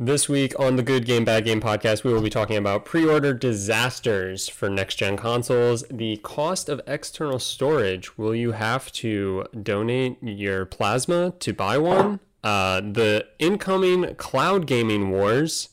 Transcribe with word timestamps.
This 0.00 0.28
week 0.28 0.54
on 0.60 0.76
the 0.76 0.84
Good 0.84 1.06
Game 1.06 1.24
Bad 1.24 1.44
Game 1.44 1.60
podcast, 1.60 2.04
we 2.04 2.12
will 2.12 2.22
be 2.22 2.30
talking 2.30 2.56
about 2.56 2.84
pre 2.84 3.04
order 3.04 3.34
disasters 3.34 4.48
for 4.48 4.70
next 4.70 4.94
gen 4.94 5.16
consoles, 5.16 5.82
the 5.90 6.18
cost 6.18 6.68
of 6.68 6.80
external 6.86 7.40
storage. 7.40 8.16
Will 8.16 8.32
you 8.32 8.52
have 8.52 8.92
to 8.92 9.46
donate 9.60 10.16
your 10.22 10.66
plasma 10.66 11.32
to 11.40 11.52
buy 11.52 11.78
one? 11.78 12.20
Uh, 12.44 12.80
the 12.80 13.26
incoming 13.40 14.14
cloud 14.14 14.68
gaming 14.68 15.10
wars. 15.10 15.70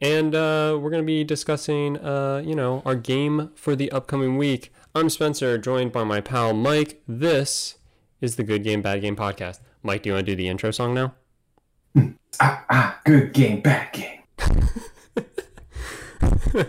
And 0.00 0.36
uh, 0.36 0.78
we're 0.80 0.90
going 0.90 1.02
to 1.02 1.06
be 1.06 1.24
discussing, 1.24 1.96
uh, 1.96 2.44
you 2.46 2.54
know, 2.54 2.82
our 2.86 2.94
game 2.94 3.50
for 3.56 3.74
the 3.74 3.90
upcoming 3.90 4.36
week. 4.36 4.72
I'm 4.94 5.10
Spencer, 5.10 5.58
joined 5.58 5.90
by 5.90 6.04
my 6.04 6.20
pal 6.20 6.52
Mike. 6.52 7.02
This 7.08 7.78
is 8.20 8.36
the 8.36 8.44
Good 8.44 8.62
Game 8.62 8.80
Bad 8.80 9.00
Game 9.00 9.16
podcast. 9.16 9.58
Mike, 9.82 10.04
do 10.04 10.10
you 10.10 10.14
want 10.14 10.26
to 10.26 10.32
do 10.32 10.36
the 10.36 10.46
intro 10.46 10.70
song 10.70 10.94
now? 10.94 11.14
Ah, 12.40 12.64
ah, 12.68 13.00
good 13.04 13.32
game, 13.32 13.60
bad 13.62 13.92
game. 13.92 14.20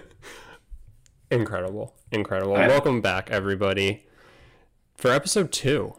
Incredible. 1.31 1.93
Incredible. 2.11 2.53
Welcome 2.53 3.01
back, 3.01 3.29
everybody, 3.29 4.05
for 4.95 5.11
episode 5.11 5.51
two. 5.51 5.95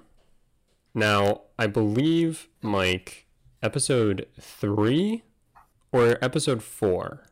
Now, 0.94 1.42
I 1.58 1.66
believe, 1.66 2.48
Mike, 2.62 3.26
episode 3.62 4.26
three 4.40 5.22
or 5.92 6.16
episode 6.22 6.62
four, 6.62 7.24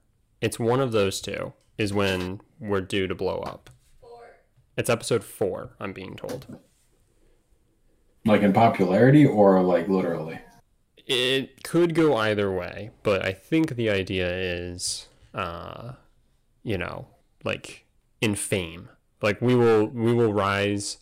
it's 0.42 0.58
one 0.58 0.80
of 0.80 0.92
those 0.92 1.22
two, 1.22 1.54
is 1.78 1.94
when 1.94 2.42
we're 2.60 2.82
due 2.82 3.06
to 3.06 3.14
blow 3.14 3.38
up. 3.38 3.70
Four. 4.00 4.24
It's 4.76 4.90
episode 4.90 5.24
four, 5.24 5.70
I'm 5.80 5.94
being 5.94 6.16
told. 6.16 6.58
Like 8.26 8.42
in 8.42 8.52
popularity 8.52 9.24
or 9.24 9.62
like 9.62 9.88
literally? 9.88 10.40
It 11.06 11.62
could 11.62 11.94
go 11.94 12.16
either 12.16 12.50
way, 12.50 12.90
but 13.02 13.24
I 13.24 13.32
think 13.32 13.76
the 13.76 13.88
idea 13.90 14.28
is, 14.28 15.08
uh, 15.32 15.92
you 16.64 16.76
know, 16.76 17.06
like 17.44 17.84
in 18.20 18.34
fame. 18.34 18.88
Like 19.22 19.40
we 19.40 19.54
will, 19.54 19.86
we 19.86 20.12
will 20.12 20.32
rise 20.32 20.98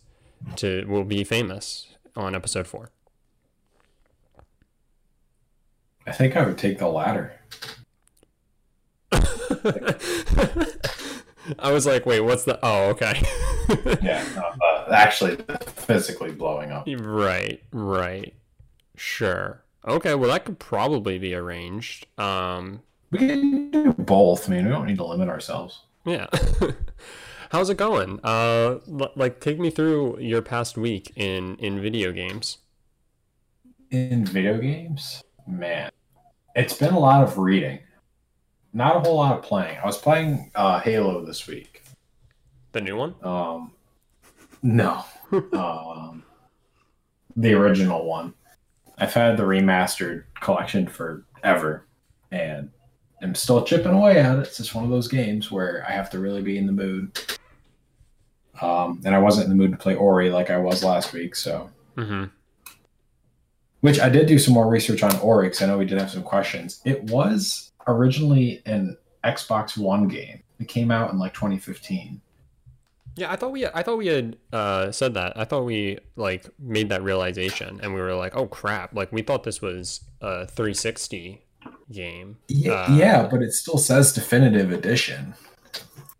to, 0.57 0.85
we'll 0.87 1.03
be 1.03 1.23
famous 1.23 1.87
on 2.15 2.35
episode 2.35 2.67
four. 2.67 2.91
I 6.07 6.11
think 6.11 6.35
I 6.37 6.45
would 6.45 6.57
take 6.59 6.77
the 6.77 6.87
latter. 6.87 7.33
I 11.59 11.71
was 11.71 11.85
like, 11.85 12.05
wait, 12.05 12.21
what's 12.21 12.43
the? 12.43 12.59
Oh, 12.61 12.89
okay. 12.89 13.21
Yeah, 14.03 14.23
uh, 14.37 14.91
actually, 14.91 15.37
physically 15.65 16.31
blowing 16.31 16.71
up. 16.71 16.87
right, 16.87 17.59
right, 17.71 18.35
sure. 18.95 19.63
Okay, 19.87 20.15
well, 20.15 20.31
that 20.31 20.45
could 20.45 20.59
probably 20.59 21.19
be 21.19 21.35
arranged. 21.35 22.07
Um, 22.19 22.81
We 23.11 23.19
can 23.19 23.69
do 23.71 23.93
both. 23.93 24.47
I 24.49 24.53
mean, 24.53 24.65
we 24.65 24.71
don't 24.71 24.87
need 24.87 24.97
to 24.97 25.05
limit 25.05 25.29
ourselves. 25.29 25.81
yeah. 26.05 26.27
How's 27.51 27.69
it 27.69 27.77
going? 27.77 28.19
Uh, 28.23 28.79
l- 28.91 29.11
like, 29.15 29.39
take 29.39 29.59
me 29.59 29.69
through 29.69 30.19
your 30.19 30.41
past 30.41 30.77
week 30.77 31.13
in 31.15 31.55
in 31.57 31.79
video 31.79 32.11
games. 32.11 32.57
In 33.91 34.25
video 34.25 34.57
games, 34.57 35.23
man, 35.47 35.91
it's 36.55 36.73
been 36.73 36.93
a 36.95 36.99
lot 36.99 37.23
of 37.23 37.37
reading, 37.37 37.79
not 38.73 38.95
a 38.97 38.99
whole 38.99 39.15
lot 39.17 39.37
of 39.37 39.43
playing. 39.43 39.77
I 39.77 39.85
was 39.85 39.97
playing 39.97 40.51
uh, 40.55 40.79
Halo 40.79 41.23
this 41.23 41.45
week. 41.47 41.83
The 42.71 42.81
new 42.81 42.97
one? 42.97 43.15
Um, 43.21 43.71
no, 44.63 45.05
um, 45.53 46.23
the 47.37 47.53
original 47.53 48.05
one. 48.05 48.33
I've 48.97 49.13
had 49.13 49.37
the 49.37 49.43
remastered 49.43 50.23
collection 50.39 50.87
forever, 50.87 51.85
and 52.31 52.69
I'm 53.21 53.35
still 53.35 53.63
chipping 53.63 53.93
away 53.93 54.19
at 54.19 54.37
it. 54.39 54.47
It's 54.47 54.57
just 54.57 54.73
one 54.75 54.83
of 54.85 54.89
those 54.89 55.07
games 55.07 55.51
where 55.51 55.85
I 55.87 55.91
have 55.91 56.09
to 56.11 56.19
really 56.19 56.41
be 56.41 56.57
in 56.57 56.65
the 56.65 56.71
mood. 56.71 57.17
Um, 58.61 59.01
and 59.03 59.13
I 59.13 59.19
wasn't 59.19 59.45
in 59.45 59.49
the 59.49 59.55
mood 59.61 59.71
to 59.71 59.77
play 59.77 59.95
Ori 59.95 60.29
like 60.29 60.49
I 60.49 60.57
was 60.57 60.83
last 60.83 61.13
week, 61.13 61.35
so 61.35 61.69
Mm-hmm. 61.97 62.25
which 63.81 63.99
I 64.01 64.09
did 64.09 64.27
do 64.27 64.37
some 64.37 64.53
more 64.53 64.67
research 64.67 65.01
on 65.03 65.15
Ori 65.19 65.47
because 65.47 65.61
I 65.61 65.67
know 65.67 65.77
we 65.77 65.85
did 65.85 65.97
have 65.99 66.11
some 66.11 66.23
questions. 66.23 66.81
It 66.85 67.03
was 67.05 67.71
originally 67.87 68.61
an 68.65 68.97
Xbox 69.23 69.77
One 69.77 70.07
game. 70.09 70.41
It 70.59 70.67
came 70.67 70.91
out 70.91 71.11
in 71.11 71.19
like 71.19 71.33
2015. 71.33 72.19
Yeah, 73.15 73.31
I 73.31 73.35
thought 73.37 73.51
we 73.53 73.65
I 73.65 73.81
thought 73.81 73.97
we 73.97 74.07
had 74.07 74.37
uh, 74.51 74.91
said 74.91 75.13
that. 75.13 75.37
I 75.37 75.45
thought 75.45 75.63
we 75.63 75.99
like 76.17 76.45
made 76.59 76.89
that 76.89 77.01
realization, 77.01 77.79
and 77.81 77.93
we 77.93 78.01
were 78.01 78.13
like, 78.13 78.35
"Oh 78.35 78.45
crap!" 78.47 78.93
Like 78.93 79.11
we 79.13 79.21
thought 79.21 79.43
this 79.43 79.61
was 79.61 80.01
a 80.21 80.45
360 80.47 81.41
game. 81.91 82.37
Yeah, 82.49 82.71
Uh, 82.73 82.95
yeah, 82.95 83.27
but 83.31 83.41
it 83.41 83.53
still 83.53 83.77
says 83.77 84.11
definitive 84.13 84.71
edition. 84.71 85.33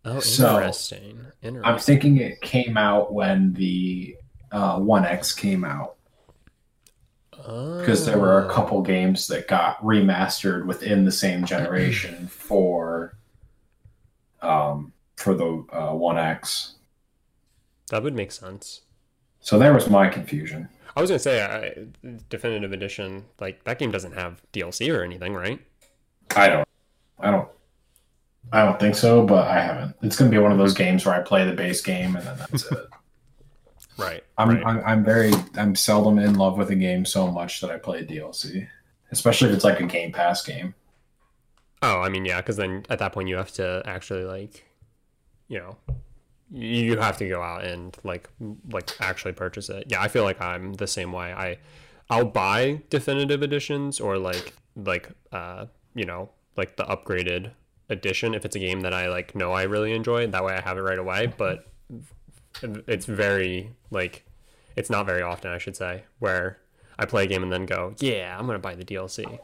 Oh, 0.06 0.20
So, 0.20 0.56
interesting. 0.56 1.18
Interesting. 1.42 1.64
I'm 1.72 1.78
thinking 1.78 2.16
it 2.18 2.40
came 2.40 2.76
out 2.78 3.12
when 3.12 3.52
the 3.54 4.16
uh, 4.52 4.78
One 4.78 5.04
X 5.04 5.34
came 5.34 5.64
out 5.64 5.96
because 7.32 8.06
there 8.06 8.18
were 8.18 8.40
a 8.42 8.46
Oh. 8.46 8.50
couple 8.54 8.80
games 8.82 9.26
that 9.26 9.48
got 9.48 9.82
remastered 9.82 10.64
within 10.66 11.04
the 11.04 11.12
same 11.12 11.44
generation 11.44 12.28
for 12.28 13.16
um, 14.42 14.92
for 15.16 15.34
the 15.34 15.64
uh, 15.72 15.92
One 15.92 16.18
X. 16.18 16.75
That 17.90 18.02
would 18.02 18.14
make 18.14 18.32
sense. 18.32 18.82
So 19.40 19.58
there 19.58 19.72
was 19.72 19.88
my 19.88 20.08
confusion. 20.08 20.68
I 20.96 21.00
was 21.00 21.10
gonna 21.10 21.18
say, 21.18 21.42
I, 21.42 22.08
definitive 22.28 22.72
edition, 22.72 23.26
like 23.38 23.64
that 23.64 23.78
game 23.78 23.90
doesn't 23.90 24.12
have 24.12 24.42
DLC 24.52 24.92
or 24.92 25.02
anything, 25.02 25.34
right? 25.34 25.60
I 26.34 26.48
don't, 26.48 26.68
I 27.20 27.30
don't, 27.30 27.48
I 28.52 28.64
don't 28.64 28.80
think 28.80 28.94
so, 28.94 29.24
but 29.24 29.46
I 29.46 29.60
haven't. 29.60 29.94
It's 30.02 30.16
going 30.16 30.30
to 30.30 30.36
be 30.36 30.40
one 30.40 30.52
of 30.52 30.58
those 30.58 30.74
games 30.74 31.04
where 31.04 31.14
I 31.14 31.20
play 31.20 31.44
the 31.44 31.52
base 31.52 31.80
game 31.80 32.16
and 32.16 32.26
then 32.26 32.38
that's 32.38 32.70
it. 32.70 32.78
Right. 33.98 34.22
I'm, 34.36 34.50
right. 34.50 34.66
I'm 34.66 34.84
I'm 34.84 35.04
very 35.04 35.32
I'm 35.54 35.74
seldom 35.74 36.18
in 36.18 36.34
love 36.34 36.58
with 36.58 36.68
a 36.68 36.74
game 36.74 37.06
so 37.06 37.30
much 37.30 37.62
that 37.62 37.70
I 37.70 37.78
play 37.78 38.04
DLC, 38.04 38.68
especially 39.10 39.48
if 39.48 39.54
it's 39.54 39.64
like 39.64 39.80
a 39.80 39.86
Game 39.86 40.12
Pass 40.12 40.44
game. 40.44 40.74
Oh, 41.80 42.00
I 42.00 42.10
mean, 42.10 42.26
yeah, 42.26 42.42
because 42.42 42.56
then 42.56 42.84
at 42.90 42.98
that 42.98 43.14
point 43.14 43.30
you 43.30 43.36
have 43.36 43.52
to 43.52 43.82
actually 43.86 44.24
like, 44.24 44.66
you 45.48 45.58
know, 45.58 45.78
you 46.50 46.98
have 46.98 47.16
to 47.18 47.28
go 47.28 47.42
out 47.42 47.64
and 47.64 47.96
like 48.04 48.28
like 48.70 48.90
actually 49.00 49.32
purchase 49.32 49.68
it. 49.68 49.84
Yeah, 49.88 50.00
I 50.00 50.08
feel 50.08 50.24
like 50.24 50.40
I'm 50.40 50.74
the 50.74 50.86
same 50.86 51.12
way. 51.12 51.32
I 51.32 51.58
I'll 52.08 52.24
buy 52.24 52.82
definitive 52.90 53.42
editions 53.42 54.00
or 54.00 54.18
like 54.18 54.54
like 54.76 55.10
uh 55.32 55.66
you 55.94 56.04
know 56.04 56.30
like 56.56 56.76
the 56.76 56.84
upgraded 56.84 57.50
edition 57.88 58.34
if 58.34 58.44
it's 58.44 58.56
a 58.56 58.58
game 58.58 58.80
that 58.80 58.92
I 58.94 59.08
like 59.08 59.34
know 59.34 59.52
I 59.52 59.64
really 59.64 59.92
enjoy. 59.92 60.26
That 60.26 60.44
way 60.44 60.54
I 60.54 60.60
have 60.60 60.78
it 60.78 60.82
right 60.82 60.98
away. 60.98 61.32
But 61.36 61.66
it's 62.62 63.06
very 63.06 63.72
like 63.90 64.24
it's 64.76 64.90
not 64.90 65.06
very 65.06 65.22
often 65.22 65.50
I 65.50 65.58
should 65.58 65.76
say 65.76 66.04
where 66.18 66.58
I 66.98 67.06
play 67.06 67.24
a 67.24 67.26
game 67.26 67.42
and 67.42 67.52
then 67.52 67.66
go, 67.66 67.94
yeah, 67.98 68.36
I'm 68.38 68.46
gonna 68.46 68.58
buy 68.58 68.74
the 68.74 68.84
DLC. 68.84 69.38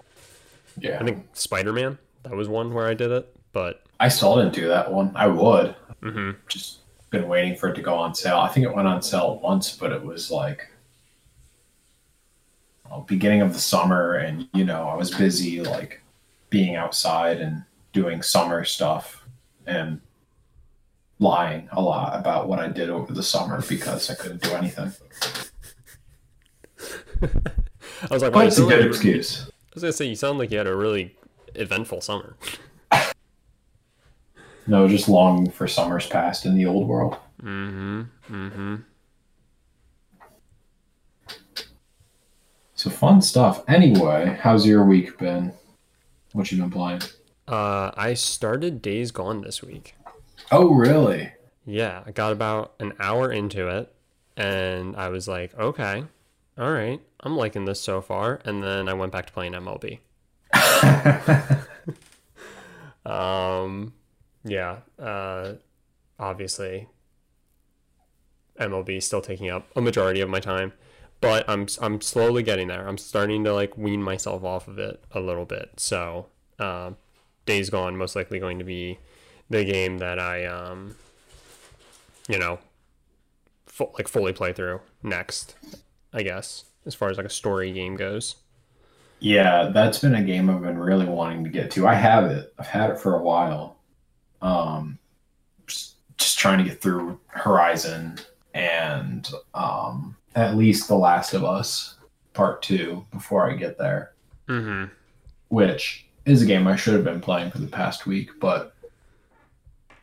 Yeah, 0.79 0.99
I 1.01 1.05
think 1.05 1.27
Spider 1.35 1.73
Man. 1.73 1.99
That 2.23 2.35
was 2.35 2.49
one 2.49 2.73
where 2.73 2.87
I 2.87 2.95
did 2.95 3.11
it, 3.11 3.35
but 3.53 3.83
I 3.99 4.09
still 4.09 4.37
didn't 4.37 4.55
do 4.55 4.69
that 4.69 4.93
one. 4.93 5.11
I 5.17 5.27
would 5.27 5.75
mm-hmm. 6.03 6.31
just 6.49 6.79
been 7.13 7.29
waiting 7.29 7.55
for 7.55 7.69
it 7.69 7.75
to 7.75 7.83
go 7.83 7.95
on 7.95 8.15
sale. 8.15 8.39
I 8.39 8.49
think 8.49 8.67
it 8.67 8.75
went 8.75 8.89
on 8.89 9.03
sale 9.03 9.39
once, 9.39 9.77
but 9.77 9.93
it 9.93 10.03
was 10.03 10.31
like 10.31 10.69
well, 12.91 13.03
beginning 13.03 13.43
of 13.43 13.53
the 13.53 13.61
summer, 13.61 14.15
and 14.15 14.49
you 14.53 14.65
know 14.65 14.89
I 14.89 14.97
was 14.97 15.15
busy 15.15 15.61
like 15.61 16.03
being 16.51 16.75
outside 16.75 17.41
and 17.41 17.63
doing 17.93 18.23
summer 18.23 18.65
stuff 18.65 19.25
and 19.67 20.01
lying 21.19 21.69
a 21.73 21.81
lot 21.81 22.19
about 22.19 22.49
what 22.49 22.59
I 22.59 22.69
did 22.69 22.91
over 22.91 23.13
the 23.13 23.23
summer 23.23 23.63
because 23.69 24.11
I 24.11 24.15
couldn't 24.15 24.43
do 24.43 24.51
anything. 24.51 24.93
I 27.23 28.15
was 28.15 28.23
like, 28.23 28.35
it's 28.35 28.59
a 28.59 28.63
good 28.63 28.81
like, 28.81 28.89
excuse. 28.89 29.47
I 29.47 29.75
was 29.75 29.83
gonna 29.83 29.93
say 29.93 30.07
you 30.07 30.17
sound 30.17 30.39
like 30.39 30.51
you 30.51 30.59
had 30.59 30.67
a 30.67 30.75
really 30.75 31.15
eventful 31.55 32.01
summer. 32.01 32.37
No, 34.67 34.89
just 34.89 35.09
longing 35.09 35.51
for 35.51 35.67
summers 35.67 36.07
past 36.07 36.47
in 36.47 36.55
the 36.55 36.67
old 36.67 36.87
world. 36.89 37.17
Mm-hmm. 37.43 38.03
Mm-hmm. 38.31 38.77
So 42.75 42.91
fun 42.91 43.23
stuff. 43.23 43.63
Anyway, 43.69 44.39
how's 44.41 44.67
your 44.67 44.85
week 44.85 45.19
been? 45.19 45.53
What 46.33 46.51
you 46.51 46.59
been 46.59 46.71
playing? 46.71 47.03
Uh, 47.47 47.91
I 47.97 48.15
started 48.15 48.81
Days 48.83 49.11
Gone 49.11 49.43
this 49.43 49.63
week. 49.63 49.95
Oh, 50.51 50.73
really? 50.75 51.33
Yeah, 51.65 52.03
I 52.07 52.11
got 52.11 52.33
about 52.33 52.75
an 52.81 52.93
hour 52.99 53.31
into 53.31 53.69
it, 53.69 53.95
and 54.37 54.97
I 54.97 55.09
was 55.09 55.29
like, 55.29 55.55
okay, 55.57 56.05
all 56.59 56.73
right, 56.73 57.01
I'm 57.21 57.37
liking 57.37 57.67
this 57.67 57.81
so 57.81 58.01
far. 58.01 58.41
And 58.45 58.63
then 58.63 58.89
I 58.89 58.95
went 58.95 59.13
back 59.13 59.27
to 59.27 59.33
playing 59.33 59.53
MLB. 59.53 59.99
Um, 63.05 63.95
yeah. 64.45 64.79
Uh, 64.99 65.55
obviously, 66.19 66.89
MLB 68.59 69.03
still 69.03 69.21
taking 69.21 69.51
up 69.51 69.67
a 69.77 69.81
majority 69.81 70.21
of 70.21 70.29
my 70.29 70.41
time, 70.41 70.73
but 71.21 71.49
I'm 71.49 71.67
I'm 71.81 72.01
slowly 72.01 72.43
getting 72.43 72.69
there. 72.69 72.87
I'm 72.87 72.99
starting 72.99 73.45
to 73.45 73.53
like 73.53 73.77
wean 73.77 74.03
myself 74.03 74.45
off 74.45 74.69
of 74.69 74.79
it 74.79 75.03
a 75.13 75.21
little 75.21 75.45
bit. 75.45 75.71
So 75.77 76.27
uh, 76.59 76.93
Days 77.47 77.71
Gone 77.71 77.97
most 77.97 78.17
likely 78.17 78.39
going 78.39 78.59
to 78.59 78.65
be 78.65 78.99
the 79.51 79.65
game 79.65 79.99
that 79.99 80.19
I, 80.19 80.47
um, 80.47 80.97
you 82.29 82.39
know, 82.39 82.59
fu- 83.67 83.91
like 83.99 84.09
fully 84.09 84.33
play 84.33 84.53
through 84.53 84.81
next. 85.03 85.55
I 86.13 86.23
guess 86.23 86.65
as 86.85 86.95
far 86.95 87.11
as 87.11 87.17
like 87.17 87.27
a 87.27 87.31
story 87.31 87.73
game 87.73 87.97
goes. 87.97 88.37
Yeah, 89.21 89.71
that's 89.73 89.99
been 90.01 90.17
a 90.17 90.23
game 90.23 90.51
I've 90.51 90.63
been 90.63 90.79
really 90.79 91.07
wanting 91.07 91.45
to 91.45 91.51
get 91.51 91.71
to. 91.73 91.87
I 91.87 91.95
have 91.95 92.25
it. 92.25 92.53
I've 92.59 92.67
had 92.67 92.91
it 92.91 92.99
for 92.99 93.15
a 93.15 93.23
while. 93.23 93.77
Um, 94.43 94.99
just, 95.67 95.97
trying 96.39 96.59
to 96.59 96.65
get 96.65 96.83
through 96.83 97.21
Horizon 97.29 98.19
and 98.53 99.31
um, 99.55 100.17
at 100.35 100.57
least 100.57 100.89
The 100.89 100.97
Last 100.97 101.35
of 101.35 101.45
Us 101.45 101.97
Part 102.33 102.63
Two 102.63 103.05
before 103.13 103.49
I 103.49 103.55
get 103.55 103.79
there. 103.79 104.13
Mm-hmm. 104.49 104.93
Which 105.49 106.07
is 106.25 106.43
a 106.43 106.47
game 106.47 106.67
I 106.67 106.77
should 106.77 106.95
have 106.95 107.05
been 107.05 107.21
playing 107.21 107.51
for 107.51 107.59
the 107.59 107.67
past 107.69 108.07
week, 108.07 108.31
but 108.41 108.75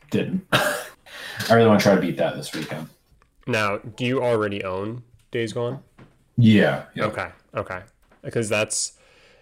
didn't. 0.10 0.46
I 0.52 0.76
really 1.50 1.68
want 1.68 1.80
to 1.80 1.84
try 1.84 1.96
to 1.96 2.02
beat 2.02 2.18
that 2.18 2.36
this 2.36 2.54
weekend. 2.54 2.88
Now, 3.48 3.78
do 3.78 4.06
you 4.06 4.24
already 4.24 4.64
own 4.64 5.04
Days 5.32 5.54
Gone? 5.54 5.82
Yeah. 6.38 6.86
yeah. 6.96 7.06
Okay. 7.06 7.30
Okay. 7.56 7.82
Because 8.22 8.50
that's 8.50 8.94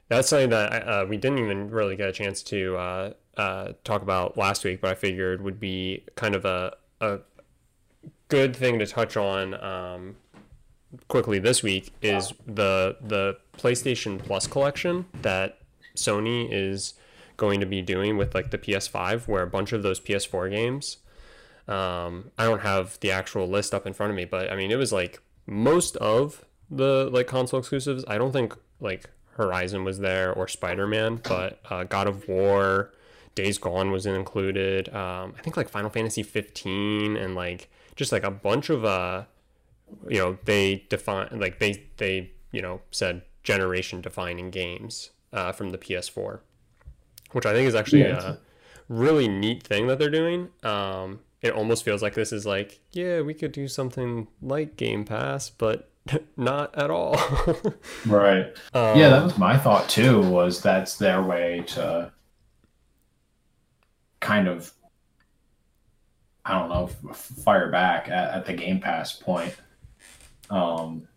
that's 0.10 0.30
something 0.30 0.50
that 0.50 0.88
uh, 0.88 1.06
we 1.08 1.18
didn't 1.18 1.40
even 1.40 1.70
really 1.70 1.96
get 1.96 2.10
a 2.10 2.12
chance 2.12 2.42
to 2.44 2.78
uh, 2.78 3.14
uh, 3.38 3.74
talk 3.84 4.02
about 4.02 4.38
last 4.38 4.64
week, 4.64 4.82
but 4.82 4.92
I 4.92 4.96
figured 4.96 5.42
would 5.42 5.60
be 5.60 6.04
kind 6.16 6.36
of 6.36 6.44
a 6.46 6.76
a 7.00 7.20
good 8.30 8.56
thing 8.56 8.80
to 8.80 8.86
touch 8.86 9.16
on 9.16 9.54
um, 9.64 10.16
quickly 11.08 11.40
this 11.40 11.64
week 11.64 11.94
is 12.02 12.34
the 12.46 12.98
the 13.02 13.38
PlayStation 13.58 14.20
Plus 14.20 14.48
collection 14.48 15.06
that 15.22 15.60
Sony 15.96 16.48
is 16.52 16.96
going 17.38 17.60
to 17.60 17.66
be 17.66 17.82
doing 17.82 18.18
with 18.18 18.34
like 18.34 18.52
the 18.52 18.58
PS5, 18.58 19.28
where 19.28 19.44
a 19.44 19.48
bunch 19.48 19.72
of 19.72 19.84
those 19.84 20.00
PS4 20.00 20.50
games. 20.50 20.98
Um, 21.68 22.32
I 22.38 22.46
don't 22.46 22.62
have 22.62 23.00
the 23.02 23.12
actual 23.12 23.48
list 23.48 23.74
up 23.74 23.86
in 23.86 23.94
front 23.94 24.10
of 24.10 24.16
me, 24.16 24.26
but 24.26 24.52
I 24.52 24.56
mean 24.56 24.72
it 24.72 24.78
was 24.78 24.92
like 24.92 25.22
most 25.46 25.96
of 25.98 26.44
the 26.70 27.10
like 27.12 27.28
console 27.28 27.60
exclusives. 27.60 28.04
I 28.08 28.18
don't 28.18 28.32
think 28.32 28.56
like 28.80 29.10
Horizon 29.32 29.84
was 29.84 30.00
there 30.00 30.34
or 30.34 30.48
Spider 30.48 30.88
Man, 30.88 31.22
but 31.28 31.60
uh, 31.70 31.84
God 31.84 32.08
of 32.08 32.28
War, 32.28 32.92
Days 33.38 33.58
Gone 33.58 33.92
was 33.92 34.06
included. 34.06 34.90
Um, 34.90 35.34
I 35.38 35.42
think 35.44 35.56
like 35.56 35.70
Final 35.70 35.90
Fantasy 35.92 36.24
15 36.24 37.16
and 37.16 37.36
like 37.36 37.70
just 37.96 38.12
like 38.12 38.24
a 38.24 38.32
bunch 38.32 38.70
of 38.70 38.84
uh, 38.84 39.24
you 40.10 40.18
know, 40.20 40.38
they 40.46 40.86
define 40.90 41.30
like 41.40 41.60
they 41.60 41.86
they 41.98 42.32
you 42.52 42.62
know 42.62 42.82
said 42.92 43.22
generation 43.44 44.02
defining 44.02 44.50
games 44.52 45.12
uh, 45.32 45.52
from 45.52 45.70
the 45.70 45.78
PS4, 45.78 46.40
which 47.32 47.46
I 47.46 47.54
think 47.54 47.68
is 47.68 47.76
actually 47.76 48.02
Yeah, 48.02 48.34
a 48.34 48.38
really 48.90 49.28
neat 49.28 49.64
thing 49.64 49.88
that 49.88 50.00
they're 50.00 50.10
doing. 50.10 50.50
Um, 50.64 51.20
it 51.42 51.54
almost 51.54 51.86
feels 51.86 52.02
like 52.02 52.16
this 52.16 52.34
is 52.34 52.46
like, 52.46 52.80
yeah, 52.92 53.22
we 53.22 53.34
could 53.34 53.52
do 53.52 53.68
something 53.68 54.28
like 54.42 54.76
Game 54.76 55.06
Pass, 55.06 55.50
but 55.52 55.90
not 56.38 56.76
at 56.78 56.90
all. 56.90 57.16
Right. 58.06 58.48
um, 58.74 58.98
yeah, 58.98 59.10
that 59.10 59.24
was 59.24 59.38
my 59.38 59.58
thought 59.58 59.88
too. 59.88 60.22
Was 60.22 60.62
that's 60.62 60.98
their 60.98 61.22
way 61.22 61.64
to 61.76 62.12
kind 64.20 64.48
of, 64.48 64.72
I 66.46 66.58
don't 66.60 66.70
know, 66.70 66.88
fire 67.14 67.70
back 67.72 68.08
at, 68.10 68.34
at 68.34 68.46
the 68.46 68.54
Game 68.54 68.80
Pass 68.80 69.14
point. 69.14 69.56
Um, 70.50 71.08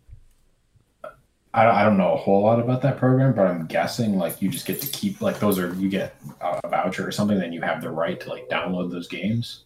I, 1.53 1.63
don't- 1.63 1.75
I 1.75 1.83
don't 1.83 1.97
know 1.97 2.13
a 2.13 2.17
whole 2.17 2.43
lot 2.43 2.59
about 2.59 2.81
that 2.83 2.97
program, 2.97 3.33
but 3.33 3.47
I'm 3.47 3.65
guessing 3.65 4.17
like 4.17 4.41
you 4.41 4.49
just 4.49 4.65
get 4.65 4.81
to 4.81 4.87
keep 4.87 5.21
like 5.21 5.39
those 5.39 5.57
are 5.59 5.73
you 5.75 5.89
get 5.89 6.15
a 6.41 6.67
voucher 6.69 7.07
or 7.07 7.11
something, 7.11 7.39
then 7.39 7.51
you 7.53 7.61
have 7.61 7.81
the 7.81 7.89
right 7.89 8.19
to 8.21 8.29
like 8.29 8.49
download 8.49 8.91
those 8.91 9.07
games. 9.07 9.63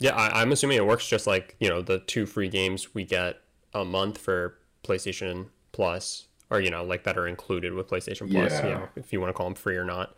Yeah, 0.00 0.14
I, 0.14 0.40
I'm 0.42 0.52
assuming 0.52 0.76
it 0.78 0.86
works 0.86 1.06
just 1.08 1.26
like 1.26 1.56
you 1.60 1.68
know 1.68 1.82
the 1.82 1.98
two 2.00 2.26
free 2.26 2.48
games 2.48 2.94
we 2.94 3.04
get 3.04 3.40
a 3.74 3.84
month 3.84 4.18
for 4.18 4.58
PlayStation 4.84 5.46
Plus, 5.72 6.26
or 6.50 6.60
you 6.60 6.70
know 6.70 6.82
like 6.84 7.04
that 7.04 7.16
are 7.18 7.26
included 7.28 7.72
with 7.74 7.88
PlayStation 7.88 8.30
Plus. 8.30 8.52
You 8.62 8.68
Yeah. 8.68 8.74
know, 8.78 8.88
if 8.96 9.12
you 9.12 9.20
want 9.20 9.30
to 9.30 9.34
call 9.34 9.46
them 9.46 9.54
free 9.54 9.76
or 9.76 9.84
not. 9.84 10.16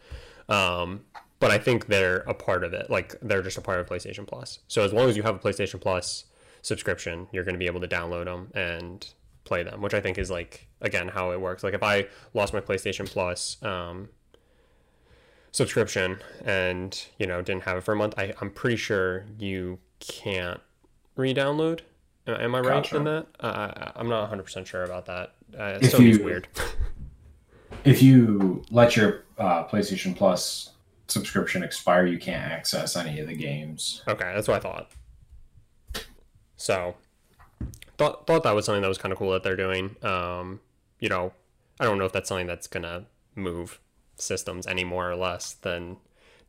Um, 0.49 1.01
but 1.41 1.51
I 1.51 1.59
think 1.59 1.87
they're 1.87 2.19
a 2.19 2.35
part 2.35 2.63
of 2.65 2.73
it. 2.73 2.89
Like 2.91 3.17
they're 3.21 3.43
just 3.43 3.59
a 3.59 3.61
part 3.61 3.81
of 3.81 3.89
PlayStation 3.89 4.27
Plus. 4.27 4.61
So 4.69 4.85
as 4.85 4.93
long 4.93 5.09
as 5.09 5.17
you 5.17 5.23
have 5.25 5.35
a 5.35 5.39
PlayStation 5.39 5.81
Plus 5.81 6.25
subscription, 6.63 7.27
you're 7.33 7.45
going 7.45 7.55
to 7.55 7.59
be 7.59 7.67
able 7.67 7.81
to 7.81 7.89
download 7.89 8.27
them 8.27 8.51
and 8.55 9.07
play 9.45 9.63
them, 9.65 9.81
which 9.83 9.95
I 9.95 10.01
think 10.01 10.19
is 10.19 10.31
like 10.31 10.69
again 10.81 11.09
how 11.09 11.33
it 11.33 11.41
works. 11.41 11.65
Like 11.65 11.75
if 11.75 11.83
I 11.83 12.07
lost 12.35 12.53
my 12.53 12.61
PlayStation 12.61 13.07
Plus 13.11 13.57
um, 13.63 14.11
subscription 15.53 16.19
and 16.45 17.07
you 17.19 17.27
know 17.27 17.43
didn't 17.43 17.65
have 17.65 17.77
it 17.79 17.81
for 17.85 17.93
a 17.93 17.97
month, 17.97 18.15
I, 18.19 18.35
I'm 18.41 18.51
pretty 18.51 18.77
sure 18.77 19.25
you 19.39 19.79
can't 19.99 20.61
re-download. 21.17 21.81
Am- 22.27 22.55
I 22.55 22.61
right 22.61 22.65
Gotcha. 22.85 22.97
in 22.97 23.05
that? 23.05 23.27
Uh, 23.41 23.93
I'm 23.97 24.09
not 24.09 24.21
100 24.21 24.43
percent 24.43 24.67
sure 24.69 24.85
about 24.85 25.07
that. 25.07 25.33
Uh, 25.59 25.79
If 25.81 25.93
Sony's 25.93 26.19
you- 26.19 26.25
weird. 26.25 26.49
If 27.83 28.03
you 28.03 28.63
let 28.71 28.95
your 28.95 29.25
uh, 29.39 29.65
PlayStation 29.67 30.15
Plus 30.15 30.71
subscription 31.11 31.63
expire, 31.63 32.07
you 32.07 32.19
can't 32.19 32.51
access 32.53 32.97
any 32.97 33.21
of 33.21 33.29
the 33.29 33.35
games. 33.35 34.03
Okay, 34.07 34.33
that's 34.35 34.49
what 34.49 34.59
I 34.59 34.61
thought. 34.61 34.91
So, 36.57 36.97
thought 37.99 38.27
thought 38.27 38.43
that 38.43 38.55
was 38.55 38.67
something 38.67 38.83
that 38.83 38.89
was 38.89 38.99
kind 38.99 39.13
of 39.13 39.19
cool 39.19 39.33
that 39.33 39.43
they're 39.43 39.57
doing. 39.57 39.97
Um, 40.03 40.61
you 40.99 41.09
know, 41.09 41.33
I 41.79 41.85
don't 41.85 41.99
know 41.99 42.05
if 42.05 42.13
that's 42.13 42.29
something 42.29 42.47
that's 42.47 42.67
gonna 42.67 43.07
move 43.35 43.81
systems 44.17 44.67
any 44.67 44.85
more 44.85 45.11
or 45.11 45.17
less 45.17 45.55
than 45.55 45.97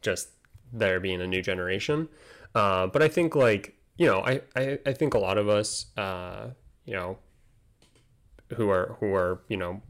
just 0.02 0.30
there 0.74 1.00
being 1.00 1.22
a 1.22 1.28
new 1.28 1.42
generation. 1.42 2.10
Uh, 2.54 2.88
but 2.88 3.02
I 3.02 3.08
think 3.08 3.36
like 3.36 3.78
you 3.98 4.08
know, 4.08 4.22
I, 4.22 4.42
I, 4.56 4.80
I 4.86 4.94
think 4.94 5.14
a 5.14 5.20
lot 5.20 5.38
of 5.38 5.48
us, 5.48 5.86
uh, 5.96 6.50
you 6.86 6.94
know, 6.94 7.18
who 8.56 8.70
are 8.70 8.98
who 9.00 9.14
are 9.14 9.42
you 9.48 9.58
know 9.58 9.82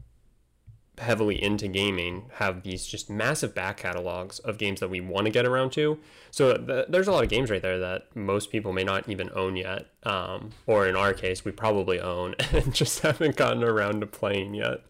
heavily 1.02 1.42
into 1.42 1.68
gaming 1.68 2.30
have 2.34 2.62
these 2.62 2.86
just 2.86 3.10
massive 3.10 3.54
back 3.54 3.76
catalogs 3.76 4.38
of 4.40 4.58
games 4.58 4.80
that 4.80 4.88
we 4.88 5.00
want 5.00 5.26
to 5.26 5.30
get 5.30 5.44
around 5.44 5.72
to. 5.72 5.98
So 6.30 6.56
th- 6.56 6.86
there's 6.88 7.08
a 7.08 7.12
lot 7.12 7.24
of 7.24 7.30
games 7.30 7.50
right 7.50 7.60
there 7.60 7.78
that 7.78 8.14
most 8.16 8.50
people 8.50 8.72
may 8.72 8.84
not 8.84 9.08
even 9.08 9.30
own 9.34 9.56
yet, 9.56 9.86
um, 10.04 10.50
or 10.66 10.86
in 10.86 10.96
our 10.96 11.12
case, 11.12 11.44
we 11.44 11.52
probably 11.52 12.00
own 12.00 12.34
and 12.52 12.74
just 12.74 13.00
haven't 13.00 13.36
gotten 13.36 13.62
around 13.62 14.00
to 14.00 14.06
playing 14.06 14.54
yet. 14.54 14.80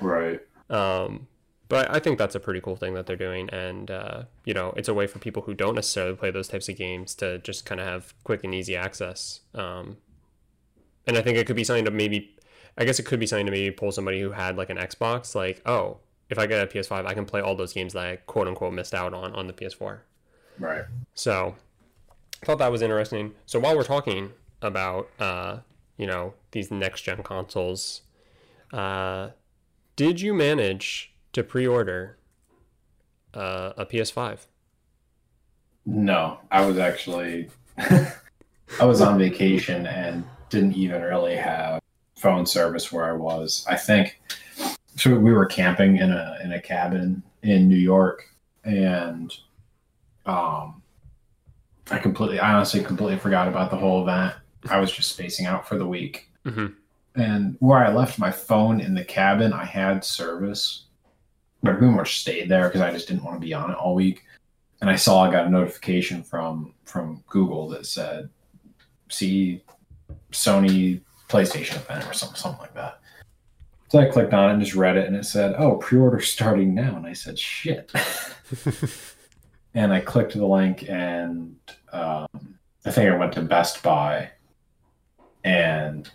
Right. 0.00 0.40
Um, 0.70 1.26
but 1.68 1.90
I 1.90 2.00
think 2.00 2.18
that's 2.18 2.34
a 2.34 2.40
pretty 2.40 2.60
cool 2.60 2.76
thing 2.76 2.92
that 2.94 3.06
they're 3.06 3.16
doing, 3.16 3.48
and 3.48 3.90
uh, 3.90 4.24
you 4.44 4.52
know, 4.52 4.74
it's 4.76 4.88
a 4.88 4.94
way 4.94 5.06
for 5.06 5.18
people 5.18 5.42
who 5.42 5.54
don't 5.54 5.74
necessarily 5.74 6.14
play 6.14 6.30
those 6.30 6.46
types 6.46 6.68
of 6.68 6.76
games 6.76 7.14
to 7.14 7.38
just 7.38 7.64
kind 7.64 7.80
of 7.80 7.86
have 7.86 8.12
quick 8.24 8.44
and 8.44 8.54
easy 8.54 8.76
access. 8.76 9.40
Um, 9.54 9.96
and 11.06 11.16
I 11.16 11.22
think 11.22 11.38
it 11.38 11.46
could 11.46 11.56
be 11.56 11.64
something 11.64 11.86
to 11.86 11.90
maybe, 11.90 12.36
I 12.76 12.84
guess 12.84 12.98
it 12.98 13.04
could 13.04 13.20
be 13.20 13.26
something 13.26 13.46
to 13.46 13.52
maybe 13.52 13.70
pull 13.70 13.92
somebody 13.92 14.20
who 14.20 14.30
had 14.30 14.56
like 14.56 14.70
an 14.70 14.78
Xbox, 14.78 15.34
like, 15.34 15.60
oh, 15.66 15.98
if 16.30 16.38
I 16.38 16.46
get 16.46 16.62
a 16.62 16.66
PS5, 16.66 17.06
I 17.06 17.14
can 17.14 17.26
play 17.26 17.40
all 17.40 17.54
those 17.54 17.72
games 17.72 17.92
that 17.92 18.06
I 18.06 18.16
quote 18.16 18.48
unquote 18.48 18.72
missed 18.72 18.94
out 18.94 19.12
on 19.12 19.34
on 19.34 19.46
the 19.46 19.52
PS4. 19.52 19.98
Right. 20.58 20.84
So, 21.14 21.56
I 22.42 22.46
thought 22.46 22.58
that 22.58 22.72
was 22.72 22.82
interesting. 22.82 23.34
So 23.46 23.60
while 23.60 23.76
we're 23.76 23.84
talking 23.84 24.32
about, 24.60 25.10
uh, 25.20 25.58
you 25.96 26.06
know, 26.06 26.34
these 26.52 26.70
next 26.70 27.02
gen 27.02 27.22
consoles, 27.22 28.02
uh, 28.72 29.30
did 29.94 30.20
you 30.20 30.32
manage 30.32 31.12
to 31.34 31.42
pre-order 31.42 32.16
uh, 33.34 33.72
a 33.76 33.86
PS5? 33.86 34.46
No, 35.84 36.38
I 36.50 36.64
was 36.64 36.78
actually 36.78 37.50
I 37.78 38.84
was 38.84 39.00
on 39.00 39.18
vacation 39.18 39.86
and 39.86 40.24
didn't 40.48 40.74
even 40.74 41.02
really 41.02 41.36
have 41.36 41.81
phone 42.22 42.46
service 42.46 42.92
where 42.92 43.04
I 43.04 43.12
was. 43.12 43.66
I 43.68 43.76
think 43.76 44.20
so 44.96 45.18
we 45.18 45.32
were 45.32 45.46
camping 45.46 45.96
in 45.96 46.10
a 46.12 46.38
in 46.44 46.52
a 46.52 46.60
cabin 46.60 47.22
in 47.42 47.68
New 47.68 47.76
York 47.76 48.28
and 48.64 49.32
um 50.26 50.80
I 51.90 51.98
completely 51.98 52.38
I 52.38 52.54
honestly 52.54 52.82
completely 52.84 53.18
forgot 53.18 53.48
about 53.48 53.70
the 53.70 53.76
whole 53.76 54.02
event. 54.02 54.34
I 54.70 54.78
was 54.78 54.92
just 54.92 55.10
spacing 55.10 55.46
out 55.46 55.66
for 55.68 55.76
the 55.76 55.86
week. 55.86 56.28
hmm 56.44 56.68
And 57.16 57.56
where 57.58 57.84
I 57.84 57.92
left 57.92 58.18
my 58.18 58.30
phone 58.30 58.80
in 58.80 58.94
the 58.94 59.04
cabin, 59.04 59.52
I 59.52 59.64
had 59.64 60.04
service, 60.04 60.84
but 61.62 61.72
I 61.72 61.78
pretty 61.78 61.94
much 61.94 62.20
stayed 62.20 62.48
there 62.48 62.68
because 62.68 62.80
I 62.80 62.92
just 62.92 63.08
didn't 63.08 63.24
want 63.24 63.36
to 63.40 63.46
be 63.46 63.52
on 63.52 63.70
it 63.70 63.76
all 63.76 63.94
week. 63.96 64.22
And 64.80 64.88
I 64.88 64.96
saw 64.96 65.24
I 65.24 65.32
got 65.32 65.46
a 65.46 65.50
notification 65.50 66.22
from 66.22 66.74
from 66.84 67.24
Google 67.26 67.68
that 67.70 67.86
said, 67.86 68.28
"See 69.08 69.62
Sony 70.30 71.00
PlayStation 71.32 71.76
event" 71.76 72.06
or 72.08 72.12
something 72.12 72.36
something 72.36 72.60
like 72.60 72.74
that. 72.74 73.00
So 73.88 73.98
I 73.98 74.06
clicked 74.06 74.32
on 74.32 74.50
it 74.50 74.52
and 74.54 74.62
just 74.62 74.74
read 74.74 74.96
it, 74.96 75.06
and 75.06 75.16
it 75.16 75.24
said, 75.24 75.54
"Oh, 75.58 75.76
pre-order 75.76 76.20
starting 76.34 76.74
now." 76.74 76.96
And 76.96 77.06
I 77.06 77.12
said, 77.12 77.38
"Shit." 77.38 77.92
and 79.74 79.92
I 79.92 80.00
clicked 80.00 80.34
the 80.34 80.46
link, 80.46 80.88
and 80.88 81.56
um, 81.92 82.58
I 82.84 82.90
think 82.90 83.10
I 83.10 83.16
went 83.16 83.32
to 83.34 83.42
Best 83.42 83.82
Buy, 83.82 84.30
and 85.44 86.10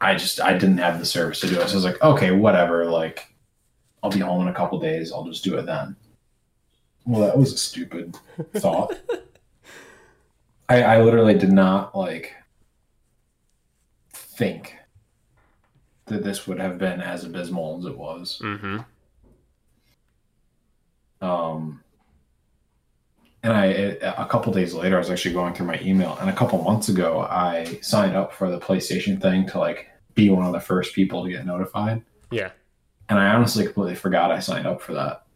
I 0.00 0.14
just 0.14 0.40
I 0.40 0.54
didn't 0.54 0.78
have 0.78 0.98
the 0.98 1.06
service 1.06 1.40
to 1.40 1.48
do 1.48 1.60
it. 1.60 1.68
So 1.68 1.72
I 1.72 1.76
was 1.76 1.84
like, 1.84 2.02
okay, 2.02 2.30
whatever. 2.30 2.86
Like, 2.86 3.34
I'll 4.02 4.10
be 4.10 4.20
home 4.20 4.42
in 4.42 4.48
a 4.48 4.54
couple 4.54 4.78
days. 4.80 5.12
I'll 5.12 5.24
just 5.24 5.44
do 5.44 5.56
it 5.58 5.66
then. 5.66 5.96
Well, 7.06 7.20
that 7.22 7.38
was 7.38 7.52
a 7.52 7.58
stupid 7.58 8.16
thought. 8.54 8.98
I, 10.68 10.82
I 10.82 11.02
literally 11.02 11.34
did 11.34 11.52
not 11.52 11.96
like 11.96 12.34
think 14.40 14.74
that 16.06 16.24
this 16.24 16.46
would 16.46 16.58
have 16.58 16.78
been 16.78 17.02
as 17.02 17.24
abysmal 17.24 17.78
as 17.78 17.84
it 17.84 17.96
was. 17.96 18.40
Mm-hmm. 18.42 18.78
Um, 21.22 21.82
and 23.42 23.52
I 23.52 23.64
a 23.66 24.26
couple 24.26 24.50
days 24.54 24.72
later, 24.72 24.96
I 24.96 24.98
was 24.98 25.10
actually 25.10 25.34
going 25.34 25.52
through 25.52 25.66
my 25.66 25.78
email, 25.82 26.16
and 26.20 26.30
a 26.30 26.32
couple 26.32 26.62
months 26.62 26.88
ago, 26.88 27.20
I 27.20 27.78
signed 27.82 28.16
up 28.16 28.32
for 28.32 28.50
the 28.50 28.58
PlayStation 28.58 29.20
thing 29.20 29.46
to 29.48 29.58
like 29.58 29.88
be 30.14 30.30
one 30.30 30.46
of 30.46 30.52
the 30.52 30.60
first 30.60 30.94
people 30.94 31.22
to 31.22 31.30
get 31.30 31.44
notified. 31.44 32.02
Yeah. 32.30 32.50
And 33.10 33.18
I 33.18 33.34
honestly 33.34 33.64
completely 33.64 33.94
forgot 33.94 34.30
I 34.30 34.38
signed 34.38 34.66
up 34.66 34.80
for 34.80 34.94
that, 34.94 35.26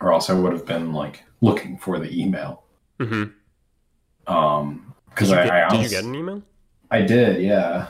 or 0.00 0.12
else 0.12 0.30
I 0.30 0.34
would 0.34 0.52
have 0.52 0.64
been 0.64 0.92
like 0.92 1.24
looking 1.40 1.76
for 1.76 1.98
the 1.98 2.22
email. 2.22 2.62
Mm-hmm. 3.00 4.32
Um, 4.32 4.94
because 5.08 5.32
I, 5.32 5.66
I 5.66 5.68
did 5.70 5.82
you 5.82 5.88
get 5.88 6.04
an 6.04 6.14
email? 6.14 6.42
I 6.90 7.02
did, 7.02 7.42
yeah. 7.42 7.88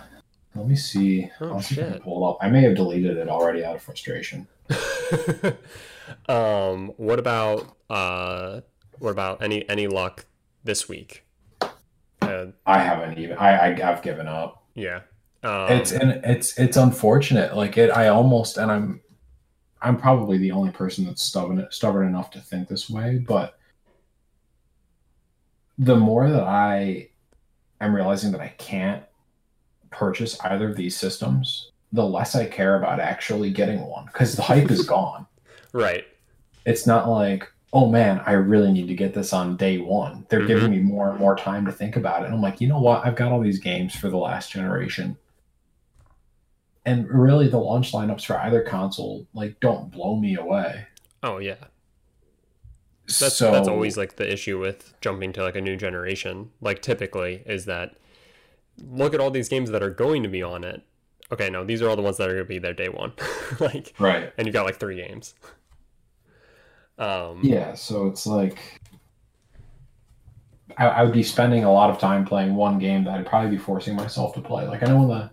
Let 0.55 0.67
me 0.67 0.77
see. 0.77 1.31
Oh, 1.41 1.53
I'll 1.53 1.61
see 1.63 1.77
if 1.77 1.81
I 1.81 1.83
can 1.85 1.93
shit. 1.95 2.03
pull 2.03 2.25
it 2.25 2.31
up. 2.31 2.39
I 2.41 2.51
may 2.51 2.63
have 2.63 2.75
deleted 2.75 3.17
it 3.17 3.29
already 3.29 3.65
out 3.65 3.77
of 3.77 3.83
frustration. 3.83 4.49
um, 6.29 6.93
what 6.97 7.19
about 7.19 7.77
uh, 7.89 8.61
what 8.99 9.11
about 9.11 9.43
any 9.43 9.69
any 9.69 9.87
luck 9.87 10.27
this 10.65 10.89
week? 10.89 11.25
Uh, 12.21 12.47
I 12.67 12.79
haven't 12.79 13.19
even. 13.19 13.37
I, 13.39 13.75
I 13.75 13.91
I've 13.91 14.03
given 14.03 14.27
up. 14.27 14.65
yeah. 14.75 15.01
Um, 15.43 15.73
it's 15.73 15.93
and 15.93 16.21
it's 16.25 16.59
it's 16.59 16.77
unfortunate. 16.77 17.57
Like 17.57 17.79
it, 17.79 17.91
I 17.91 18.09
almost 18.09 18.59
and 18.59 18.71
I'm 18.71 19.01
I'm 19.81 19.97
probably 19.97 20.37
the 20.37 20.51
only 20.51 20.71
person 20.71 21.07
that's 21.07 21.23
stubborn 21.23 21.67
stubborn 21.71 22.07
enough 22.07 22.31
to 22.33 22.41
think 22.41 22.69
this 22.69 22.91
way. 22.91 23.19
But 23.19 23.59
the 25.79 25.97
more 25.97 26.29
that 26.29 26.43
I 26.43 27.10
am 27.81 27.95
realizing 27.95 28.33
that 28.33 28.41
I 28.41 28.49
can't 28.59 29.03
purchase 29.91 30.39
either 30.41 30.69
of 30.71 30.77
these 30.77 30.97
systems, 30.97 31.71
the 31.93 32.05
less 32.07 32.35
I 32.35 32.47
care 32.47 32.77
about 32.77 33.01
actually 33.01 33.51
getting 33.51 33.81
one 33.87 34.07
because 34.07 34.37
the 34.37 34.43
hype 34.43 34.71
is 34.71 34.83
gone. 34.87 35.27
right. 35.73 36.05
It's 36.67 36.87
not 36.87 37.09
like 37.09 37.51
oh 37.73 37.89
man, 37.89 38.21
I 38.27 38.33
really 38.33 38.73
need 38.73 38.89
to 38.89 38.95
get 38.95 39.15
this 39.15 39.33
on 39.33 39.57
day 39.57 39.79
one. 39.79 40.27
They're 40.29 40.41
Mhm. 40.41 40.47
giving 40.49 40.71
me 40.73 40.79
more 40.81 41.11
and 41.11 41.21
more 41.21 41.37
time 41.37 41.65
to 41.67 41.73
think 41.73 41.95
about 41.95 42.23
it. 42.23 42.25
And 42.27 42.35
I'm 42.35 42.43
like, 42.43 42.61
you 42.61 42.67
know 42.67 42.81
what? 42.81 43.07
I've 43.07 43.15
got 43.15 43.31
all 43.31 43.39
these 43.41 43.61
games 43.61 43.95
for 43.95 44.09
the 44.11 44.17
last 44.17 44.51
generation. 44.51 45.17
And 46.85 47.09
really 47.09 47.47
the 47.47 47.59
launch 47.59 47.93
lineups 47.93 48.25
for 48.25 48.39
either 48.41 48.63
console 48.63 49.25
like 49.35 49.61
don't 49.61 49.91
blow 49.91 50.17
me 50.17 50.35
away. 50.35 50.87
Oh 51.23 51.39
yeah. 51.39 51.65
That's 53.19 53.37
so, 53.37 53.51
that's 53.51 53.69
always 53.69 53.97
like 53.97 54.17
the 54.17 54.31
issue 54.31 54.59
with 54.59 54.95
jumping 55.01 55.33
to 55.35 55.43
like 55.43 55.57
a 55.57 55.61
new 55.61 55.77
generation. 55.77 56.51
Like 56.61 56.83
typically 56.83 57.43
is 57.47 57.65
that 57.67 57.97
look 58.89 59.15
at 59.15 59.21
all 59.21 59.31
these 59.31 59.49
games 59.49 59.71
that 59.71 59.83
are 59.83 59.91
going 59.91 60.23
to 60.23 60.29
be 60.29 60.43
on 60.43 60.65
it. 60.65 60.83
Okay, 61.33 61.49
no, 61.49 61.65
these 61.65 61.81
are 61.81 61.89
all 61.89 61.97
the 61.97 62.03
ones 62.03 62.17
that 62.17 62.29
are 62.29 62.33
going 62.33 62.45
to 62.45 62.49
be 62.49 62.59
there 62.59 62.75
day 62.75 62.89
one. 62.89 63.13
like, 63.61 63.95
right. 63.99 64.33
and 64.37 64.47
you've 64.47 64.55
got 64.55 64.67
like 64.67 64.81
three 64.81 64.97
games. 64.97 65.35
Um, 66.99 67.41
Yeah, 67.43 67.75
so 67.75 68.07
it's 68.07 68.27
like 68.27 68.81
I, 70.77 70.87
I 70.87 71.03
would 71.03 71.13
be 71.13 71.23
spending 71.23 71.65
a 71.65 71.73
lot 71.73 71.91
of 71.91 71.99
time 71.99 72.25
playing 72.25 72.55
one 72.55 72.79
game 72.79 73.05
that 73.05 73.19
I'd 73.19 73.27
probably 73.27 73.51
be 73.51 73.59
forcing 73.59 73.97
myself 73.97 74.35
to 74.35 74.41
play. 74.41 74.67
Like 74.67 74.83
I 74.83 74.87
know 74.87 75.03
in 75.03 75.09
the 75.09 75.31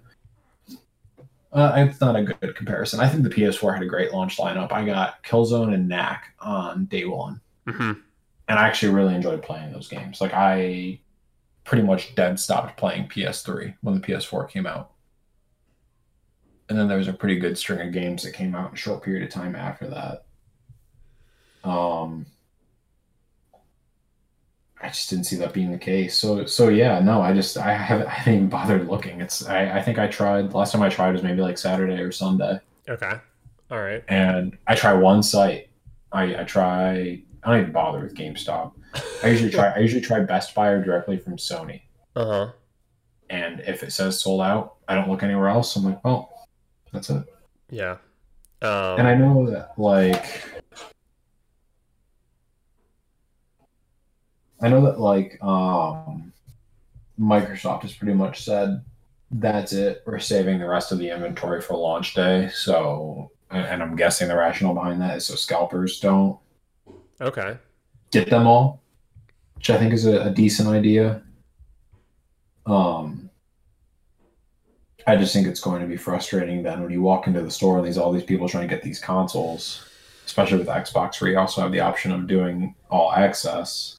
uh, 1.54 1.74
it's 1.78 2.02
not 2.02 2.16
a 2.16 2.24
good 2.24 2.56
comparison. 2.56 3.00
I 3.00 3.08
think 3.08 3.24
the 3.24 3.30
PS4 3.30 3.74
had 3.74 3.82
a 3.82 3.88
great 3.88 4.12
launch 4.12 4.38
lineup. 4.38 4.72
I 4.72 4.86
got 4.86 5.24
Killzone 5.24 5.74
and 5.74 5.88
Knack 5.88 6.34
on 6.40 6.86
day 6.86 7.06
one, 7.06 7.40
mhm. 7.68 8.02
and 8.48 8.60
I 8.60 8.68
actually 8.68 8.94
really 8.94 9.16
enjoyed 9.16 9.42
playing 9.44 9.72
those 9.72 9.88
games. 9.88 10.22
Like 10.22 10.34
I 10.34 11.00
pretty 11.64 11.84
much 11.84 12.16
dead 12.16 12.40
stopped 12.40 12.78
playing 12.78 13.10
PS3 13.10 13.76
when 13.82 13.96
the 13.96 14.02
PS4 14.02 14.50
came 14.50 14.66
out, 14.66 14.92
and 16.70 16.78
then 16.78 16.88
there 16.88 16.98
was 16.98 17.08
a 17.08 17.14
pretty 17.14 17.38
good 17.38 17.58
string 17.58 17.86
of 17.86 17.94
games 17.94 18.24
that 18.24 18.34
came 18.34 18.56
out 18.56 18.70
in 18.70 18.74
a 18.74 18.78
short 18.78 19.04
period 19.04 19.24
of 19.24 19.30
time 19.30 19.56
after 19.56 19.88
that. 19.88 21.70
Um, 21.70 22.26
I 24.82 24.90
just 24.90 25.10
didn't 25.10 25.26
see 25.26 25.38
that 25.38 25.54
being 25.54 25.72
the 25.72 25.78
case. 25.78 26.18
So 26.18 26.46
so 26.46 26.70
yeah, 26.70 27.00
no, 27.00 27.22
I 27.22 27.34
just 27.34 27.58
I 27.58 27.74
haven't 27.74 28.08
I 28.08 28.12
haven't 28.12 28.34
even 28.34 28.50
bothered 28.50 28.88
looking. 28.88 29.22
It's 29.22 29.46
I, 29.46 29.78
I 29.78 29.82
think 29.82 30.00
I 30.00 30.08
tried 30.08 30.54
last 30.54 30.72
time 30.72 30.82
I 30.82 30.90
tried 30.90 31.14
was 31.14 31.24
maybe 31.24 31.42
like 31.42 31.58
Saturday 31.58 32.02
or 32.02 32.12
Sunday. 32.12 32.60
Okay. 32.88 33.14
All 33.70 33.80
right. 33.80 34.04
And 34.08 34.58
I 34.68 34.76
try 34.76 34.94
one 34.94 35.24
site. 35.24 35.70
I, 36.12 36.42
I 36.42 36.44
try 36.46 37.22
I 37.48 37.52
don't 37.52 37.62
even 37.62 37.72
bother 37.72 38.02
with 38.02 38.14
GameStop. 38.14 38.74
I 39.24 39.28
usually 39.28 39.50
try 39.50 39.70
I 39.72 39.78
usually 39.80 40.02
try 40.02 40.20
Best 40.20 40.54
Buy 40.54 40.68
or 40.68 40.84
directly 40.84 41.18
from 41.18 41.38
Sony. 41.38 41.84
Uh 42.14 42.26
huh. 42.26 42.52
And 43.30 43.62
if 43.62 43.84
it 43.84 43.94
says 43.94 44.20
sold 44.20 44.42
out, 44.42 44.76
I 44.90 44.96
don't 44.96 45.08
look 45.10 45.24
anywhere 45.24 45.48
else. 45.48 45.74
I'm 45.78 45.86
like, 45.86 46.04
well, 46.04 46.46
that's 46.92 47.10
it. 47.10 47.24
Yeah. 47.70 47.98
Um, 48.62 49.00
And 49.00 49.08
I 49.08 49.16
know 49.16 49.50
that 49.50 49.80
like 49.80 50.26
I 54.62 54.68
know 54.68 54.82
that 54.82 55.00
like 55.00 55.42
um 55.42 56.34
Microsoft 57.18 57.84
has 57.84 57.94
pretty 57.94 58.14
much 58.14 58.44
said 58.44 58.84
that's 59.32 59.72
it. 59.72 60.04
We're 60.06 60.20
saving 60.20 60.60
the 60.60 60.68
rest 60.68 60.92
of 60.92 60.98
the 60.98 61.12
inventory 61.12 61.62
for 61.62 61.78
launch 61.78 62.14
day. 62.14 62.50
So 62.54 63.32
and 63.52 63.66
and 63.66 63.82
I'm 63.82 63.96
guessing 63.96 64.28
the 64.28 64.36
rationale 64.36 64.74
behind 64.74 65.00
that 65.02 65.16
is 65.16 65.26
so 65.28 65.36
scalpers 65.36 66.02
don't 66.02 66.38
okay. 67.22 67.58
get 68.12 68.30
them 68.30 68.48
all, 68.48 68.82
which 69.56 69.70
I 69.70 69.78
think 69.78 69.94
is 69.94 70.06
a, 70.06 70.24
a 70.24 70.30
decent 70.30 70.70
idea. 70.70 71.22
Um, 72.66 73.30
I 75.06 75.16
just 75.16 75.34
think 75.34 75.48
it's 75.48 75.62
going 75.62 75.82
to 75.82 75.88
be 75.88 75.96
frustrating 75.98 76.64
then 76.64 76.82
when 76.82 76.92
you 76.92 77.02
walk 77.02 77.28
into 77.28 77.42
the 77.42 77.52
store 77.52 77.78
and 77.78 77.86
there's 77.86 77.98
all 77.98 78.12
these 78.12 78.24
people 78.24 78.50
trying 78.50 78.68
to 78.68 78.74
get 78.76 78.84
these 78.84 79.00
consoles, 79.00 79.86
especially 80.26 80.58
with 80.58 80.68
Xbox, 80.68 81.22
where 81.22 81.32
you 81.32 81.40
also 81.40 81.62
have 81.62 81.72
the 81.72 81.80
option 81.80 82.12
of 82.12 82.28
doing 82.28 82.76
all 82.92 83.14
access. 83.14 83.98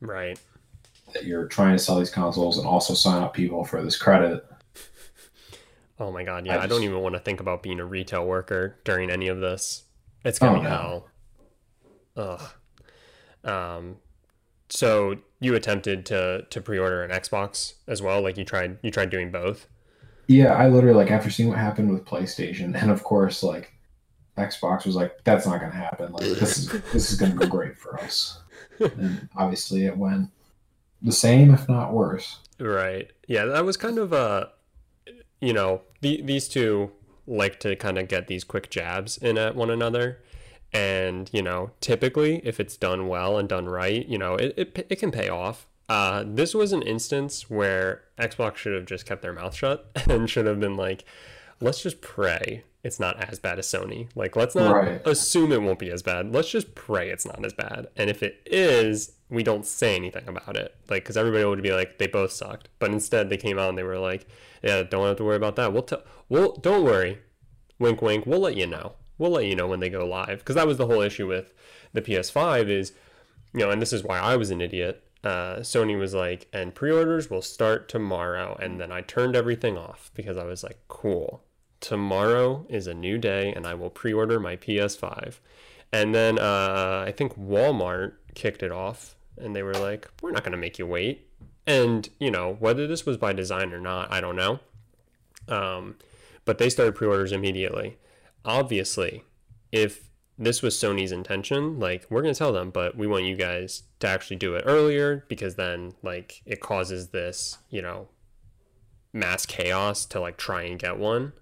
Right. 0.00 0.38
That 1.12 1.24
you're 1.24 1.46
trying 1.46 1.76
to 1.76 1.78
sell 1.78 1.98
these 1.98 2.10
consoles 2.10 2.56
and 2.56 2.66
also 2.66 2.94
sign 2.94 3.22
up 3.22 3.34
people 3.34 3.64
for 3.64 3.82
this 3.82 3.98
credit. 3.98 4.44
Oh 6.00 6.12
my 6.12 6.22
god. 6.22 6.46
Yeah. 6.46 6.56
I 6.58 6.62
I, 6.62 6.66
don't 6.66 6.82
even 6.84 7.00
want 7.00 7.14
to 7.14 7.20
think 7.20 7.40
about 7.40 7.62
being 7.62 7.80
a 7.80 7.84
retail 7.84 8.24
worker 8.24 8.78
during 8.84 9.10
any 9.10 9.28
of 9.28 9.40
this. 9.40 9.82
It's 10.24 10.38
gonna 10.38 10.52
Oh, 10.58 10.60
be 10.60 10.62
no. 10.62 10.68
hell. 10.70 11.08
Ugh. 12.18 12.42
Um. 13.44 13.96
So 14.68 15.16
you 15.40 15.54
attempted 15.54 16.04
to 16.06 16.46
to 16.50 16.60
pre-order 16.60 17.02
an 17.02 17.10
Xbox 17.10 17.74
as 17.86 18.02
well? 18.02 18.20
Like 18.20 18.36
you 18.36 18.44
tried 18.44 18.78
you 18.82 18.90
tried 18.90 19.10
doing 19.10 19.30
both? 19.30 19.66
Yeah, 20.26 20.54
I 20.54 20.68
literally 20.68 20.96
like 20.96 21.10
after 21.10 21.30
seeing 21.30 21.48
what 21.48 21.58
happened 21.58 21.90
with 21.90 22.04
PlayStation, 22.04 22.74
and 22.80 22.90
of 22.90 23.02
course, 23.02 23.42
like 23.42 23.72
Xbox 24.36 24.84
was 24.84 24.94
like, 24.94 25.24
"That's 25.24 25.46
not 25.46 25.60
going 25.60 25.72
to 25.72 25.78
happen. 25.78 26.12
Like 26.12 26.24
this 26.24 26.58
is 26.58 26.68
this 26.92 27.10
is 27.10 27.18
going 27.18 27.32
to 27.32 27.38
go 27.38 27.46
great 27.46 27.78
for 27.78 27.98
us." 28.00 28.42
And 28.78 29.28
obviously, 29.36 29.86
it 29.86 29.96
went 29.96 30.30
the 31.02 31.12
same, 31.12 31.54
if 31.54 31.68
not 31.68 31.92
worse. 31.92 32.38
Right. 32.60 33.10
Yeah, 33.26 33.44
that 33.46 33.64
was 33.64 33.76
kind 33.76 33.98
of 33.98 34.12
a, 34.12 34.50
you 35.40 35.52
know, 35.52 35.82
the, 36.00 36.22
these 36.22 36.48
two 36.48 36.90
like 37.26 37.60
to 37.60 37.76
kind 37.76 37.98
of 37.98 38.08
get 38.08 38.26
these 38.26 38.44
quick 38.44 38.70
jabs 38.70 39.16
in 39.18 39.38
at 39.38 39.54
one 39.54 39.70
another. 39.70 40.22
And, 40.72 41.30
you 41.32 41.42
know, 41.42 41.70
typically 41.80 42.40
if 42.44 42.60
it's 42.60 42.76
done 42.76 43.08
well 43.08 43.38
and 43.38 43.48
done 43.48 43.66
right, 43.68 44.06
you 44.06 44.18
know, 44.18 44.34
it, 44.34 44.54
it, 44.56 44.86
it 44.90 44.96
can 44.96 45.10
pay 45.10 45.28
off. 45.28 45.66
Uh, 45.88 46.22
this 46.26 46.52
was 46.54 46.72
an 46.72 46.82
instance 46.82 47.48
where 47.48 48.02
Xbox 48.18 48.56
should 48.56 48.74
have 48.74 48.84
just 48.84 49.06
kept 49.06 49.22
their 49.22 49.32
mouth 49.32 49.54
shut 49.54 49.90
and 50.08 50.28
should 50.28 50.44
have 50.46 50.60
been 50.60 50.76
like, 50.76 51.04
let's 51.60 51.82
just 51.82 52.00
pray 52.02 52.64
it's 52.84 53.00
not 53.00 53.18
as 53.24 53.38
bad 53.38 53.58
as 53.58 53.66
Sony. 53.66 54.08
Like, 54.14 54.36
let's 54.36 54.54
not 54.54 54.74
Right. 54.74 55.00
assume 55.06 55.50
it 55.52 55.62
won't 55.62 55.78
be 55.78 55.90
as 55.90 56.02
bad. 56.02 56.32
Let's 56.34 56.50
just 56.50 56.74
pray 56.74 57.10
it's 57.10 57.24
not 57.26 57.44
as 57.44 57.52
bad. 57.52 57.88
And 57.96 58.08
if 58.08 58.22
it 58.22 58.40
is, 58.46 59.12
we 59.30 59.42
don't 59.42 59.66
say 59.66 59.96
anything 59.96 60.28
about 60.28 60.56
it. 60.56 60.74
Like, 60.88 61.02
because 61.02 61.16
everybody 61.16 61.44
would 61.44 61.62
be 61.62 61.72
like, 61.72 61.98
they 61.98 62.06
both 62.06 62.30
sucked. 62.30 62.68
But 62.78 62.90
instead, 62.92 63.30
they 63.30 63.36
came 63.36 63.58
out 63.58 63.70
and 63.70 63.76
they 63.78 63.82
were 63.82 63.98
like, 63.98 64.26
yeah, 64.62 64.82
don't 64.84 65.06
have 65.06 65.16
to 65.16 65.24
worry 65.24 65.36
about 65.36 65.56
that. 65.56 65.72
We'll 65.72 65.82
tell, 65.82 66.02
we'll, 66.28 66.52
don't 66.52 66.84
worry. 66.84 67.18
Wink, 67.80 68.00
wink. 68.02 68.26
We'll 68.26 68.40
let 68.40 68.56
you 68.56 68.66
know. 68.66 68.92
We'll 69.18 69.32
let 69.32 69.46
you 69.46 69.56
know 69.56 69.66
when 69.66 69.80
they 69.80 69.90
go 69.90 70.06
live. 70.06 70.38
Because 70.38 70.54
that 70.54 70.66
was 70.66 70.78
the 70.78 70.86
whole 70.86 71.00
issue 71.00 71.26
with 71.26 71.52
the 71.92 72.02
PS5 72.02 72.68
is, 72.68 72.92
you 73.52 73.60
know, 73.60 73.70
and 73.70 73.82
this 73.82 73.92
is 73.92 74.04
why 74.04 74.18
I 74.18 74.36
was 74.36 74.50
an 74.50 74.60
idiot. 74.60 75.02
Uh, 75.24 75.56
Sony 75.56 75.98
was 75.98 76.14
like, 76.14 76.46
and 76.52 76.74
pre-orders 76.74 77.28
will 77.28 77.42
start 77.42 77.88
tomorrow, 77.88 78.56
and 78.60 78.80
then 78.80 78.92
I 78.92 79.00
turned 79.00 79.34
everything 79.34 79.76
off 79.76 80.12
because 80.14 80.36
I 80.36 80.44
was 80.44 80.62
like, 80.62 80.78
cool, 80.86 81.42
tomorrow 81.80 82.64
is 82.68 82.86
a 82.86 82.94
new 82.94 83.18
day, 83.18 83.52
and 83.52 83.66
I 83.66 83.74
will 83.74 83.90
pre-order 83.90 84.38
my 84.38 84.56
PS5. 84.56 85.40
And 85.92 86.14
then 86.14 86.38
uh, 86.38 87.04
I 87.06 87.12
think 87.12 87.38
Walmart 87.38 88.12
kicked 88.34 88.62
it 88.62 88.70
off, 88.70 89.16
and 89.36 89.56
they 89.56 89.62
were 89.62 89.74
like, 89.74 90.08
we're 90.22 90.30
not 90.30 90.44
going 90.44 90.52
to 90.52 90.58
make 90.58 90.78
you 90.78 90.86
wait. 90.86 91.26
And 91.66 92.08
you 92.18 92.30
know, 92.30 92.56
whether 92.60 92.86
this 92.86 93.04
was 93.04 93.16
by 93.16 93.32
design 93.32 93.72
or 93.72 93.80
not, 93.80 94.12
I 94.12 94.20
don't 94.20 94.36
know. 94.36 94.60
Um, 95.48 95.96
but 96.44 96.58
they 96.58 96.70
started 96.70 96.94
pre-orders 96.94 97.32
immediately. 97.32 97.98
Obviously, 98.44 99.24
if 99.72 100.08
this 100.38 100.62
was 100.62 100.76
Sony's 100.76 101.12
intention. 101.12 101.80
Like, 101.80 102.06
we're 102.08 102.22
going 102.22 102.32
to 102.32 102.38
tell 102.38 102.52
them, 102.52 102.70
but 102.70 102.96
we 102.96 103.06
want 103.06 103.24
you 103.24 103.34
guys 103.34 103.82
to 104.00 104.06
actually 104.06 104.36
do 104.36 104.54
it 104.54 104.62
earlier 104.66 105.24
because 105.28 105.56
then, 105.56 105.94
like, 106.02 106.42
it 106.46 106.60
causes 106.60 107.08
this, 107.08 107.58
you 107.68 107.82
know, 107.82 108.08
mass 109.12 109.44
chaos 109.44 110.06
to, 110.06 110.20
like, 110.20 110.36
try 110.36 110.62
and 110.62 110.78
get 110.78 110.96
one. 110.96 111.32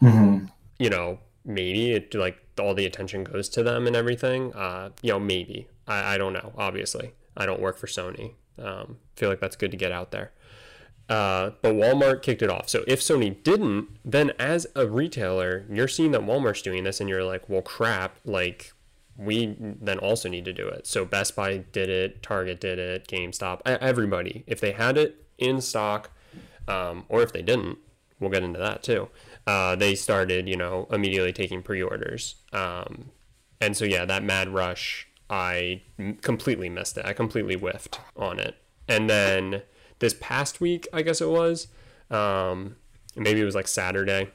Mm-hmm. 0.00 0.46
You 0.78 0.90
know, 0.90 1.18
maybe 1.44 1.92
it, 1.92 2.14
like, 2.14 2.38
all 2.58 2.74
the 2.74 2.86
attention 2.86 3.24
goes 3.24 3.48
to 3.50 3.62
them 3.62 3.86
and 3.86 3.96
everything. 3.96 4.54
Uh, 4.54 4.90
you 5.02 5.10
know, 5.10 5.18
maybe. 5.18 5.68
I, 5.88 6.14
I 6.14 6.18
don't 6.18 6.32
know, 6.32 6.52
obviously. 6.56 7.14
I 7.36 7.46
don't 7.46 7.60
work 7.60 7.76
for 7.76 7.88
Sony. 7.88 8.34
Um, 8.58 8.98
feel 9.16 9.28
like 9.28 9.40
that's 9.40 9.56
good 9.56 9.72
to 9.72 9.76
get 9.76 9.92
out 9.92 10.12
there. 10.12 10.32
Uh, 11.08 11.50
but 11.62 11.74
Walmart 11.74 12.22
kicked 12.22 12.42
it 12.42 12.50
off. 12.50 12.68
So 12.68 12.82
if 12.86 13.00
Sony 13.00 13.42
didn't, 13.42 13.88
then 14.04 14.32
as 14.38 14.66
a 14.74 14.86
retailer, 14.86 15.64
you're 15.70 15.88
seeing 15.88 16.10
that 16.12 16.22
Walmart's 16.22 16.62
doing 16.62 16.84
this, 16.84 17.00
and 17.00 17.08
you're 17.08 17.24
like, 17.24 17.48
well, 17.48 17.62
crap. 17.62 18.18
Like, 18.24 18.72
we 19.16 19.56
then 19.58 19.98
also 19.98 20.28
need 20.28 20.44
to 20.44 20.52
do 20.52 20.66
it. 20.68 20.86
So 20.86 21.04
Best 21.04 21.36
Buy 21.36 21.58
did 21.58 21.88
it, 21.88 22.22
Target 22.22 22.60
did 22.60 22.78
it, 22.78 23.06
GameStop, 23.08 23.60
everybody. 23.64 24.44
If 24.46 24.60
they 24.60 24.72
had 24.72 24.98
it 24.98 25.24
in 25.38 25.60
stock, 25.60 26.10
um, 26.68 27.04
or 27.08 27.22
if 27.22 27.32
they 27.32 27.42
didn't, 27.42 27.78
we'll 28.20 28.30
get 28.30 28.42
into 28.42 28.58
that 28.58 28.82
too. 28.82 29.08
Uh, 29.46 29.76
they 29.76 29.94
started, 29.94 30.48
you 30.48 30.56
know, 30.56 30.86
immediately 30.90 31.32
taking 31.32 31.62
pre-orders. 31.62 32.36
Um, 32.52 33.10
and 33.60 33.76
so 33.76 33.84
yeah, 33.84 34.04
that 34.04 34.22
mad 34.22 34.48
rush, 34.48 35.08
I 35.30 35.82
completely 36.20 36.68
missed 36.68 36.98
it. 36.98 37.06
I 37.06 37.12
completely 37.12 37.54
whiffed 37.54 38.00
on 38.16 38.38
it. 38.38 38.56
And 38.88 39.08
then 39.08 39.62
this 39.98 40.14
past 40.20 40.60
week, 40.60 40.86
I 40.92 41.02
guess 41.02 41.20
it 41.20 41.28
was, 41.28 41.68
um, 42.10 42.76
maybe 43.14 43.40
it 43.40 43.44
was 43.44 43.54
like 43.54 43.68
Saturday. 43.68 44.28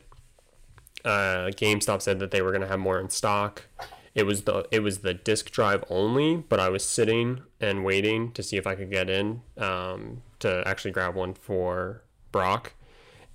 Uh, 1.04 1.50
GameStop 1.50 2.02
said 2.02 2.20
that 2.20 2.32
they 2.32 2.42
were 2.42 2.58
to 2.58 2.68
have 2.68 2.80
more 2.80 3.00
in 3.00 3.10
stock. 3.10 3.68
It 4.14 4.26
was 4.26 4.44
the 4.44 4.68
it 4.72 4.82
was 4.82 5.00
the 5.00 5.14
disk 5.14 5.52
drive 5.52 5.84
only, 5.90 6.36
but 6.38 6.60
I 6.60 6.70
was 6.70 6.84
sitting 6.84 7.44
and 7.62 7.86
waiting 7.86 8.32
to 8.34 8.44
see 8.44 8.58
if 8.58 8.68
I 8.68 8.76
could 8.76 8.92
get 8.92 9.10
in 9.10 9.42
um, 9.58 10.22
to 10.40 10.64
actually 10.66 10.92
grab 10.92 11.16
one 11.16 11.34
for 11.34 12.04
Brock, 12.32 12.74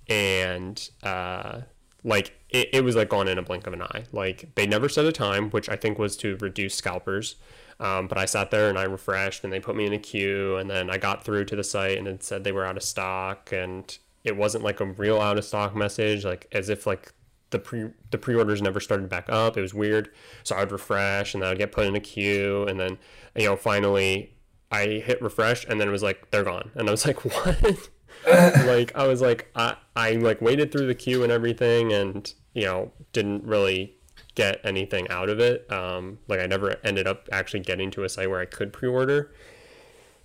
and 0.07 0.89
uh, 1.01 1.61
like 2.03 2.33
it, 2.49 2.69
it 2.73 2.83
was 2.83 2.95
like 2.95 3.09
gone 3.09 3.27
in 3.27 3.39
a 3.39 3.41
blink 3.41 3.65
of 3.65 3.73
an 3.73 3.81
eye. 3.81 4.03
Like 4.11 4.53
they 4.53 4.67
never 4.67 4.87
set 4.87 5.05
a 5.05 5.11
time, 5.11 5.49
which 5.49 5.67
I 5.67 5.75
think 5.75 5.97
was 5.97 6.15
to 6.17 6.37
reduce 6.37 6.75
scalpers. 6.75 7.35
Um, 7.79 8.07
but 8.07 8.17
I 8.17 8.25
sat 8.25 8.49
there 8.49 8.69
and 8.69 8.77
I 8.77 8.83
refreshed, 8.83 9.43
and 9.43 9.53
they 9.53 9.59
put 9.59 9.75
me 9.75 9.85
in 9.85 9.93
a 9.93 9.99
queue, 9.99 10.57
and 10.57 10.69
then 10.69 10.89
I 10.89 10.97
got 10.97 11.23
through 11.23 11.45
to 11.45 11.55
the 11.55 11.63
site, 11.63 11.97
and 11.97 12.07
it 12.07 12.23
said 12.23 12.43
they 12.43 12.51
were 12.51 12.65
out 12.65 12.77
of 12.77 12.83
stock, 12.83 13.51
and 13.51 13.97
it 14.23 14.35
wasn't 14.35 14.63
like 14.63 14.79
a 14.79 14.85
real 14.85 15.21
out 15.21 15.37
of 15.37 15.45
stock 15.45 15.75
message, 15.75 16.25
like 16.25 16.47
as 16.51 16.69
if 16.69 16.87
like 16.87 17.13
the 17.51 17.59
pre 17.59 17.89
the 18.11 18.17
pre 18.17 18.35
orders 18.35 18.61
never 18.61 18.79
started 18.79 19.09
back 19.09 19.29
up. 19.29 19.57
It 19.57 19.61
was 19.61 19.73
weird. 19.73 20.09
So 20.43 20.55
I'd 20.55 20.71
refresh, 20.71 21.33
and 21.33 21.43
then 21.43 21.51
I'd 21.51 21.57
get 21.57 21.71
put 21.71 21.85
in 21.85 21.95
a 21.95 21.99
queue, 21.99 22.63
and 22.67 22.79
then 22.79 22.97
you 23.35 23.45
know 23.45 23.55
finally 23.55 24.33
I 24.71 24.85
hit 25.05 25.21
refresh, 25.21 25.65
and 25.65 25.79
then 25.79 25.87
it 25.87 25.91
was 25.91 26.03
like 26.03 26.31
they're 26.31 26.43
gone, 26.43 26.71
and 26.75 26.87
I 26.87 26.91
was 26.91 27.05
like, 27.07 27.23
what? 27.23 27.89
like 28.65 28.95
I 28.95 29.07
was 29.07 29.21
like 29.21 29.49
I 29.55 29.75
I 29.95 30.13
like 30.13 30.41
waited 30.41 30.71
through 30.71 30.87
the 30.87 30.95
queue 30.95 31.23
and 31.23 31.31
everything, 31.31 31.93
and 31.93 32.33
you 32.53 32.65
know 32.65 32.91
didn't 33.13 33.43
really 33.43 33.96
get 34.37 34.61
anything 34.63 35.09
out 35.09 35.29
of 35.29 35.39
it. 35.39 35.69
Um, 35.71 36.19
like 36.27 36.39
I 36.39 36.45
never 36.45 36.77
ended 36.83 37.07
up 37.07 37.27
actually 37.31 37.61
getting 37.61 37.89
to 37.91 38.03
a 38.03 38.09
site 38.09 38.29
where 38.29 38.39
I 38.39 38.45
could 38.45 38.71
pre-order. 38.71 39.31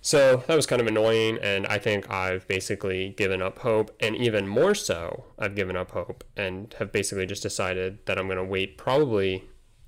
So 0.01 0.43
that 0.47 0.55
was 0.55 0.67
kind 0.67 0.81
of 0.81 0.87
annoying, 0.87 1.39
and 1.41 1.65
I 1.65 1.79
think 1.79 2.11
I've 2.11 2.47
basically 2.47 3.11
given 3.17 3.41
up 3.41 3.59
hope, 3.59 3.89
and 4.01 4.15
even 4.15 4.47
more 4.47 4.75
so, 4.75 5.25
I've 5.39 5.55
given 5.55 5.75
up 5.77 5.91
hope 5.91 6.25
and 6.35 6.75
have 6.77 6.91
basically 6.91 7.25
just 7.25 7.41
decided 7.41 8.05
that 8.05 8.19
I'm 8.19 8.27
going 8.27 8.37
to 8.37 8.43
wait 8.43 8.77
probably 8.77 9.45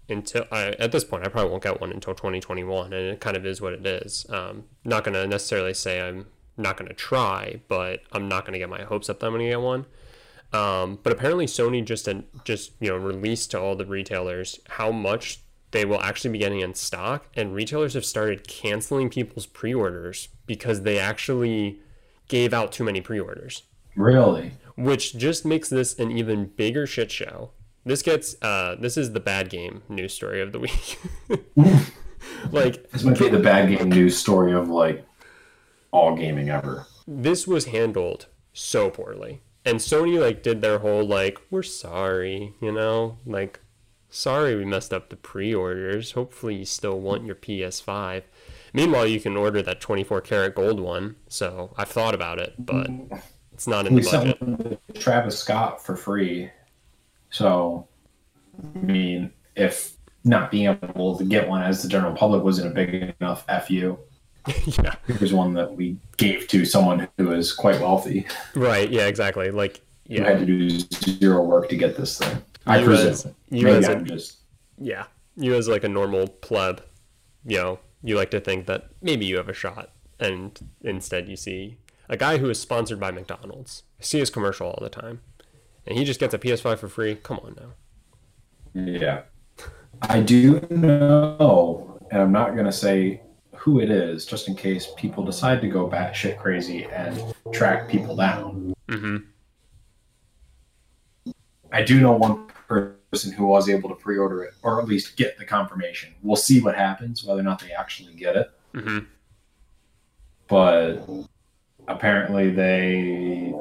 until 0.07 0.45
I, 0.51 0.69
at 0.79 0.91
this 0.93 1.03
point 1.03 1.25
I 1.25 1.29
probably 1.29 1.51
won't 1.51 1.63
get 1.63 1.81
one 1.81 1.91
until 1.91 2.15
2021, 2.15 2.93
and 2.93 2.93
it 2.93 3.19
kind 3.19 3.37
of 3.37 3.45
is 3.45 3.61
what 3.61 3.73
it 3.73 3.85
is. 3.85 4.25
Um, 4.29 4.63
not 4.83 5.03
going 5.03 5.15
to 5.15 5.27
necessarily 5.27 5.73
say 5.73 6.01
I'm 6.01 6.27
not 6.57 6.77
going 6.77 6.87
to 6.87 6.95
try, 6.95 7.59
but 7.67 8.01
I'm 8.11 8.27
not 8.27 8.45
going 8.45 8.53
to 8.53 8.59
get 8.59 8.69
my 8.69 8.83
hopes 8.83 9.09
up 9.09 9.19
that 9.19 9.27
I'm 9.27 9.33
going 9.33 9.45
to 9.45 9.51
get 9.51 9.61
one. 9.61 9.85
Um, 10.53 10.99
but 11.03 11.11
apparently, 11.11 11.45
Sony 11.45 11.83
just 11.83 12.07
just 12.43 12.71
you 12.79 12.89
know 12.89 12.97
released 12.97 13.51
to 13.51 13.59
all 13.59 13.75
the 13.75 13.85
retailers 13.85 14.59
how 14.69 14.91
much 14.91 15.41
they 15.71 15.83
will 15.85 16.01
actually 16.01 16.31
be 16.31 16.39
getting 16.39 16.61
in 16.61 16.73
stock, 16.73 17.27
and 17.35 17.53
retailers 17.53 17.93
have 17.95 18.05
started 18.05 18.47
canceling 18.47 19.09
people's 19.09 19.45
pre-orders 19.45 20.29
because 20.45 20.83
they 20.83 20.97
actually 20.97 21.79
gave 22.27 22.53
out 22.53 22.71
too 22.71 22.83
many 22.83 23.01
pre-orders. 23.01 23.63
Really? 23.95 24.51
Which 24.75 25.17
just 25.17 25.45
makes 25.45 25.69
this 25.69 25.97
an 25.99 26.11
even 26.11 26.45
bigger 26.45 26.85
shit 26.85 27.11
show. 27.11 27.51
This 27.85 28.01
gets 28.01 28.41
uh, 28.41 28.75
this 28.79 28.97
is 28.97 29.13
the 29.13 29.19
bad 29.19 29.49
game 29.49 29.83
news 29.89 30.13
story 30.13 30.41
of 30.41 30.51
the 30.51 30.59
week. 30.59 30.99
like 32.51 32.89
this 32.91 33.03
might 33.03 33.19
be 33.19 33.29
the 33.29 33.39
bad 33.39 33.69
game 33.69 33.89
news 33.89 34.17
story 34.17 34.53
of 34.53 34.69
like 34.69 35.05
all 35.91 36.15
gaming 36.15 36.49
ever. 36.49 36.87
This 37.07 37.45
was 37.45 37.65
handled 37.65 38.27
so 38.53 38.89
poorly 38.89 39.41
and 39.65 39.79
Sony 39.79 40.19
like 40.19 40.43
did 40.43 40.61
their 40.61 40.79
whole 40.79 41.05
like 41.05 41.39
we're 41.49 41.63
sorry, 41.63 42.53
you 42.61 42.71
know, 42.71 43.17
like 43.25 43.59
sorry 44.09 44.55
we 44.55 44.65
messed 44.65 44.93
up 44.93 45.09
the 45.09 45.15
pre-orders. 45.15 46.11
Hopefully 46.11 46.55
you 46.55 46.65
still 46.65 46.99
want 46.99 47.25
your 47.25 47.35
PS5. 47.35 48.23
Meanwhile, 48.73 49.07
you 49.07 49.19
can 49.19 49.37
order 49.37 49.61
that 49.61 49.79
24 49.79 50.21
karat 50.21 50.55
gold 50.55 50.79
one. 50.79 51.15
So 51.29 51.73
I've 51.77 51.89
thought 51.89 52.13
about 52.13 52.39
it, 52.39 52.53
but 52.59 52.89
it's 53.53 53.67
not 53.67 53.87
in 53.87 53.95
we 53.95 54.01
the 54.01 54.35
budget. 54.37 55.01
Travis 55.01 55.39
Scott 55.39 55.83
for 55.83 55.95
free. 55.95 56.51
So, 57.29 57.87
I 58.75 58.79
mean, 58.79 59.31
if 59.55 59.95
not 60.25 60.51
being 60.51 60.67
able 60.67 61.17
to 61.17 61.23
get 61.23 61.47
one 61.47 61.63
as 61.63 61.81
the 61.81 61.87
general 61.87 62.13
public 62.13 62.43
wasn't 62.43 62.71
a 62.71 62.73
big 62.73 63.15
enough 63.19 63.45
fu, 63.67 63.97
yeah. 64.65 64.95
Here's 65.07 65.33
one 65.33 65.53
that 65.53 65.75
we 65.75 65.97
gave 66.17 66.47
to 66.49 66.65
someone 66.65 67.07
who 67.17 67.31
is 67.33 67.51
quite 67.53 67.79
wealthy. 67.81 68.27
Right. 68.55 68.89
Yeah. 68.89 69.07
Exactly. 69.07 69.51
Like, 69.51 69.81
yeah. 70.07 70.19
Who 70.19 70.25
had 70.25 70.39
to 70.39 70.45
do 70.45 70.69
zero 70.69 71.43
work 71.43 71.69
to 71.69 71.75
get 71.75 71.97
this 71.97 72.17
thing. 72.19 72.41
I 72.67 72.79
You 72.79 72.85
presume. 72.85 73.07
as- 73.09 73.27
you 73.49 73.63
Maybe 73.65 73.77
as 73.77 73.87
a- 73.87 74.01
just. 74.01 74.37
yeah. 74.79 75.05
You 75.35 75.53
as 75.55 75.67
like 75.67 75.83
a 75.83 75.89
normal 75.89 76.27
pleb, 76.27 76.81
you 77.45 77.57
know, 77.57 77.79
you 78.03 78.15
like 78.15 78.31
to 78.31 78.39
think 78.39 78.65
that 78.67 78.89
maybe 79.01 79.25
you 79.25 79.37
have 79.37 79.49
a 79.49 79.53
shot, 79.53 79.91
and 80.19 80.57
instead 80.81 81.27
you 81.27 81.35
see 81.35 81.77
a 82.07 82.15
guy 82.15 82.37
who 82.37 82.49
is 82.49 82.59
sponsored 82.59 82.99
by 82.99 83.11
McDonald's. 83.11 83.83
I 83.99 84.03
see 84.03 84.19
his 84.19 84.29
commercial 84.29 84.67
all 84.67 84.79
the 84.81 84.89
time, 84.89 85.21
and 85.85 85.97
he 85.97 86.05
just 86.05 86.19
gets 86.19 86.33
a 86.33 86.39
PS5 86.39 86.77
for 86.79 86.87
free. 86.87 87.15
Come 87.15 87.39
on 87.43 87.55
now. 87.59 88.81
Yeah. 88.91 89.21
I 90.01 90.21
do 90.21 90.61
know, 90.69 91.99
and 92.11 92.21
I'm 92.21 92.31
not 92.31 92.53
going 92.53 92.65
to 92.65 92.71
say 92.71 93.21
who 93.57 93.79
it 93.79 93.89
is, 93.89 94.25
just 94.25 94.47
in 94.47 94.55
case 94.55 94.87
people 94.97 95.23
decide 95.23 95.61
to 95.61 95.67
go 95.67 95.89
batshit 95.89 96.37
crazy 96.37 96.85
and 96.85 97.33
track 97.53 97.89
people 97.89 98.15
down. 98.15 98.73
Mm-hmm. 98.87 99.17
I 101.71 101.83
do 101.83 101.99
know 101.99 102.13
one 102.13 102.47
person 102.69 103.31
who 103.33 103.45
was 103.45 103.69
able 103.69 103.89
to 103.89 103.95
pre-order 103.95 104.43
it, 104.43 104.53
or 104.63 104.81
at 104.81 104.87
least 104.87 105.17
get 105.17 105.37
the 105.37 105.45
confirmation. 105.45 106.13
We'll 106.21 106.35
see 106.35 106.61
what 106.61 106.75
happens, 106.75 107.23
whether 107.23 107.39
or 107.39 107.43
not 107.43 107.59
they 107.59 107.71
actually 107.71 108.13
get 108.13 108.35
it. 108.35 108.51
Mm-hmm. 108.73 108.99
But 110.47 111.07
apparently, 111.87 112.51
they 112.51 113.53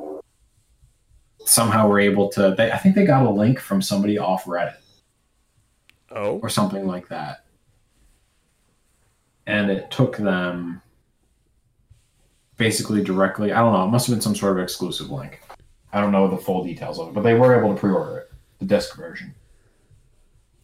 somehow 1.45 1.89
were 1.89 2.01
able 2.01 2.29
to. 2.31 2.55
They, 2.57 2.71
I 2.71 2.77
think 2.79 2.95
they 2.95 3.07
got 3.07 3.27
a 3.27 3.31
link 3.31 3.59
from 3.59 3.81
somebody 3.81 4.19
off 4.19 4.45
Reddit 4.45 4.77
Oh. 6.15 6.39
or 6.43 6.49
something 6.49 6.87
like 6.87 7.09
that, 7.09 7.44
and 9.47 9.71
it 9.71 9.91
took 9.91 10.17
them 10.17 10.83
basically 12.57 13.03
directly. 13.03 13.53
I 13.53 13.61
don't 13.61 13.73
know. 13.73 13.85
It 13.85 13.91
must 13.91 14.07
have 14.07 14.15
been 14.15 14.23
some 14.23 14.35
sort 14.35 14.59
of 14.59 14.63
exclusive 14.63 15.11
link. 15.11 15.41
I 15.93 16.01
don't 16.01 16.13
know 16.13 16.29
the 16.29 16.37
full 16.39 16.65
details 16.65 16.99
of 16.99 17.09
it, 17.09 17.15
but 17.15 17.23
they 17.23 17.35
were 17.35 17.57
able 17.57 17.75
to 17.75 17.81
pre-order 17.81 18.19
it, 18.19 18.33
the 18.59 18.65
disc 18.65 18.97
version. 18.97 19.35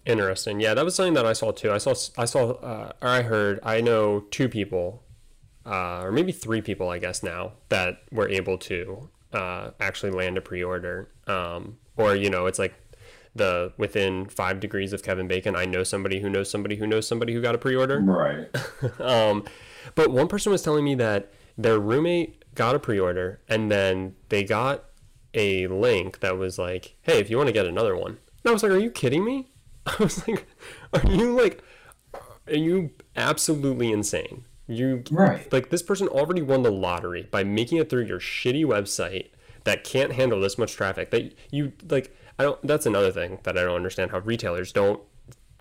Interesting. 0.06 0.60
Yeah, 0.60 0.74
that 0.74 0.84
was 0.84 0.94
something 0.94 1.14
that 1.14 1.26
I 1.26 1.34
saw 1.34 1.52
too. 1.52 1.70
I 1.70 1.78
saw, 1.78 1.94
I 2.16 2.24
saw, 2.24 2.52
uh, 2.52 2.92
or 3.00 3.08
I 3.08 3.22
heard. 3.22 3.60
I 3.62 3.80
know 3.80 4.20
two 4.30 4.48
people, 4.48 5.02
uh, 5.66 6.00
or 6.02 6.10
maybe 6.10 6.32
three 6.32 6.60
people, 6.60 6.88
I 6.88 6.98
guess 6.98 7.22
now 7.22 7.52
that 7.68 8.02
were 8.10 8.28
able 8.28 8.58
to 8.58 9.10
uh, 9.32 9.70
actually 9.78 10.10
land 10.12 10.38
a 10.38 10.40
pre-order. 10.40 11.10
Um, 11.26 11.78
or 11.96 12.16
you 12.16 12.30
know, 12.30 12.46
it's 12.46 12.58
like 12.58 12.74
the 13.34 13.72
within 13.76 14.26
five 14.26 14.60
degrees 14.60 14.92
of 14.92 15.02
Kevin 15.02 15.28
Bacon. 15.28 15.54
I 15.54 15.64
know 15.64 15.82
somebody 15.84 16.20
who 16.20 16.28
knows 16.28 16.50
somebody 16.50 16.76
who 16.76 16.86
knows 16.86 17.06
somebody 17.06 17.32
who 17.32 17.40
got 17.40 17.54
a 17.54 17.58
pre-order. 17.58 18.00
Right. 18.00 18.48
um, 19.00 19.44
but 19.94 20.10
one 20.10 20.28
person 20.28 20.50
was 20.52 20.62
telling 20.62 20.84
me 20.84 20.94
that 20.96 21.32
their 21.56 21.78
roommate 21.78 22.44
got 22.54 22.74
a 22.74 22.78
pre-order 22.78 23.40
and 23.48 23.70
then 23.70 24.16
they 24.28 24.42
got 24.44 24.84
a 25.34 25.66
link 25.68 26.20
that 26.20 26.36
was 26.36 26.58
like, 26.58 26.96
"Hey, 27.02 27.18
if 27.20 27.30
you 27.30 27.36
want 27.36 27.46
to 27.46 27.52
get 27.52 27.66
another 27.66 27.96
one." 27.96 28.18
And 28.42 28.50
I 28.50 28.52
was 28.52 28.62
like, 28.62 28.72
"Are 28.72 28.78
you 28.78 28.90
kidding 28.90 29.24
me?" 29.24 29.50
I 29.86 29.94
was 30.00 30.26
like, 30.26 30.46
"Are 30.92 31.08
you 31.08 31.38
like, 31.40 31.62
are 32.48 32.54
you 32.54 32.90
absolutely 33.16 33.92
insane?" 33.92 34.44
You 34.66 35.02
Right. 35.10 35.52
like 35.52 35.70
this 35.70 35.82
person 35.82 36.06
already 36.08 36.42
won 36.42 36.62
the 36.62 36.70
lottery 36.72 37.28
by 37.30 37.42
making 37.44 37.78
it 37.78 37.90
through 37.90 38.04
your 38.04 38.20
shitty 38.20 38.64
website 38.64 39.30
that 39.64 39.84
can't 39.84 40.12
handle 40.12 40.40
this 40.40 40.58
much 40.58 40.72
traffic. 40.74 41.10
That 41.10 41.32
you 41.50 41.72
like, 41.88 42.16
I 42.40 42.42
don't. 42.42 42.66
That's 42.66 42.86
another 42.86 43.12
thing 43.12 43.38
that 43.42 43.58
I 43.58 43.64
don't 43.64 43.76
understand 43.76 44.12
how 44.12 44.20
retailers 44.20 44.72
don't 44.72 44.98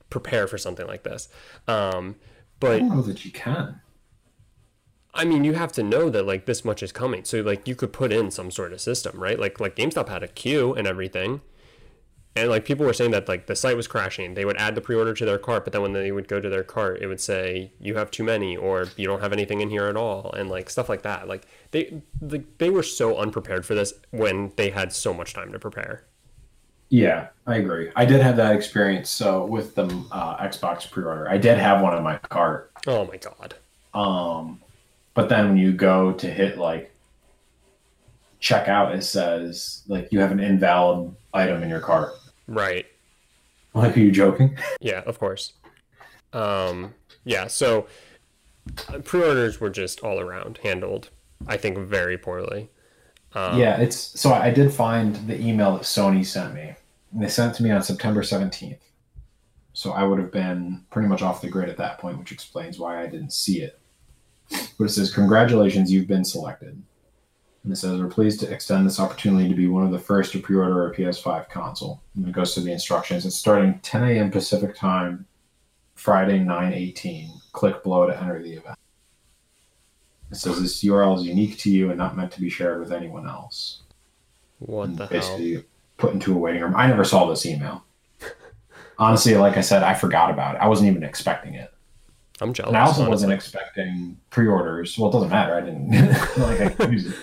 prepare 0.10 0.48
for 0.48 0.58
something 0.58 0.88
like 0.88 1.04
this. 1.04 1.28
Um, 1.68 2.15
I 2.22 2.26
but 2.62 2.80
don't 2.80 2.89
know 2.89 3.02
that 3.02 3.26
you 3.26 3.32
can. 3.32 3.82
I 5.13 5.26
mean, 5.26 5.44
you 5.44 5.56
have 5.56 5.74
to 5.74 5.84
know 5.84 6.10
that 6.10 6.26
like 6.26 6.46
this 6.46 6.63
much 6.63 6.82
is 6.82 6.94
coming. 6.94 7.26
So 7.26 7.42
like 7.42 7.68
you 7.68 7.76
could 7.76 7.92
put 7.92 8.13
in 8.13 8.32
some 8.32 8.50
sort 8.50 8.72
of 8.72 8.80
system, 8.80 9.20
right? 9.20 9.38
Like 9.38 9.60
like 9.60 9.76
GameStop 9.76 10.08
had 10.08 10.24
a 10.24 10.30
queue 10.30 10.74
and 10.74 10.88
everything. 10.88 11.42
And 12.34 12.50
like 12.50 12.63
people 12.63 12.86
were 12.86 12.94
saying 12.94 13.12
that 13.12 13.28
like 13.28 13.48
the 13.48 13.58
site 13.58 13.76
was 13.76 13.88
crashing. 13.88 14.36
They 14.36 14.46
would 14.46 14.56
add 14.56 14.76
the 14.76 14.82
pre-order 14.82 15.13
to 15.15 15.26
their 15.26 15.38
cart, 15.38 15.65
but 15.65 15.74
then 15.74 15.82
when 15.82 15.92
they 15.92 16.13
would 16.13 16.30
go 16.30 16.39
to 16.39 16.48
their 16.48 16.63
cart, 16.63 17.02
it 17.02 17.08
would 17.08 17.20
say 17.20 17.74
you 17.78 17.96
have 17.96 18.10
too 18.10 18.24
many 18.24 18.56
or 18.56 18.88
you 18.96 19.06
don't 19.06 19.20
have 19.20 19.34
anything 19.34 19.60
in 19.60 19.70
here 19.70 19.88
at 19.88 19.98
all 19.98 20.32
and 20.32 20.50
like 20.50 20.70
stuff 20.70 20.88
like 20.88 21.02
that. 21.02 21.28
Like 21.28 21.46
they 21.72 22.04
the, 22.22 22.46
they 22.58 22.70
were 22.70 22.84
so 22.84 23.18
unprepared 23.18 23.65
for 23.65 23.76
this 23.76 23.92
when 24.12 24.54
they 24.56 24.70
had 24.70 24.94
so 24.94 25.13
much 25.13 25.34
time 25.34 25.52
to 25.52 25.60
prepare. 25.60 26.06
Yeah, 26.89 27.28
I 27.45 27.58
agree. 27.58 27.91
I 27.95 28.06
did 28.06 28.21
have 28.21 28.36
that 28.38 28.56
experience. 28.56 29.10
So 29.10 29.45
with 29.45 29.75
the 29.75 29.86
uh, 30.12 30.38
Xbox 30.38 30.89
pre-order, 30.89 31.30
I 31.30 31.38
did 31.38 31.58
have 31.58 31.82
one 31.82 31.95
in 31.95 32.04
my 32.04 32.17
cart. 32.17 32.71
Oh 32.88 33.06
my 33.06 33.17
god. 33.17 33.56
Um, 33.93 34.62
but 35.13 35.30
then 35.30 35.49
when 35.49 35.58
you 35.58 35.71
go 35.71 36.12
to 36.13 36.28
hit 36.30 36.58
like 36.58 36.91
checkout, 38.41 38.95
it 38.95 39.04
says 39.04 39.84
like 39.88 40.12
you 40.12 40.19
have 40.19 40.32
an 40.32 40.39
invalid 40.39 41.15
item 41.34 41.62
in 41.63 41.69
your 41.69 41.80
cart. 41.82 42.13
Right. 42.47 42.86
Like, 43.73 43.95
are 43.95 43.99
you 43.99 44.12
joking? 44.12 44.58
Yeah, 44.82 45.04
of 45.06 45.19
course. 45.19 45.54
Um, 46.34 46.95
yeah, 47.23 47.47
so 47.47 47.86
uh, 48.88 48.99
pre-orders 48.99 49.60
were 49.60 49.69
just 49.69 49.99
all 50.02 50.19
around 50.19 50.60
handled, 50.63 51.10
I 51.47 51.58
think, 51.58 51.78
very 51.78 52.17
poorly. 52.17 52.69
Um, 53.34 53.60
yeah, 53.60 53.80
it's 53.80 54.20
so 54.20 54.34
I 54.34 54.50
did 54.50 54.74
find 54.74 55.15
the 55.28 55.39
email 55.39 55.74
that 55.74 55.84
Sony 55.84 56.26
sent 56.26 56.54
me. 56.54 56.74
And 57.12 57.24
they 57.24 57.28
sent 57.28 57.54
it 57.54 57.58
to 57.58 57.63
me 57.63 57.72
on 57.72 57.82
September 57.82 58.22
17th. 58.22 58.78
So 59.74 59.92
I 59.92 60.04
would 60.04 60.20
have 60.20 60.32
been 60.32 60.84
pretty 60.92 61.08
much 61.08 61.22
off 61.22 61.42
the 61.42 61.50
grid 61.50 61.70
at 61.70 61.78
that 61.78 62.00
point, 62.00 62.20
which 62.20 62.32
explains 62.32 62.80
why 62.80 63.02
I 63.02 63.08
didn't 63.08 63.34
see 63.34 63.62
it. 63.62 63.80
But 64.78 64.86
it 64.86 64.89
says, 64.89 65.13
Congratulations, 65.13 65.92
you've 65.92 66.08
been 66.08 66.26
selected. 66.26 66.82
And 67.63 67.74
it 67.74 67.76
says, 67.76 68.00
We're 68.00 68.08
pleased 68.08 68.39
to 68.42 68.52
extend 68.52 68.86
this 68.86 69.00
opportunity 69.00 69.48
to 69.48 69.56
be 69.56 69.68
one 69.68 69.86
of 69.86 69.92
the 69.92 70.00
first 70.00 70.32
to 70.34 70.39
pre 70.39 70.56
order 70.56 70.89
a 70.89 70.96
PS5 70.96 71.50
console. 71.50 72.02
And 72.15 72.28
it 72.28 72.32
goes 72.32 72.54
through 72.54 72.63
the 72.63 72.72
instructions. 72.72 73.26
It's 73.26 73.36
starting 73.36 73.80
10 73.84 74.04
a.m. 74.04 74.32
Pacific 74.32 74.76
time, 74.76 75.26
Friday, 75.96 76.39
9 76.39 76.74
18. 76.74 77.32
Click 77.52 77.84
below 77.84 78.08
to 78.08 78.20
enter 78.20 78.42
the 78.42 78.54
event. 78.54 78.78
It 80.32 80.36
says 80.36 80.62
this 80.62 80.84
URL 80.84 81.18
is 81.18 81.26
unique 81.26 81.58
to 81.60 81.72
you 81.72 81.89
and 81.89 81.98
not 81.98 82.15
meant 82.15 82.32
to 82.34 82.42
be 82.42 82.50
shared 82.50 82.80
with 82.80 82.92
anyone 82.92 83.28
else. 83.28 83.82
What 84.60 84.96
the 84.96 85.08
hell? 85.08 85.20
basically 85.20 85.65
put 85.98 86.13
into 86.13 86.34
a 86.34 86.38
waiting 86.38 86.62
room. 86.62 86.76
I 86.76 86.88
never 86.88 87.04
saw 87.04 87.28
this 87.28 87.46
email. 87.46 87.84
Honestly, 88.98 89.36
like 89.36 89.58
I 89.58 89.62
said, 89.62 89.82
I 89.82 89.94
forgot 89.94 90.30
about 90.30 90.56
it. 90.56 90.60
I 90.60 90.68
wasn't 90.68 90.89
even 90.89 91.04
expecting 91.04 91.54
it. 91.54 91.74
I'm 92.42 92.54
jealous. 92.54 92.70
And 92.70 92.78
I 92.78 92.82
also 92.82 93.02
honestly. 93.02 93.10
wasn't 93.10 93.34
expecting 93.34 94.18
pre-orders. 94.30 94.98
Well, 94.98 95.10
it 95.10 95.13
doesn't 95.13 95.30
matter. 95.30 95.56
I 95.56 95.62
didn't 95.62 95.92
like 96.38 96.80
I 96.80 96.88
use 96.89 97.08
it. 97.08 97.15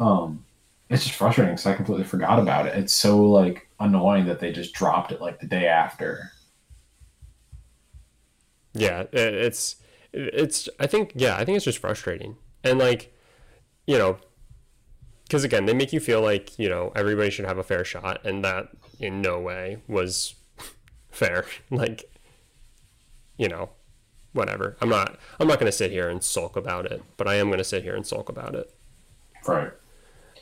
Um, 0.00 0.44
it's 0.90 1.04
just 1.04 1.16
frustrating 1.16 1.54
because 1.54 1.66
I 1.66 1.74
completely 1.74 2.04
forgot 2.04 2.38
about 2.38 2.66
it. 2.66 2.76
It's 2.76 2.92
so 2.92 3.22
like 3.24 3.68
annoying 3.80 4.26
that 4.26 4.40
they 4.40 4.52
just 4.52 4.74
dropped 4.74 5.12
it 5.12 5.20
like 5.20 5.40
the 5.40 5.46
day 5.46 5.66
after. 5.66 6.32
Yeah, 8.74 9.04
it's 9.12 9.76
it's. 10.12 10.68
I 10.78 10.86
think 10.86 11.12
yeah, 11.14 11.36
I 11.36 11.44
think 11.44 11.56
it's 11.56 11.64
just 11.64 11.78
frustrating, 11.78 12.36
and 12.62 12.78
like, 12.78 13.14
you 13.86 13.98
know, 13.98 14.18
because 15.24 15.44
again, 15.44 15.66
they 15.66 15.74
make 15.74 15.92
you 15.92 16.00
feel 16.00 16.20
like 16.20 16.58
you 16.58 16.68
know 16.68 16.92
everybody 16.94 17.30
should 17.30 17.46
have 17.46 17.58
a 17.58 17.62
fair 17.62 17.84
shot, 17.84 18.24
and 18.24 18.44
that 18.44 18.68
in 18.98 19.20
no 19.20 19.40
way 19.40 19.78
was 19.88 20.34
fair. 21.10 21.46
Like, 21.70 22.04
you 23.38 23.48
know, 23.48 23.70
whatever. 24.32 24.76
I'm 24.80 24.88
not. 24.88 25.18
I'm 25.40 25.48
not 25.48 25.58
going 25.58 25.70
to 25.70 25.76
sit 25.76 25.90
here 25.90 26.08
and 26.08 26.22
sulk 26.22 26.56
about 26.56 26.86
it, 26.86 27.02
but 27.16 27.26
I 27.26 27.36
am 27.36 27.46
going 27.46 27.58
to 27.58 27.64
sit 27.64 27.82
here 27.82 27.96
and 27.96 28.06
sulk 28.06 28.28
about 28.28 28.54
it. 28.54 28.72
Right. 29.46 29.72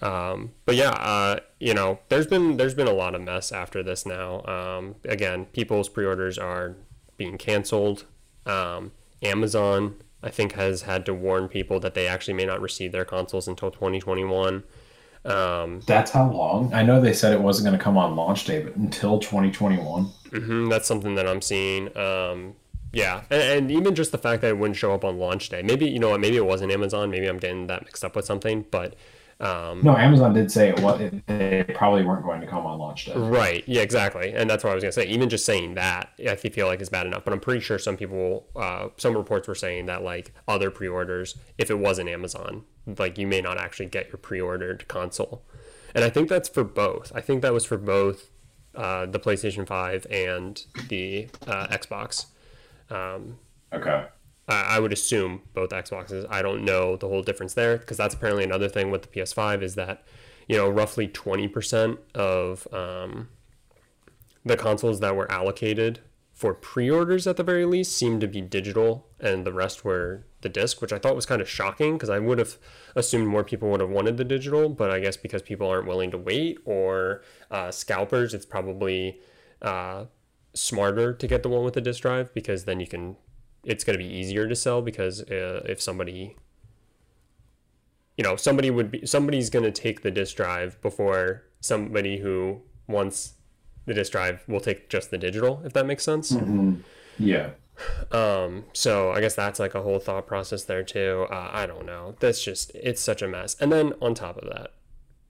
Um, 0.03 0.53
but 0.65 0.77
yeah, 0.77 0.91
uh, 0.91 1.41
you 1.59 1.75
know, 1.75 2.01
there's 2.09 2.27
been 2.27 2.57
there's 2.57 2.75
been 2.75 2.89
a 2.89 2.93
lot 2.93 3.15
of 3.15 3.23
mess 3.23 3.53
after 3.53 3.83
this 3.83 4.07
now. 4.07 4.43
Um, 4.45 4.97
again, 5.05 5.47
people's 5.47 5.89
pre-orders 5.89 6.39
are 6.39 6.77
being 7.17 7.37
canceled. 7.37 8.07
Um, 8.47 8.93
Amazon, 9.23 9.97
I 10.23 10.31
think, 10.31 10.53
has 10.53 10.83
had 10.83 11.05
to 11.07 11.15
warn 11.15 11.49
people 11.49 11.81
that 11.81 11.95
they 11.95 12.07
actually 12.07 12.35
may 12.35 12.47
not 12.47 12.61
receive 12.61 12.93
their 12.93 13.05
consoles 13.05 13.49
until 13.49 13.71
2021. 13.71 14.65
Um, 15.25 15.81
That's 15.87 16.11
how 16.11 16.31
long? 16.31 16.73
I 16.73 16.83
know 16.83 17.01
they 17.01 17.13
said 17.13 17.33
it 17.35 17.41
wasn't 17.43 17.67
going 17.67 17.79
to 17.79 17.83
come 17.83 17.99
on 17.99 18.17
launch 18.17 18.45
day, 18.47 18.63
but 18.63 18.75
until 18.77 19.19
2021. 19.19 20.05
hmm 20.31 20.69
that's 20.69 20.89
something 20.89 21.15
that 21.17 21.27
I'm 21.27 21.43
seeing. 21.43 21.95
Um, 21.97 22.55
yeah, 22.93 23.23
and, 23.31 23.43
and 23.43 23.71
even 23.71 23.95
just 23.95 24.13
the 24.13 24.19
fact 24.19 24.43
that 24.43 24.49
it 24.49 24.59
wouldn't 24.59 24.77
show 24.77 24.95
up 24.95 25.05
on 25.05 25.19
launch 25.19 25.49
day. 25.51 25.63
Maybe 25.63 25.89
you 25.89 25.99
know 25.99 26.11
what? 26.11 26.21
Maybe 26.21 26.37
it 26.37 26.47
wasn't 26.47 26.73
Amazon. 26.73 27.11
Maybe 27.11 27.27
I'm 27.27 27.39
getting 27.39 27.67
that 27.67 27.85
mixed 27.85 28.05
up 28.05 28.17
with 28.17 28.25
something. 28.25 28.65
But 28.71 28.95
um, 29.41 29.83
No, 29.83 29.97
Amazon 29.97 30.35
did 30.35 30.51
say 30.53 30.69
it 30.69 30.81
was. 30.81 31.01
It, 31.01 31.27
they 31.27 31.65
probably 31.75 32.05
weren't 32.05 32.25
going 32.25 32.41
to 32.41 32.47
come 32.47 32.67
on 32.67 32.79
launch 32.79 33.07
day. 33.07 33.15
Right. 33.15 33.65
Yeah, 33.67 33.83
exactly. 33.83 34.33
And 34.33 34.49
that's 34.49 34.63
what 34.63 34.71
I 34.71 34.75
was 34.75 34.83
going 34.83 34.93
to 34.93 35.01
say. 35.01 35.07
Even 35.07 35.29
just 35.29 35.45
saying 35.45 35.75
that, 35.75 36.11
I 36.29 36.37
feel 36.37 36.67
like 36.67 36.81
is 36.81 36.89
bad 36.89 37.07
enough. 37.07 37.25
But 37.25 37.33
I'm 37.33 37.41
pretty 37.41 37.61
sure 37.61 37.79
some 37.79 37.97
people, 37.97 38.47
uh, 38.55 38.89
some 38.97 39.17
reports 39.17 39.49
were 39.49 39.55
saying 39.55 39.87
that 39.87 40.03
like 40.03 40.33
other 40.47 40.71
pre-orders, 40.71 41.37
if 41.59 41.71
it 41.71 41.79
wasn't 41.79 42.09
Amazon, 42.09 42.65
like 42.99 43.19
you 43.19 43.27
may 43.27 43.41
not 43.41 43.59
actually 43.59 43.87
get 43.87 44.09
your 44.09 44.19
pre-ordered 44.19 44.87
console. 44.89 45.43
And 45.95 46.05
I 46.05 46.11
think 46.11 46.29
that's 46.29 46.49
for 46.49 46.65
both. 46.65 47.11
I 47.15 47.21
think 47.21 47.43
that 47.43 47.53
was 47.53 47.65
for 47.65 47.77
both 47.77 48.31
uh, 48.75 49.07
the 49.07 49.19
PlayStation 49.19 49.67
5 49.67 50.07
and 50.11 50.65
the 50.89 51.29
uh, 51.47 51.67
Xbox. 51.69 52.27
Um, 52.91 53.39
Okay. 53.73 54.07
I 54.51 54.77
I 54.77 54.81
would 54.81 54.93
assume 54.93 55.43
both 55.55 55.71
Xboxes. 55.71 56.27
I 56.29 56.43
don't 56.43 56.65
know 56.65 56.97
the 56.97 57.09
whole 57.09 57.23
difference 57.23 57.55
there 57.55 57.79
because 57.79 57.97
that's 57.97 58.15
apparently 58.15 58.45
another 58.45 58.69
thing 58.69 58.91
with 58.91 59.03
the 59.03 59.09
PS5 59.09 59.63
is 59.63 59.75
that 59.77 60.05
you 60.49 60.57
know 60.57 60.69
roughly 60.69 61.07
twenty 61.07 61.49
percent 61.49 61.99
of 62.15 62.69
um, 62.73 63.29
the 64.45 64.57
consoles 64.57 65.01
that 65.01 65.17
were 65.17 65.31
allocated 65.31 66.01
for 66.33 66.55
pre-orders 66.55 67.27
at 67.27 67.37
the 67.37 67.43
very 67.43 67.67
least 67.67 67.95
seemed 67.95 68.23
to 68.23 68.27
be 68.27 68.41
digital, 68.41 69.07
and 69.21 69.45
the 69.45 69.53
rest 69.53 69.85
were 69.85 70.25
the 70.41 70.49
disc, 70.49 70.81
which 70.81 70.91
I 70.91 70.99
thought 70.99 71.15
was 71.15 71.27
kind 71.27 71.43
of 71.43 71.49
shocking 71.49 71.95
because 71.95 72.09
I 72.09 72.19
would 72.19 72.39
have 72.39 72.57
assumed 72.97 73.29
more 73.29 73.45
people 73.45 73.69
would 73.71 73.81
have 73.81 73.91
wanted 73.91 74.17
the 74.17 74.25
digital, 74.25 74.71
but 74.71 74.91
I 74.91 75.01
guess 75.01 75.19
because 75.19 75.43
people 75.43 75.69
aren't 75.69 75.87
willing 75.87 76.11
to 76.13 76.17
wait 76.19 76.57
or 76.65 77.21
uh, 77.51 77.71
scalpers, 77.71 78.33
it's 78.33 78.47
probably 78.47 79.21
uh, 79.61 80.07
smarter 80.55 81.13
to 81.13 81.27
get 81.27 81.43
the 81.43 81.51
one 81.51 81.63
with 81.63 81.75
the 81.75 81.83
disk 81.83 82.01
drive 82.01 82.33
because 82.33 82.65
then 82.65 82.81
you 82.81 82.87
can 82.87 83.17
it's 83.65 83.85
going 83.85 83.99
to 83.99 84.03
be 84.03 84.11
easier 84.11 84.49
to 84.49 84.55
sell 84.55 84.83
because 84.83 85.23
uh, 85.23 85.63
if 85.67 85.81
somebody 85.81 86.37
you 88.17 88.25
know 88.25 88.37
somebody 88.37 88.71
would 88.71 88.91
be 88.91 89.07
somebody's 89.07 89.51
going 89.51 89.65
to 89.65 89.71
take 89.71 90.03
the 90.03 90.11
disk 90.11 90.37
drive 90.37 90.81
before 90.83 91.45
somebody 91.61 92.19
who 92.19 92.61
wants 92.87 93.35
the 93.87 93.95
disk 93.95 94.13
drive 94.13 94.45
will 94.47 94.61
take 94.61 94.89
just 94.89 95.11
the 95.11 95.19
digital 95.19 95.63
if 95.65 95.73
that 95.73 95.87
makes 95.87 96.05
sense. 96.05 96.31
Yeah. 97.19 97.51
um 98.13 98.65
so 98.75 99.11
i 99.13 99.23
guess 99.23 99.35
that's 99.35 99.59
like 99.59 99.75
a 99.75 99.81
whole 99.81 99.99
thought 99.99 100.27
process 100.27 100.65
there 100.65 100.83
too. 100.83 101.27
Uh, 101.31 101.51
i 101.53 101.67
don't 101.67 101.87
know. 101.87 102.15
That's 102.21 102.43
just 102.45 102.73
it's 102.75 103.01
such 103.01 103.23
a 103.23 103.29
mess. 103.29 103.57
And 103.61 103.73
then 103.73 103.95
on 104.03 104.15
top 104.15 104.37
of 104.37 104.49
that 104.51 104.73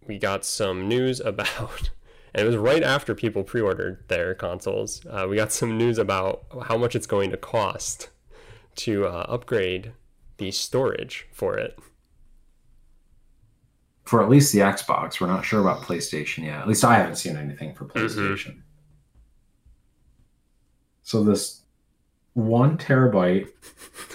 we 0.06 0.18
got 0.18 0.44
some 0.44 0.88
news 0.88 1.20
about 1.32 1.90
and 2.34 2.44
it 2.44 2.46
was 2.46 2.56
right 2.56 2.82
after 2.82 3.14
people 3.14 3.42
pre-ordered 3.44 4.04
their 4.08 4.34
consoles 4.34 5.04
uh, 5.06 5.26
we 5.28 5.36
got 5.36 5.52
some 5.52 5.76
news 5.76 5.98
about 5.98 6.44
how 6.64 6.76
much 6.76 6.94
it's 6.96 7.06
going 7.06 7.30
to 7.30 7.36
cost 7.36 8.08
to 8.76 9.06
uh, 9.06 9.26
upgrade 9.28 9.92
the 10.38 10.50
storage 10.50 11.26
for 11.32 11.58
it 11.58 11.78
For 14.04 14.22
at 14.22 14.28
least 14.28 14.52
the 14.52 14.60
Xbox, 14.60 15.20
we're 15.20 15.26
not 15.28 15.44
sure 15.44 15.60
about 15.60 15.82
PlayStation 15.82 16.44
yet. 16.44 16.60
At 16.60 16.68
least 16.68 16.84
I 16.84 16.96
haven't 16.96 17.16
seen 17.16 17.36
anything 17.36 17.74
for 17.74 17.84
PlayStation. 17.84 18.62
So 21.02 21.22
this 21.22 21.62
one 22.34 22.78
terabyte, 22.78 23.48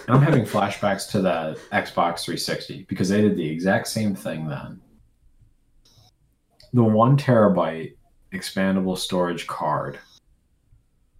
I'm 0.07 0.21
having 0.21 0.45
flashbacks 0.45 1.09
to 1.11 1.21
the 1.21 1.59
Xbox 1.71 2.23
360 2.23 2.85
because 2.89 3.09
they 3.09 3.21
did 3.21 3.35
the 3.37 3.49
exact 3.49 3.87
same 3.87 4.15
thing 4.15 4.47
then. 4.47 4.81
The 6.73 6.83
one 6.83 7.17
terabyte 7.17 7.95
expandable 8.33 8.97
storage 8.97 9.47
card, 9.47 9.99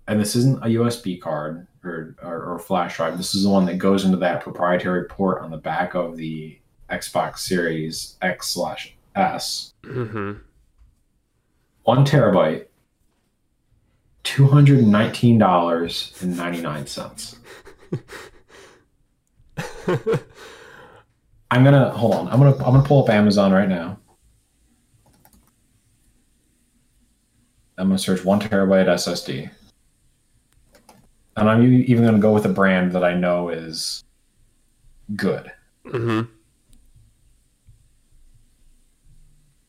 and 0.08 0.20
this 0.20 0.36
isn't 0.36 0.60
a 0.64 0.68
USB 0.68 1.20
card 1.20 1.68
or, 1.84 2.16
or, 2.22 2.44
or 2.54 2.60
flash 2.60 2.98
drive. 2.98 3.18
This 3.18 3.34
is 3.36 3.44
the 3.44 3.50
one 3.50 3.66
that 3.66 3.78
goes 3.78 4.06
into 4.06 4.18
that 4.18 4.42
proprietary 4.42 5.06
port 5.06 5.42
on 5.42 5.52
the 5.52 5.58
back 5.58 5.94
of 5.96 6.16
the 6.18 6.58
Xbox 6.90 7.40
Series 7.40 8.18
X 8.22 8.48
slash 8.50 8.96
S. 9.16 9.74
hmm 9.84 10.34
One 11.84 12.06
terabyte, 12.06 12.66
two 14.24 14.48
hundred 14.48 14.84
nineteen 14.86 15.38
dollars 15.38 16.14
and 16.22 16.38
ninety 16.38 16.62
nine 16.62 16.86
cents. 16.88 17.38
I'm 21.52 21.64
gonna 21.64 21.90
hold 21.92 22.14
on. 22.16 22.28
I'm 22.28 22.40
gonna 22.40 22.56
I'm 22.58 22.74
gonna 22.74 22.84
pull 22.84 23.04
up 23.04 23.10
Amazon 23.10 23.52
right 23.54 23.70
now. 23.70 23.98
I'm 27.78 27.88
gonna 27.90 28.00
search 28.00 28.24
one 28.26 28.40
terabyte 28.40 28.88
SSD. 28.88 29.50
And 31.36 31.50
I'm 31.50 31.64
even 31.64 32.04
going 32.04 32.16
to 32.16 32.22
go 32.22 32.34
with 32.34 32.46
a 32.46 32.50
brand 32.50 32.92
that 32.94 33.04
I 33.04 33.14
know 33.14 33.50
is 33.50 34.04
good. 35.16 35.52
Mm-hmm. 35.86 36.32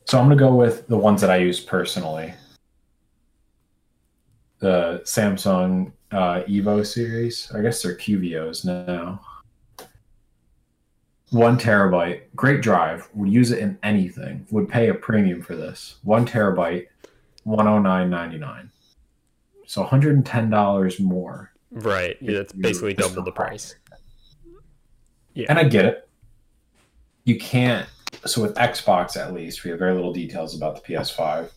So 0.05 0.17
I'm 0.17 0.27
going 0.27 0.37
to 0.37 0.43
go 0.43 0.55
with 0.55 0.87
the 0.87 0.97
ones 0.97 1.19
that 1.21 1.29
I 1.29 1.37
use 1.37 1.59
personally. 1.59 2.33
The 4.59 5.01
Samsung 5.03 5.91
uh, 6.11 6.43
Evo 6.47 6.85
series. 6.85 7.51
I 7.53 7.61
guess 7.61 7.81
they're 7.81 7.95
QVOs 7.95 8.63
now. 8.63 9.21
One 11.31 11.59
terabyte, 11.59 12.21
great 12.37 12.61
drive. 12.61 13.09
Would 13.13 13.29
use 13.29 13.51
it 13.51 13.59
in 13.59 13.77
anything. 13.83 14.47
Would 14.49 14.69
pay 14.69 14.87
a 14.87 14.93
premium 14.93 15.41
for 15.41 15.57
this. 15.57 15.97
One 16.03 16.25
terabyte, 16.25 16.87
one 17.43 17.65
hundred 17.65 17.81
nine 17.81 18.09
ninety 18.09 18.37
nine. 18.37 18.71
So 19.65 19.81
one 19.81 19.89
hundred 19.89 20.15
and 20.15 20.25
ten 20.25 20.49
dollars 20.49 21.01
more. 21.01 21.51
Right. 21.71 22.17
Yeah, 22.21 22.37
that's 22.39 22.53
basically 22.53 22.91
it's 22.93 23.01
double 23.01 23.23
the 23.23 23.29
not 23.31 23.35
price. 23.35 23.75
Yeah. 25.33 25.47
And 25.49 25.59
I 25.59 25.63
get 25.65 25.85
it. 25.85 26.07
You 27.25 27.37
can't. 27.37 27.87
So 28.25 28.41
with 28.41 28.55
Xbox, 28.55 29.17
at 29.17 29.33
least, 29.33 29.63
we 29.63 29.69
have 29.71 29.79
very 29.79 29.93
little 29.93 30.13
details 30.13 30.55
about 30.55 30.75
the 30.83 30.93
PS5. 30.93 31.51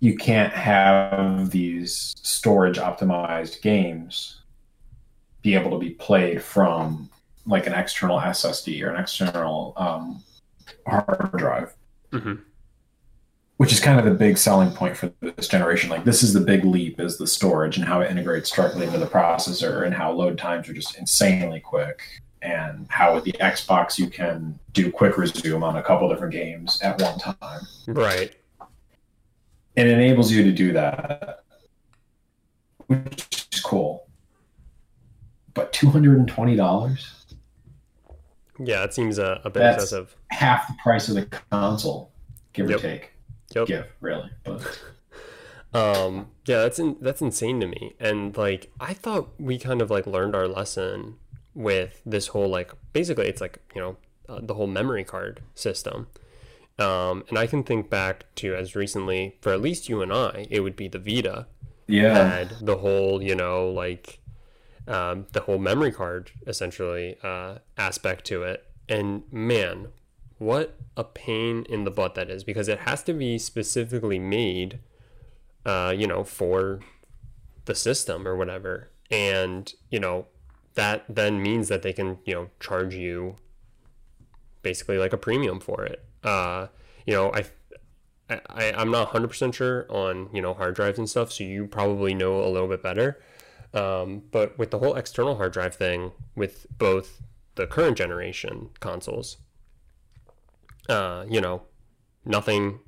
You 0.00 0.16
can't 0.16 0.52
have 0.52 1.50
these 1.50 2.14
storage 2.22 2.78
optimized 2.78 3.62
games 3.62 4.40
be 5.42 5.54
able 5.54 5.70
to 5.70 5.78
be 5.78 5.90
played 5.90 6.42
from 6.42 7.10
like 7.46 7.66
an 7.66 7.74
external 7.74 8.18
SSD 8.18 8.82
or 8.82 8.88
an 8.90 9.00
external 9.00 9.74
um, 9.76 10.22
hard 10.86 11.30
drive, 11.36 11.74
Mhm. 12.10 12.40
Which 13.56 13.72
is 13.72 13.80
kind 13.80 13.98
of 13.98 14.04
the 14.04 14.10
big 14.10 14.36
selling 14.36 14.70
point 14.72 14.96
for 14.96 15.12
this 15.20 15.46
generation. 15.48 15.88
Like 15.90 16.04
this 16.04 16.22
is 16.22 16.32
the 16.32 16.40
big 16.40 16.64
leap 16.64 16.98
is 17.00 17.18
the 17.18 17.26
storage 17.26 17.76
and 17.76 17.86
how 17.86 18.00
it 18.00 18.10
integrates 18.10 18.50
directly 18.50 18.84
into 18.86 18.98
the 18.98 19.06
processor 19.06 19.84
and 19.86 19.94
how 19.94 20.10
load 20.12 20.38
times 20.38 20.68
are 20.68 20.74
just 20.74 20.98
insanely 20.98 21.60
quick 21.60 22.02
and 22.42 22.86
how 22.90 23.14
with 23.14 23.24
the 23.24 23.32
Xbox 23.34 23.98
you 23.98 24.08
can 24.08 24.58
do 24.72 24.90
quick 24.90 25.16
resume 25.16 25.62
on 25.62 25.76
a 25.76 25.82
couple 25.82 26.08
different 26.08 26.32
games 26.32 26.80
at 26.82 27.00
one 27.00 27.18
time. 27.18 27.60
Right. 27.86 28.34
It 29.76 29.86
enables 29.86 30.30
you 30.30 30.44
to 30.44 30.52
do 30.52 30.72
that, 30.74 31.40
which 32.86 33.46
is 33.52 33.60
cool. 33.60 34.06
But 35.54 35.72
two 35.72 35.88
hundred 35.90 36.18
and 36.18 36.28
twenty 36.28 36.54
dollars, 36.56 37.24
Yeah, 38.58 38.84
it 38.84 38.92
seems 38.94 39.18
a, 39.18 39.40
a 39.44 39.50
bit 39.50 39.60
That's- 39.60 39.82
excessive. 39.84 40.16
half 40.30 40.66
the 40.68 40.74
price 40.82 41.08
of 41.08 41.14
the 41.14 41.26
console, 41.50 42.12
give 42.52 42.68
Yep. 42.70 42.78
or 42.78 42.82
take. 42.82 43.10
Yep. 43.54 43.66
Give 43.66 43.86
really, 44.00 44.30
but 44.44 44.80
Um, 45.74 46.28
yeah, 46.46 46.62
that's 46.62 46.78
in, 46.78 46.96
that's 47.00 47.20
insane 47.20 47.60
to 47.60 47.66
me. 47.66 47.96
And 47.98 48.36
like, 48.36 48.70
I 48.78 48.94
thought 48.94 49.28
we 49.40 49.58
kind 49.58 49.82
of 49.82 49.90
like 49.90 50.06
learned 50.06 50.36
our 50.36 50.46
lesson 50.46 51.16
with 51.52 52.00
this 52.06 52.28
whole 52.28 52.48
like, 52.48 52.72
basically, 52.92 53.26
it's 53.26 53.40
like 53.40 53.58
you 53.74 53.80
know 53.80 53.96
uh, 54.28 54.38
the 54.40 54.54
whole 54.54 54.68
memory 54.68 55.04
card 55.04 55.40
system. 55.54 56.06
Um, 56.78 57.24
and 57.28 57.38
I 57.38 57.46
can 57.46 57.64
think 57.64 57.90
back 57.90 58.24
to 58.36 58.54
as 58.54 58.76
recently, 58.76 59.36
for 59.40 59.52
at 59.52 59.60
least 59.60 59.88
you 59.88 60.00
and 60.00 60.12
I, 60.12 60.46
it 60.48 60.60
would 60.60 60.76
be 60.76 60.88
the 60.88 60.98
Vita 60.98 61.46
yeah, 61.86 62.14
had 62.14 62.50
the 62.60 62.78
whole 62.78 63.22
you 63.22 63.34
know 63.34 63.68
like 63.68 64.20
um, 64.86 65.26
the 65.32 65.40
whole 65.40 65.58
memory 65.58 65.92
card 65.92 66.30
essentially 66.46 67.16
uh, 67.22 67.58
aspect 67.76 68.24
to 68.26 68.44
it. 68.44 68.64
And 68.88 69.24
man, 69.32 69.88
what 70.38 70.76
a 70.96 71.04
pain 71.04 71.64
in 71.68 71.84
the 71.84 71.90
butt 71.90 72.14
that 72.14 72.30
is 72.30 72.44
because 72.44 72.68
it 72.68 72.80
has 72.80 73.02
to 73.04 73.12
be 73.12 73.38
specifically 73.38 74.18
made 74.18 74.80
uh, 75.64 75.94
you 75.96 76.06
know, 76.06 76.24
for 76.24 76.80
the 77.64 77.74
system 77.74 78.28
or 78.28 78.36
whatever. 78.36 78.90
And, 79.10 79.72
you 79.90 79.98
know, 79.98 80.26
that 80.74 81.04
then 81.08 81.42
means 81.42 81.68
that 81.68 81.82
they 81.82 81.92
can, 81.92 82.18
you 82.24 82.34
know, 82.34 82.50
charge 82.60 82.94
you 82.94 83.36
basically 84.62 84.98
like 84.98 85.12
a 85.12 85.18
premium 85.18 85.60
for 85.60 85.84
it. 85.84 86.04
Uh, 86.22 86.68
you 87.06 87.14
know, 87.14 87.32
I, 87.32 87.44
I, 88.48 88.72
I'm 88.72 88.90
not 88.90 89.12
100% 89.12 89.54
sure 89.54 89.86
on, 89.90 90.30
you 90.32 90.42
know, 90.42 90.54
hard 90.54 90.74
drives 90.74 90.98
and 90.98 91.08
stuff, 91.08 91.32
so 91.32 91.44
you 91.44 91.66
probably 91.66 92.14
know 92.14 92.42
a 92.42 92.48
little 92.48 92.68
bit 92.68 92.82
better. 92.82 93.20
Um, 93.72 94.22
but 94.30 94.58
with 94.58 94.70
the 94.70 94.78
whole 94.78 94.94
external 94.94 95.36
hard 95.36 95.52
drive 95.52 95.74
thing, 95.74 96.12
with 96.34 96.66
both 96.78 97.22
the 97.56 97.66
current 97.66 97.96
generation 97.96 98.70
consoles, 98.80 99.38
uh, 100.88 101.24
you 101.28 101.40
know, 101.40 101.62
nothing 102.24 102.80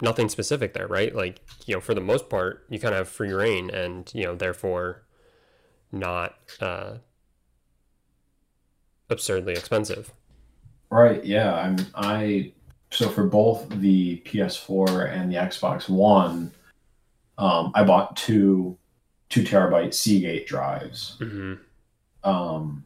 nothing 0.00 0.28
specific 0.28 0.74
there, 0.74 0.86
right? 0.86 1.14
Like, 1.14 1.40
you 1.66 1.74
know, 1.74 1.80
for 1.80 1.94
the 1.94 2.00
most 2.00 2.28
part, 2.28 2.64
you 2.68 2.78
kind 2.78 2.94
of 2.94 2.98
have 2.98 3.08
free 3.08 3.32
reign 3.32 3.70
and, 3.70 4.10
you 4.14 4.24
know, 4.24 4.34
therefore 4.34 5.02
not 5.90 6.36
uh, 6.60 6.98
absurdly 9.10 9.52
expensive. 9.52 10.12
right. 10.90 11.24
Yeah, 11.24 11.54
I'm. 11.54 11.76
I 11.94 12.52
so 12.90 13.08
for 13.08 13.24
both 13.24 13.68
the 13.68 14.22
PS4 14.24 15.12
and 15.12 15.30
the 15.30 15.36
Xbox 15.36 15.88
One, 15.88 16.50
um, 17.36 17.72
I 17.74 17.84
bought 17.84 18.16
two 18.16 18.76
two 19.28 19.42
terabyte 19.42 19.94
Seagate 19.94 20.46
drives. 20.46 21.16
Mm-hmm. 21.20 21.54
um, 22.28 22.84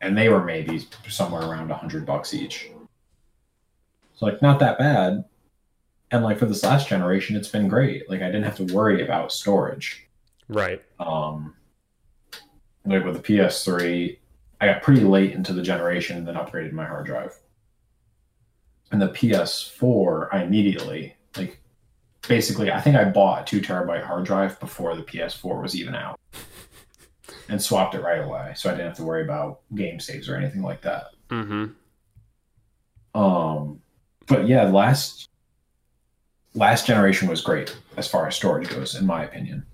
and 0.00 0.16
they 0.16 0.28
were 0.28 0.44
maybe 0.44 0.86
somewhere 1.08 1.42
around 1.42 1.70
a 1.70 1.76
hundred 1.76 2.06
bucks 2.06 2.34
each. 2.34 2.70
So 4.14 4.26
like 4.26 4.42
not 4.42 4.58
that 4.60 4.78
bad, 4.78 5.24
and 6.10 6.24
like 6.24 6.38
for 6.38 6.46
this 6.46 6.62
last 6.62 6.88
generation, 6.88 7.36
it's 7.36 7.48
been 7.48 7.68
great. 7.68 8.08
Like 8.08 8.22
I 8.22 8.26
didn't 8.26 8.44
have 8.44 8.56
to 8.56 8.74
worry 8.74 9.02
about 9.02 9.32
storage. 9.32 10.06
Right. 10.48 10.82
Um, 10.98 11.54
like 12.84 13.04
with 13.04 13.22
the 13.22 13.22
PS3, 13.22 14.18
I 14.60 14.66
got 14.66 14.82
pretty 14.82 15.02
late 15.02 15.32
into 15.32 15.52
the 15.52 15.62
generation 15.62 16.18
and 16.18 16.26
then 16.26 16.34
upgraded 16.34 16.72
my 16.72 16.84
hard 16.84 17.06
drive. 17.06 17.38
And 18.92 19.00
the 19.00 19.08
PS4, 19.08 20.28
I 20.32 20.42
immediately 20.42 21.14
like 21.36 21.60
basically 22.26 22.70
I 22.70 22.80
think 22.80 22.96
I 22.96 23.04
bought 23.04 23.42
a 23.42 23.44
two 23.44 23.60
terabyte 23.60 24.04
hard 24.04 24.24
drive 24.24 24.58
before 24.60 24.96
the 24.96 25.02
PS4 25.02 25.62
was 25.62 25.76
even 25.76 25.94
out. 25.94 26.19
And 27.50 27.60
swapped 27.60 27.94
it 27.94 28.00
right 28.02 28.22
away. 28.22 28.52
So 28.56 28.70
I 28.70 28.72
didn't 28.72 28.86
have 28.86 28.96
to 28.96 29.02
worry 29.02 29.22
about 29.22 29.60
game 29.74 30.00
saves 30.00 30.28
or 30.28 30.36
anything 30.36 30.62
like 30.62 30.80
that. 30.82 31.06
Mm-hmm. 31.28 31.66
Um 33.20 33.80
but 34.26 34.46
yeah, 34.46 34.64
last 34.64 35.28
last 36.54 36.86
generation 36.86 37.28
was 37.28 37.40
great 37.40 37.76
as 37.96 38.08
far 38.08 38.26
as 38.26 38.36
storage 38.36 38.68
goes, 38.68 38.94
in 38.94 39.06
my 39.06 39.24
opinion. 39.24 39.66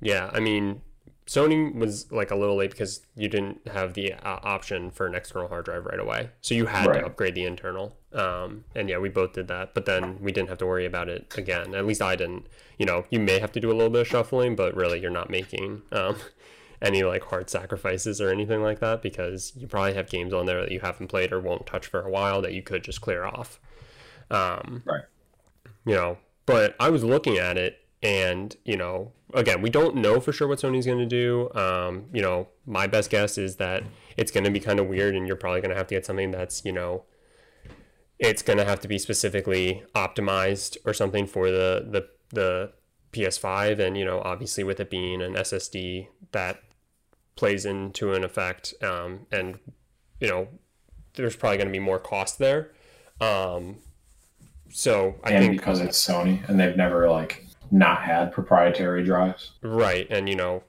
Yeah. 0.00 0.30
I 0.32 0.40
mean, 0.40 0.80
Sony 1.26 1.72
was 1.72 2.10
like 2.10 2.32
a 2.32 2.36
little 2.36 2.56
late 2.56 2.72
because 2.72 3.06
you 3.14 3.28
didn't 3.28 3.66
have 3.68 3.94
the 3.94 4.14
uh, 4.14 4.40
option 4.42 4.90
for 4.90 5.06
an 5.06 5.14
external 5.14 5.46
hard 5.48 5.64
drive 5.64 5.86
right 5.86 6.00
away. 6.00 6.30
So 6.40 6.54
you 6.54 6.66
had 6.66 6.86
Right. 6.86 7.00
to 7.00 7.06
upgrade 7.06 7.36
the 7.36 7.44
internal. 7.44 7.96
Um, 8.12 8.64
and 8.74 8.88
yeah, 8.88 8.98
we 8.98 9.08
both 9.08 9.32
did 9.32 9.46
that. 9.48 9.72
But 9.74 9.86
then 9.86 10.20
we 10.20 10.32
didn't 10.32 10.48
have 10.48 10.58
to 10.58 10.66
worry 10.66 10.84
about 10.84 11.08
it 11.08 11.32
again. 11.38 11.74
At 11.76 11.86
least 11.86 12.02
I 12.02 12.16
didn't. 12.16 12.48
You 12.78 12.86
know, 12.86 13.04
you 13.10 13.20
may 13.20 13.38
have 13.38 13.52
to 13.52 13.60
do 13.60 13.70
a 13.70 13.74
little 13.74 13.90
bit 13.90 14.00
of 14.00 14.08
shuffling, 14.08 14.56
but 14.56 14.74
really 14.74 15.00
you're 15.00 15.10
not 15.10 15.30
making 15.30 15.82
um, 15.92 16.16
any 16.82 17.04
like 17.04 17.22
hard 17.22 17.48
sacrifices 17.48 18.20
or 18.20 18.28
anything 18.28 18.62
like 18.62 18.80
that 18.80 19.00
because 19.00 19.52
you 19.56 19.66
probably 19.68 19.94
have 19.94 20.10
games 20.10 20.34
on 20.34 20.46
there 20.46 20.60
that 20.60 20.72
you 20.72 20.80
haven't 20.80 21.06
played 21.06 21.32
or 21.32 21.40
won't 21.40 21.64
touch 21.64 21.86
for 21.86 22.00
a 22.02 22.10
while 22.10 22.42
that 22.42 22.52
you 22.52 22.62
could 22.62 22.82
just 22.82 23.00
clear 23.00 23.24
off. 23.24 23.60
Um, 24.30 24.82
Right. 24.84 25.04
You 25.84 25.94
know, 25.94 26.18
but 26.44 26.74
I 26.78 26.90
was 26.90 27.04
looking 27.04 27.38
at 27.38 27.56
it 27.56 27.78
and, 28.02 28.54
you 28.64 28.76
know, 28.76 29.12
again, 29.32 29.62
we 29.62 29.70
don't 29.70 29.96
know 29.96 30.20
for 30.20 30.32
sure 30.32 30.48
what 30.48 30.58
Sony's 30.58 30.86
going 30.86 30.98
to 30.98 31.06
do. 31.06 31.50
Um, 31.54 32.06
you 32.12 32.20
know, 32.20 32.48
my 32.66 32.86
best 32.86 33.10
guess 33.10 33.38
is 33.38 33.56
that 33.56 33.84
it's 34.16 34.32
going 34.32 34.44
to 34.44 34.50
be 34.50 34.60
kind 34.60 34.80
of 34.80 34.88
weird 34.88 35.14
and 35.14 35.26
you're 35.26 35.36
probably 35.36 35.60
going 35.60 35.70
to 35.70 35.76
have 35.76 35.86
to 35.88 35.94
get 35.94 36.04
something 36.04 36.32
that's, 36.32 36.64
you 36.64 36.72
know, 36.72 37.04
it's 38.18 38.42
going 38.42 38.58
to 38.58 38.64
have 38.64 38.80
to 38.80 38.88
be 38.88 38.98
specifically 38.98 39.82
optimized 39.94 40.76
or 40.84 40.92
something 40.92 41.26
for 41.26 41.50
the, 41.50 41.86
the, 41.88 42.08
the 42.30 42.72
PS5. 43.12 43.78
And, 43.78 43.96
you 43.96 44.04
know, 44.04 44.20
obviously 44.24 44.64
with 44.64 44.80
it 44.80 44.90
being 44.90 45.22
an 45.22 45.34
SSD 45.34 46.08
that 46.32 46.62
plays 47.42 47.66
into 47.66 48.12
an 48.12 48.22
effect. 48.22 48.72
Um, 48.84 49.26
and, 49.32 49.58
you 50.20 50.28
know, 50.28 50.46
there's 51.14 51.34
probably 51.34 51.56
going 51.56 51.66
to 51.66 51.72
be 51.72 51.80
more 51.80 51.98
cost 51.98 52.38
there. 52.38 52.70
Um, 53.20 53.78
so 54.70 55.16
I 55.24 55.32
and 55.32 55.46
think 55.46 55.58
because 55.58 55.80
it's 55.80 55.98
Sony 55.98 56.48
and 56.48 56.60
they've 56.60 56.76
never 56.76 57.10
like 57.10 57.44
not 57.72 58.02
had 58.02 58.30
proprietary 58.30 59.02
drives. 59.02 59.50
Right, 59.60 60.06
and 60.08 60.28
you 60.28 60.36
know, 60.36 60.62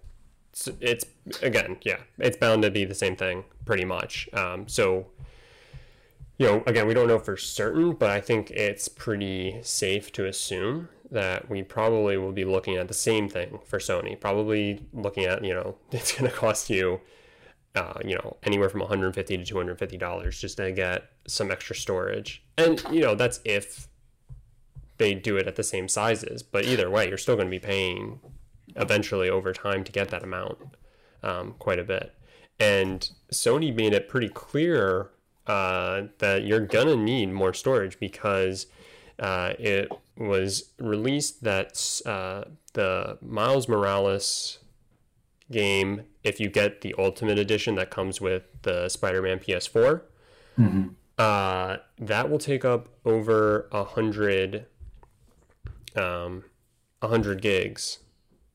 it's, 0.52 0.68
it's 0.82 1.06
again, 1.44 1.78
yeah, 1.84 2.00
it's 2.18 2.38
bound 2.38 2.64
to 2.64 2.72
be 2.72 2.86
the 2.86 2.96
same 2.96 3.16
thing, 3.16 3.44
pretty 3.66 3.86
much. 3.86 4.28
Um, 4.34 4.68
so, 4.68 5.06
you 6.40 6.48
know, 6.48 6.64
again, 6.66 6.88
we 6.88 6.96
don't 6.96 7.08
know 7.08 7.20
for 7.20 7.38
certain, 7.38 7.94
but 7.94 8.10
I 8.10 8.20
think 8.20 8.50
it's 8.50 8.88
pretty 8.88 9.60
safe 9.62 10.12
to 10.14 10.26
assume 10.26 10.90
that 11.13 11.49
we 11.49 11.63
probably 11.63 12.17
will 12.17 12.32
be 12.32 12.45
looking 12.45 12.76
at 12.76 12.88
the 12.88 12.93
same 12.93 13.30
thing 13.30 13.60
for 13.65 13.80
Sony. 13.80 14.19
Probably 14.19 14.86
looking 14.93 15.26
at, 15.26 15.43
you 15.43 15.54
know, 15.54 15.78
it's 15.91 16.12
going 16.12 16.30
to 16.30 16.36
cost 16.36 16.69
you, 16.69 16.99
uh, 17.76 17.99
you 18.04 18.15
know, 18.15 18.38
anywhere 18.43 18.69
from 18.69 18.82
150 18.82 19.38
to 19.38 19.45
250 19.45 19.97
dollars 19.97 20.39
just 20.39 20.58
to 20.58 20.71
get 20.71 21.10
some 21.28 21.52
extra 21.52 21.76
storage, 21.76 22.43
and 22.58 22.84
you 22.91 23.02
know, 23.02 23.15
that's 23.15 23.39
if 23.45 23.88
they 24.97 25.13
do 25.15 25.38
it 25.38 25.47
at 25.47 25.56
the 25.56 25.63
same 25.63 25.88
sizes. 25.88 26.43
But 26.43 26.65
either 26.65 26.89
way, 26.89 27.08
you're 27.08 27.17
still 27.17 27.36
going 27.36 27.47
to 27.47 27.52
be 27.52 27.60
paying 27.60 28.19
eventually 28.76 29.30
over 29.30 29.54
time 29.54 29.84
to 29.84 29.91
get 29.91 30.10
that 30.10 30.23
amount 30.23 30.58
um, 31.23 31.56
quite 31.60 31.80
a 31.80 31.84
bit. 31.84 32.13
And 32.60 33.10
Sony 33.32 33.76
made 33.76 33.93
it 33.93 34.08
pretty 34.08 34.30
clear 34.30 35.10
uh, 35.47 36.04
that 36.19 36.43
you're 36.43 36.65
gonna 36.65 36.95
need 36.95 37.32
more 37.32 37.54
storage 37.54 37.99
because 37.99 38.67
uh, 39.19 39.54
it 39.60 39.91
was 40.17 40.71
released 40.80 41.43
that 41.43 42.02
uh, 42.06 42.43
the 42.73 43.17
Miles 43.21 43.67
Morales 43.67 44.60
game, 45.52 46.04
if 46.23 46.39
you 46.39 46.49
get 46.49 46.82
the 46.82 46.93
Ultimate 46.97 47.38
Edition 47.39 47.76
that 47.76 47.89
comes 47.89 48.21
with 48.21 48.43
the 48.63 48.89
Spider-Man 48.89 49.39
PS4, 49.39 50.02
Mm-hmm. 50.60 50.89
uh, 51.17 51.78
that 51.97 52.30
will 52.30 52.38
take 52.38 52.63
up 52.63 52.88
over 53.06 53.67
a 53.71 53.84
hundred, 53.84 54.67
um, 55.95 56.43
a 57.02 57.08
hundred 57.08 57.41
gigs, 57.41 57.97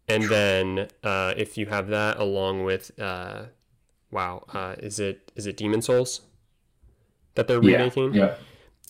and 0.06 0.22
then 0.28 0.86
uh, 1.02 1.34
if 1.36 1.58
you 1.58 1.66
have 1.66 1.88
that 1.88 2.18
along 2.18 2.62
with, 2.62 2.92
uh, 3.00 3.46
wow, 4.12 4.44
uh, 4.54 4.76
is 4.78 5.00
it 5.00 5.32
is 5.34 5.46
it 5.46 5.56
Demon's 5.56 5.86
Souls 5.86 6.20
that 7.34 7.48
they're 7.48 7.60
remaking? 7.60 8.14
Yeah. 8.14 8.36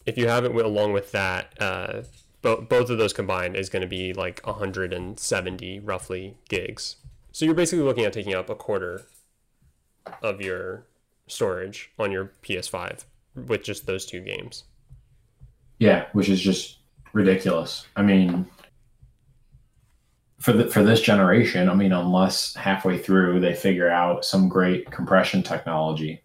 If 0.04 0.18
you 0.18 0.28
have 0.28 0.44
it 0.44 0.54
along 0.54 0.92
with 0.92 1.10
that, 1.12 1.54
uh, 1.60 2.02
bo- 2.42 2.60
both 2.60 2.90
of 2.90 2.98
those 2.98 3.12
combined 3.12 3.56
is 3.56 3.68
going 3.68 3.82
to 3.82 3.88
be 3.88 4.12
like 4.12 4.40
170 4.46 5.80
roughly 5.80 6.36
gigs. 6.48 6.96
So 7.32 7.44
you're 7.44 7.54
basically 7.54 7.84
looking 7.84 8.04
at 8.04 8.12
taking 8.12 8.34
up 8.34 8.50
a 8.50 8.54
quarter 8.54 9.02
of 10.22 10.40
your 10.40 10.86
storage 11.26 11.90
on 11.98 12.10
your 12.10 12.32
PS5 12.42 13.04
with 13.34 13.62
just 13.62 13.86
those 13.86 14.06
two 14.06 14.20
games. 14.20 14.64
Yeah, 15.78 16.06
which 16.12 16.28
is 16.28 16.40
just 16.40 16.78
ridiculous. 17.12 17.86
I 17.94 18.02
mean, 18.02 18.46
for 20.40 20.52
the, 20.52 20.66
for 20.68 20.82
this 20.82 21.00
generation, 21.00 21.68
I 21.68 21.74
mean, 21.74 21.92
unless 21.92 22.54
halfway 22.54 22.98
through 22.98 23.40
they 23.40 23.54
figure 23.54 23.88
out 23.88 24.24
some 24.24 24.48
great 24.48 24.90
compression 24.90 25.42
technology, 25.42 26.22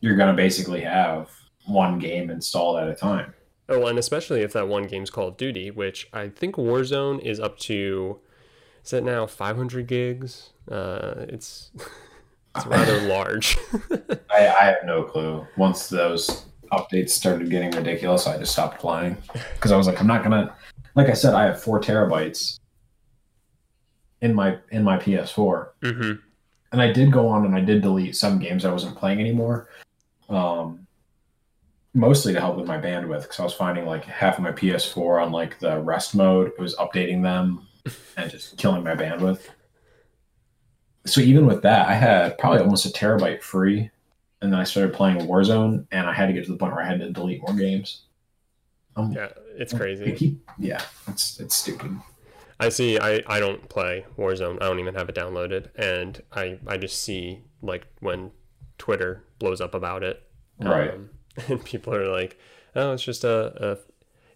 you're 0.00 0.16
going 0.16 0.34
to 0.34 0.36
basically 0.36 0.80
have 0.80 1.30
one 1.66 1.98
game 1.98 2.30
installed 2.30 2.78
at 2.78 2.88
a 2.88 2.94
time. 2.94 3.32
Oh, 3.68 3.86
and 3.86 3.98
especially 3.98 4.42
if 4.42 4.52
that 4.52 4.68
one 4.68 4.84
game's 4.86 5.10
Call 5.10 5.28
of 5.28 5.36
Duty, 5.36 5.70
which 5.70 6.08
I 6.12 6.28
think 6.28 6.56
Warzone 6.56 7.20
is 7.20 7.40
up 7.40 7.58
to. 7.60 8.18
Is 8.84 8.92
it 8.92 9.04
now 9.04 9.26
500 9.26 9.86
gigs? 9.86 10.50
Uh, 10.70 11.26
it's 11.28 11.70
it's 12.56 12.66
rather 12.66 13.00
large. 13.08 13.56
I, 14.30 14.48
I 14.48 14.64
have 14.64 14.78
no 14.84 15.04
clue. 15.04 15.46
Once 15.56 15.88
those 15.88 16.46
updates 16.72 17.10
started 17.10 17.50
getting 17.50 17.70
ridiculous, 17.70 18.26
I 18.26 18.38
just 18.38 18.52
stopped 18.52 18.80
playing 18.80 19.16
because 19.54 19.72
I 19.72 19.76
was 19.76 19.86
like, 19.86 20.00
I'm 20.00 20.06
not 20.06 20.22
gonna. 20.22 20.54
Like 20.94 21.08
I 21.08 21.14
said, 21.14 21.34
I 21.34 21.44
have 21.44 21.62
four 21.62 21.80
terabytes 21.80 22.58
in 24.20 24.34
my 24.34 24.58
in 24.70 24.82
my 24.82 24.98
PS4, 24.98 25.68
hmm 25.82 26.12
and 26.72 26.80
I 26.80 26.90
did 26.90 27.12
go 27.12 27.28
on 27.28 27.44
and 27.44 27.54
I 27.54 27.60
did 27.60 27.82
delete 27.82 28.16
some 28.16 28.38
games 28.38 28.64
I 28.64 28.72
wasn't 28.72 28.96
playing 28.96 29.20
anymore. 29.20 29.68
Um, 30.30 30.81
mostly 31.94 32.32
to 32.32 32.40
help 32.40 32.56
with 32.56 32.66
my 32.66 32.78
bandwidth 32.78 33.22
because 33.22 33.40
I 33.40 33.44
was 33.44 33.54
finding 33.54 33.84
like 33.86 34.04
half 34.04 34.38
of 34.38 34.44
my 34.44 34.52
PS4 34.52 35.22
on 35.24 35.32
like 35.32 35.58
the 35.58 35.78
rest 35.80 36.14
mode, 36.14 36.48
it 36.48 36.58
was 36.58 36.74
updating 36.76 37.22
them 37.22 37.66
and 38.16 38.30
just 38.30 38.56
killing 38.56 38.82
my 38.82 38.94
bandwidth. 38.94 39.40
So 41.04 41.20
even 41.20 41.46
with 41.46 41.62
that, 41.62 41.88
I 41.88 41.94
had 41.94 42.38
probably 42.38 42.60
almost 42.60 42.86
a 42.86 42.90
terabyte 42.90 43.42
free, 43.42 43.90
and 44.40 44.52
then 44.52 44.60
I 44.60 44.64
started 44.64 44.94
playing 44.94 45.18
Warzone, 45.26 45.86
and 45.90 46.06
I 46.08 46.12
had 46.12 46.26
to 46.26 46.32
get 46.32 46.44
to 46.46 46.52
the 46.52 46.56
point 46.58 46.72
where 46.74 46.82
I 46.84 46.86
had 46.86 47.00
to 47.00 47.10
delete 47.10 47.40
more 47.42 47.56
games. 47.56 48.02
Um, 48.94 49.10
Yeah, 49.12 49.28
it's 49.56 49.72
crazy. 49.72 50.12
keep- 50.12 50.48
yeah, 50.58 50.80
it's 51.08 51.40
it's 51.40 51.54
stupid. 51.56 51.98
I 52.60 52.68
see. 52.68 52.98
I, 53.00 53.20
I 53.26 53.40
don't 53.40 53.68
play 53.68 54.06
Warzone. 54.16 54.62
I 54.62 54.66
don't 54.68 54.78
even 54.78 54.94
have 54.94 55.08
it 55.08 55.16
downloaded, 55.16 55.70
and 55.74 56.22
I 56.32 56.58
I 56.68 56.76
just 56.76 57.02
see 57.02 57.40
like 57.62 57.86
when 57.98 58.30
Twitter 58.78 59.24
blows 59.40 59.60
up 59.60 59.74
about 59.74 60.04
it, 60.04 60.22
Right. 60.60 60.92
Um, 60.94 61.10
and 61.48 61.64
people 61.64 61.94
are 61.94 62.08
like, 62.08 62.38
"Oh, 62.74 62.92
it's 62.92 63.02
just 63.02 63.24
a 63.24 63.78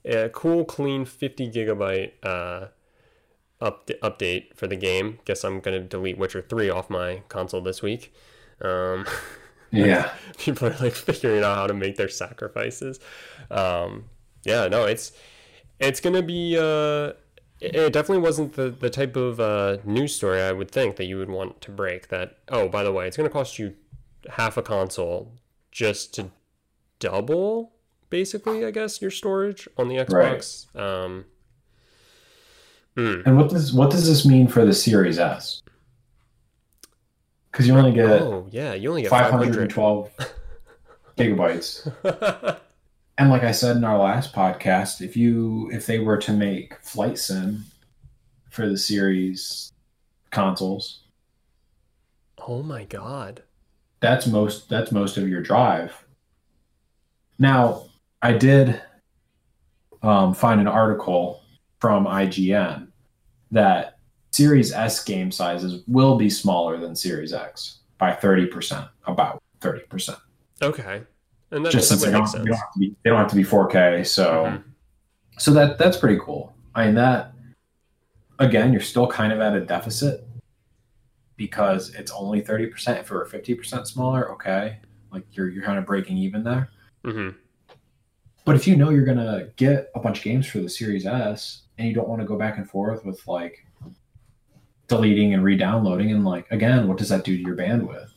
a, 0.05 0.27
a 0.27 0.29
cool, 0.31 0.65
clean, 0.65 1.05
fifty 1.05 1.51
gigabyte 1.51 2.13
uh, 2.23 2.69
up, 3.61 3.89
update 4.03 4.57
for 4.57 4.67
the 4.67 4.77
game." 4.77 5.19
Guess 5.25 5.45
I'm 5.45 5.61
gonna 5.61 5.81
delete 5.81 6.19
Witcher 6.19 6.43
three 6.43 6.71
off 6.71 6.91
my 6.91 7.23
console 7.29 7.61
this 7.61 7.83
week. 7.83 8.15
Um, 8.61 9.07
Yeah, 9.71 10.11
people 10.39 10.69
are 10.69 10.77
like 10.81 10.93
figuring 10.93 11.43
out 11.43 11.57
how 11.57 11.67
to 11.67 11.75
make 11.75 11.97
their 11.97 12.09
sacrifices. 12.09 13.01
Um, 13.51 14.07
yeah, 14.45 14.69
no, 14.69 14.85
it's 14.85 15.13
it's 15.79 16.01
gonna 16.01 16.23
be. 16.23 16.57
Uh, 16.57 17.13
it 17.61 17.75
it 17.75 17.93
definitely 17.93 18.23
wasn't 18.23 18.55
the, 18.55 18.71
the 18.71 18.91
type 18.91 19.17
of 19.17 19.41
uh, 19.41 19.79
news 19.85 20.15
story 20.15 20.41
I 20.43 20.53
would 20.53 20.71
think 20.71 20.97
that 20.97 21.05
you 21.05 21.19
would 21.19 21.31
want 21.31 21.61
to 21.63 21.71
break. 21.71 22.09
That 22.09 22.39
oh, 22.49 22.69
by 22.69 22.83
the 22.83 22.93
way, 22.93 23.07
it's 23.07 23.17
gonna 23.17 23.29
cost 23.29 23.59
you 23.59 23.75
half 24.31 24.57
a 24.57 24.63
console 24.63 25.33
just 25.71 26.15
to 26.15 26.31
double, 26.99 27.73
basically, 28.11 28.65
I 28.65 28.71
guess, 28.71 29.01
your 29.01 29.11
storage 29.11 29.69
on 29.77 29.89
the 29.89 29.97
Xbox. 29.97 30.75
Um, 30.77 31.25
hmm. 32.95 33.21
and 33.25 33.37
what 33.37 33.51
does 33.51 33.73
what 33.73 33.91
does 33.91 34.07
this 34.07 34.25
mean 34.27 34.49
for 34.49 34.65
the 34.65 34.75
Series 34.75 35.19
S? 35.19 35.63
Because 37.51 37.67
you 37.67 37.77
only 37.77 37.93
get 37.93 38.23
Oh 38.23 38.49
yeah, 38.51 38.75
you 38.75 38.91
only 38.91 39.03
get 39.03 39.11
five 39.11 39.31
hundred. 39.31 39.73
512 39.73 40.11
gigabytes. 41.17 42.59
And 43.19 43.31
like 43.31 43.45
I 43.45 43.53
said 43.53 43.77
in 43.77 43.85
our 43.85 43.99
last 43.99 44.35
podcast, 44.35 45.01
if 45.01 45.17
you 45.17 45.71
if 45.73 45.87
they 45.87 45.99
were 45.99 46.19
to 46.19 46.33
make 46.33 46.79
Flight 46.83 47.19
Sim 47.19 47.65
for 48.51 48.69
the 48.69 48.77
series 48.77 49.73
consoles, 50.31 51.01
oh 52.47 52.63
my 52.63 52.85
god. 52.85 53.43
that's 54.01 54.27
most 54.27 54.69
that's 54.69 54.93
most 54.93 55.17
of 55.17 55.29
your 55.29 55.41
drive. 55.41 56.06
Now, 57.39 57.85
I 58.23 58.33
did 58.33 58.81
um, 60.03 60.35
find 60.35 60.61
an 60.61 60.67
article 60.69 61.43
from 61.81 62.07
IGN 62.07 62.89
that 63.51 63.99
Series 64.33 64.73
S 64.73 65.03
game 65.03 65.31
sizes 65.31 65.83
will 65.87 66.17
be 66.17 66.29
smaller 66.29 66.79
than 66.79 66.95
Series 66.95 67.33
X 67.33 67.81
by 67.99 68.13
thirty 68.13 68.47
percent, 68.47 68.87
about 69.07 69.43
thirty 69.61 69.83
percent. 69.87 70.19
Okay, 70.61 71.03
and 71.51 71.65
that, 71.65 71.73
just 71.73 71.89
that 71.89 71.99
since 71.99 72.03
they 72.05 72.11
don't, 72.11 72.31
they 72.33 72.39
don't 72.51 72.59
have 72.59 72.73
to 72.73 72.79
be 72.79 72.97
they 73.03 73.11
don't 73.11 73.19
have 73.19 73.31
to 73.31 73.37
be 73.37 73.45
4K. 73.45 74.07
So 74.07 74.45
Mhm. 74.45 74.63
so 75.39 75.53
that 75.53 75.79
that's 75.79 75.97
pretty 75.97 76.19
cool. 76.21 76.55
I 76.75 76.87
mean 76.87 76.95
that 76.97 77.33
again, 78.39 78.73
you're 78.73 78.83
still 78.83 79.07
kind 79.07 79.33
of 79.33 79.41
at 79.41 79.55
a 79.55 79.61
deficit 79.61 80.27
because 81.37 81.95
it's 81.95 82.11
only 82.11 82.43
30%. 82.43 82.99
If 83.01 83.11
it 83.11 83.15
were 83.15 83.27
50% 83.27 83.87
smaller, 83.87 84.31
okay. 84.33 84.79
Like 85.13 85.25
you're 85.33 85.49
you're 85.49 85.65
kind 85.65 85.79
of 85.79 85.87
breaking 85.87 86.19
even 86.19 86.43
there. 86.45 86.69
Hmm 87.07 87.29
But 88.45 88.57
if 88.57 88.67
you 88.67 88.77
know 88.77 88.91
you're 88.91 89.05
gonna 89.05 89.49
get 89.55 89.91
a 89.95 90.01
bunch 90.01 90.19
of 90.19 90.25
games 90.25 90.47
for 90.47 90.59
the 90.59 90.69
Series 90.69 91.07
S 91.07 91.63
and 91.79 91.87
you 91.87 91.95
don't 91.95 92.09
want 92.09 92.21
to 92.21 92.27
go 92.27 92.37
back 92.37 92.59
and 92.59 92.69
forth 92.69 93.05
with 93.05 93.27
like 93.29 93.65
deleting 94.89 95.33
and 95.35 95.45
re-downloading 95.45 96.11
and 96.11 96.25
like 96.25 96.51
again, 96.51 96.89
what 96.89 96.99
does 96.99 97.09
that 97.11 97.25
do 97.25 97.37
to 97.37 97.43
your 97.43 97.57
bandwidth? 97.57 98.09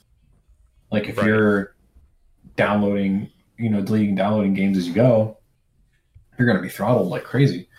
Like 0.92 1.08
if 1.08 1.18
Right. 1.18 1.28
you're 1.28 1.76
downloading, 2.56 3.30
you 3.58 3.70
know, 3.70 3.82
deleting, 3.82 4.16
downloading 4.16 4.56
games 4.56 4.78
as 4.78 4.88
you 4.88 4.94
go, 4.94 5.38
you're 6.38 6.48
gonna 6.48 6.64
be 6.64 6.70
throttled 6.70 7.10
like 7.10 7.24
crazy. 7.24 7.70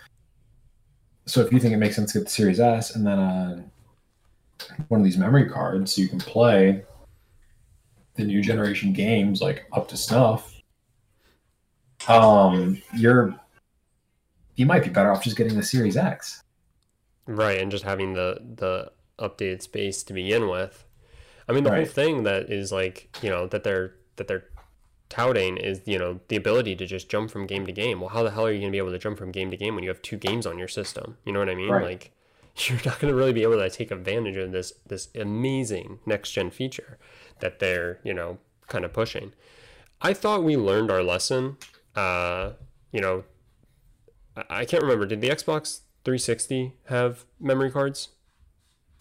So 1.25 1.41
if 1.41 1.51
you 1.51 1.59
think 1.59 1.73
it 1.73 1.77
makes 1.77 1.95
sense 1.97 2.13
to 2.13 2.19
get 2.19 2.25
the 2.25 2.31
Series 2.31 2.61
S 2.61 2.95
and 2.95 3.05
then 3.05 3.19
uh, 3.19 3.63
one 4.87 5.01
of 5.01 5.05
these 5.05 5.17
memory 5.17 5.49
cards 5.49 5.93
so 5.93 6.01
you 6.01 6.07
can 6.07 6.19
play 6.19 6.83
the 8.15 8.23
new 8.23 8.41
generation 8.41 8.93
games 8.93 9.41
like 9.41 9.65
up 9.71 9.87
to 9.89 9.97
snuff, 9.97 10.50
um, 12.07 12.81
you're 12.95 13.35
you 14.55 14.65
might 14.65 14.83
be 14.83 14.89
better 14.89 15.11
off 15.11 15.23
just 15.23 15.37
getting 15.37 15.55
the 15.55 15.63
Series 15.63 15.97
X. 15.97 16.43
Right, 17.25 17.59
and 17.59 17.71
just 17.71 17.83
having 17.83 18.13
the 18.13 18.39
the 18.55 18.91
updated 19.19 19.61
space 19.61 20.03
to 20.03 20.13
begin 20.13 20.49
with. 20.49 20.85
I 21.47 21.53
mean, 21.53 21.63
the 21.63 21.75
whole 21.75 21.85
thing 21.85 22.23
that 22.23 22.49
is 22.49 22.71
like 22.71 23.17
you 23.21 23.29
know 23.29 23.47
that 23.47 23.63
they're 23.63 23.95
that 24.15 24.27
they're 24.27 24.45
touting 25.09 25.57
is 25.57 25.81
you 25.85 25.99
know 25.99 26.19
the 26.29 26.35
ability 26.35 26.75
to 26.77 26.85
just 26.85 27.09
jump 27.09 27.29
from 27.29 27.45
game 27.45 27.65
to 27.65 27.71
game. 27.71 27.99
Well, 27.99 28.09
how 28.09 28.23
the 28.23 28.31
hell 28.31 28.45
are 28.45 28.51
you 28.51 28.59
going 28.59 28.71
to 28.71 28.75
be 28.75 28.77
able 28.77 28.91
to 28.91 28.97
jump 28.97 29.17
from 29.17 29.31
game 29.31 29.51
to 29.51 29.57
game 29.57 29.75
when 29.75 29.83
you 29.83 29.89
have 29.89 30.01
two 30.01 30.17
games 30.17 30.45
on 30.45 30.57
your 30.57 30.67
system? 30.67 31.17
You 31.25 31.33
know 31.33 31.39
what 31.39 31.49
I 31.49 31.55
mean? 31.55 31.69
Right. 31.69 31.83
Like 31.83 32.11
you're 32.55 32.79
not 32.85 32.99
going 32.99 33.11
to 33.11 33.15
really 33.15 33.33
be 33.33 33.43
able 33.43 33.57
to 33.57 33.69
take 33.69 33.91
advantage 33.91 34.37
of 34.37 34.51
this 34.51 34.73
this 34.85 35.09
amazing 35.15 35.99
next 36.05 36.31
gen 36.31 36.49
feature 36.49 36.97
that 37.39 37.59
they're 37.59 37.99
you 38.03 38.13
know 38.13 38.39
kind 38.67 38.85
of 38.85 38.93
pushing. 38.93 39.33
I 40.01 40.13
thought 40.13 40.43
we 40.43 40.57
learned 40.57 40.89
our 40.89 41.03
lesson. 41.03 41.57
Uh, 41.95 42.51
you 42.91 43.01
know, 43.01 43.23
I, 44.49 44.65
can't 44.65 44.81
remember. 44.83 45.05
Did 45.05 45.21
the 45.21 45.29
Xbox 45.29 45.81
360 46.03 46.73
have 46.85 47.25
memory 47.39 47.71
cards? 47.71 48.09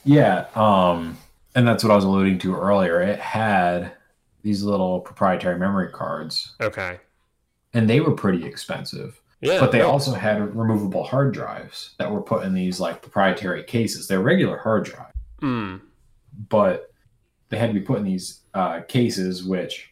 Yeah, 0.04 0.46
um, 0.54 1.18
and 1.54 1.66
that's 1.66 1.84
what 1.84 1.90
I 1.90 1.96
was 1.96 2.04
alluding 2.04 2.38
to 2.40 2.54
earlier. 2.56 3.00
It 3.00 3.20
had 3.20 3.92
these 4.42 4.62
little 4.62 5.00
proprietary 5.00 5.58
memory 5.58 5.90
cards, 5.92 6.54
Okay. 6.60 6.98
and 7.74 7.88
they 7.88 8.00
were 8.00 8.12
pretty 8.12 8.44
expensive. 8.46 9.20
Yeah, 9.42 9.60
but 9.60 9.72
they 9.72 9.80
also 9.80 10.12
had 10.12 10.54
removable 10.54 11.02
hard 11.04 11.32
drives 11.32 11.94
that 11.98 12.10
were 12.10 12.20
put 12.20 12.44
in 12.44 12.52
these 12.52 12.78
like 12.78 13.00
proprietary 13.00 13.62
cases. 13.64 14.06
They're 14.06 14.20
regular 14.20 14.58
hard 14.58 14.84
drive, 14.84 15.12
mm, 15.40 15.80
but 16.48 16.92
they 17.48 17.58
had 17.58 17.68
to 17.68 17.74
be 17.74 17.80
put 17.80 17.98
in 17.98 18.04
these 18.04 18.40
uh, 18.52 18.80
cases, 18.82 19.42
which 19.44 19.89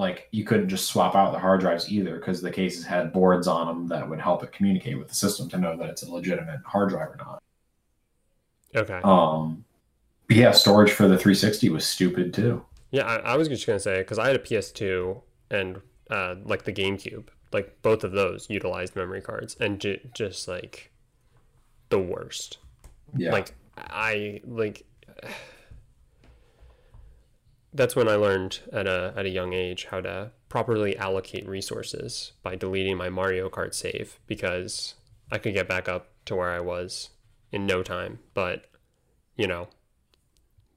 like 0.00 0.28
you 0.30 0.44
couldn't 0.44 0.68
just 0.70 0.86
swap 0.86 1.14
out 1.14 1.30
the 1.30 1.38
hard 1.38 1.60
drives 1.60 1.92
either 1.92 2.16
because 2.16 2.40
the 2.40 2.50
cases 2.50 2.84
had 2.86 3.12
boards 3.12 3.46
on 3.46 3.66
them 3.66 3.86
that 3.88 4.08
would 4.08 4.18
help 4.18 4.42
it 4.42 4.50
communicate 4.50 4.98
with 4.98 5.08
the 5.08 5.14
system 5.14 5.48
to 5.50 5.58
know 5.58 5.76
that 5.76 5.90
it's 5.90 6.02
a 6.02 6.10
legitimate 6.10 6.60
hard 6.64 6.88
drive 6.88 7.10
or 7.10 7.16
not. 7.16 7.42
okay. 8.74 9.00
Um, 9.04 9.64
yeah, 10.30 10.52
storage 10.52 10.90
for 10.90 11.02
the 11.02 11.18
360 11.18 11.68
was 11.68 11.84
stupid 11.84 12.32
too. 12.32 12.64
Yeah, 12.90 13.04
I, 13.04 13.16
I 13.32 13.36
was 13.36 13.46
just 13.48 13.66
gonna 13.66 13.78
say 13.78 13.98
because 13.98 14.18
I 14.18 14.26
had 14.26 14.36
a 14.36 14.40
PS2 14.40 15.22
and 15.50 15.80
uh, 16.10 16.36
like 16.44 16.64
the 16.64 16.72
GameCube, 16.72 17.28
like 17.52 17.82
both 17.82 18.02
of 18.02 18.12
those 18.12 18.48
utilized 18.48 18.96
memory 18.96 19.20
cards, 19.20 19.56
and 19.60 19.78
j- 19.80 20.00
just 20.14 20.48
like 20.48 20.90
the 21.90 21.98
worst. 21.98 22.58
Yeah, 23.16 23.32
Like 23.32 23.54
I 23.76 24.40
like. 24.44 24.86
That's 27.72 27.94
when 27.94 28.08
I 28.08 28.16
learned 28.16 28.60
at 28.72 28.86
a 28.86 29.12
at 29.16 29.26
a 29.26 29.30
young 29.30 29.52
age 29.52 29.86
how 29.90 30.00
to 30.00 30.32
properly 30.48 30.96
allocate 30.96 31.48
resources 31.48 32.32
by 32.42 32.56
deleting 32.56 32.96
my 32.96 33.08
Mario 33.08 33.48
Kart 33.48 33.74
save 33.74 34.18
because 34.26 34.94
I 35.30 35.38
could 35.38 35.54
get 35.54 35.68
back 35.68 35.88
up 35.88 36.08
to 36.26 36.34
where 36.34 36.50
I 36.50 36.60
was 36.60 37.10
in 37.52 37.66
no 37.66 37.82
time. 37.82 38.18
But 38.34 38.66
you 39.36 39.46
know, 39.46 39.68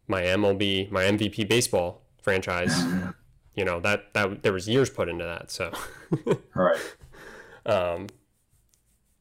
my 0.08 0.22
MLB, 0.22 0.92
my 0.92 1.04
MVP 1.04 1.48
baseball 1.48 2.04
franchise, 2.22 2.84
you 3.56 3.66
know 3.66 3.80
that 3.80 4.14
that 4.14 4.44
there 4.44 4.54
was 4.54 4.68
years 4.68 4.90
put 4.90 5.10
into 5.10 5.26
that. 5.26 5.52
So, 5.52 5.72
right. 6.56 6.80
um, 7.66 8.08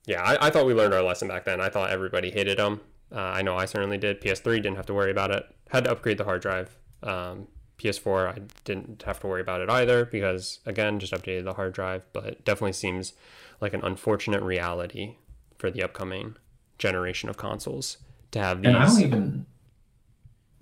yeah, 0.06 0.22
I, 0.22 0.46
I 0.46 0.50
thought 0.50 0.66
we 0.66 0.74
learned 0.74 0.94
our 0.94 1.02
lesson 1.02 1.28
back 1.28 1.44
then. 1.44 1.60
I 1.60 1.68
thought 1.68 1.90
everybody 1.90 2.30
hated 2.30 2.58
them. 2.58 2.80
Uh, 3.14 3.20
I 3.20 3.42
know 3.42 3.56
I 3.56 3.66
certainly 3.66 3.98
did. 3.98 4.20
PS3 4.20 4.56
didn't 4.56 4.76
have 4.76 4.86
to 4.86 4.94
worry 4.94 5.10
about 5.10 5.30
it. 5.30 5.44
Had 5.70 5.84
to 5.84 5.92
upgrade 5.92 6.18
the 6.18 6.24
hard 6.24 6.42
drive. 6.42 6.76
Um, 7.02 7.48
PS4 7.82 8.36
I 8.36 8.40
didn't 8.64 9.02
have 9.02 9.20
to 9.20 9.26
worry 9.26 9.40
about 9.40 9.60
it 9.60 9.70
either 9.70 10.04
because 10.04 10.60
again 10.66 10.98
just 10.98 11.12
updated 11.12 11.44
the 11.44 11.54
hard 11.54 11.72
drive. 11.72 12.06
But 12.12 12.24
it 12.26 12.44
definitely 12.44 12.72
seems 12.74 13.12
like 13.60 13.74
an 13.74 13.82
unfortunate 13.82 14.42
reality 14.42 15.16
for 15.58 15.70
the 15.70 15.82
upcoming 15.82 16.36
generation 16.78 17.28
of 17.28 17.36
consoles 17.36 17.98
to 18.32 18.38
have 18.40 18.62
these 18.62 18.68
And 18.68 18.76
I 18.76 18.86
don't 18.86 19.00
even. 19.00 19.46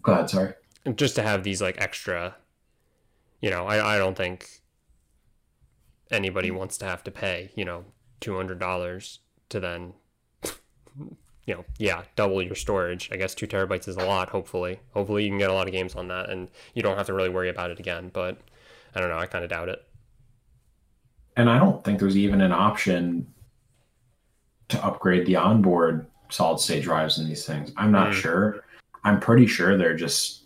Go 0.03 0.13
ahead. 0.13 0.31
Sorry. 0.31 0.55
just 0.95 1.15
to 1.17 1.23
have 1.23 1.43
these 1.45 1.61
like 1.61 1.79
extra 1.79 2.37
you 3.43 3.51
know 3.51 3.67
i, 3.67 3.97
I 3.97 3.99
don't 3.99 4.17
think 4.17 4.61
anybody 6.11 6.51
wants 6.51 6.79
to 6.79 6.87
have 6.87 7.05
to 7.05 7.11
pay 7.11 7.51
you 7.55 7.65
know 7.67 7.85
$200 8.23 9.19
to 9.51 9.61
then 9.61 9.93
you 11.47 11.55
know 11.55 11.65
yeah 11.79 12.03
double 12.17 12.41
your 12.43 12.55
storage 12.55 13.09
i 13.13 13.17
guess 13.17 13.35
two 13.35 13.47
terabytes 13.47 13.89
is 13.89 13.97
a 13.97 14.05
lot 14.05 14.29
hopefully 14.31 14.79
hopefully 14.93 15.25
you 15.25 15.31
can 15.31 15.39
get 15.39 15.51
a 15.51 15.53
lot 15.53 15.67
of 15.67 15.73
games 15.73 15.95
on 15.95 16.09
that 16.09 16.29
and 16.31 16.49
you 16.75 16.83
don't 16.83 16.97
have 16.97 17.07
to 17.07 17.15
really 17.15 17.29
worry 17.29 17.49
about 17.49 17.71
it 17.71 17.81
again 17.81 18.11
but 18.13 18.39
i 18.95 19.01
don't 19.01 19.09
know 19.09 19.19
i 19.19 19.27
kind 19.27 19.43
of 19.45 19.51
doubt 19.51 19.69
it 19.69 19.85
And 21.37 21.49
I 21.49 21.59
don't 21.59 21.83
think 21.85 21.99
there's 22.01 22.17
even 22.19 22.41
an 22.41 22.53
option 22.53 23.27
to 24.69 24.85
upgrade 24.85 25.27
the 25.27 25.37
onboard 25.37 26.07
solid 26.29 26.61
state 26.61 26.83
drives 26.83 27.19
in 27.19 27.27
these 27.27 27.45
things. 27.47 27.73
I'm 27.77 27.91
not 27.91 28.11
Mm. 28.11 28.15
sure. 28.15 28.65
I'm 29.05 29.19
pretty 29.21 29.47
sure 29.47 29.77
they're 29.79 29.97
just 29.97 30.45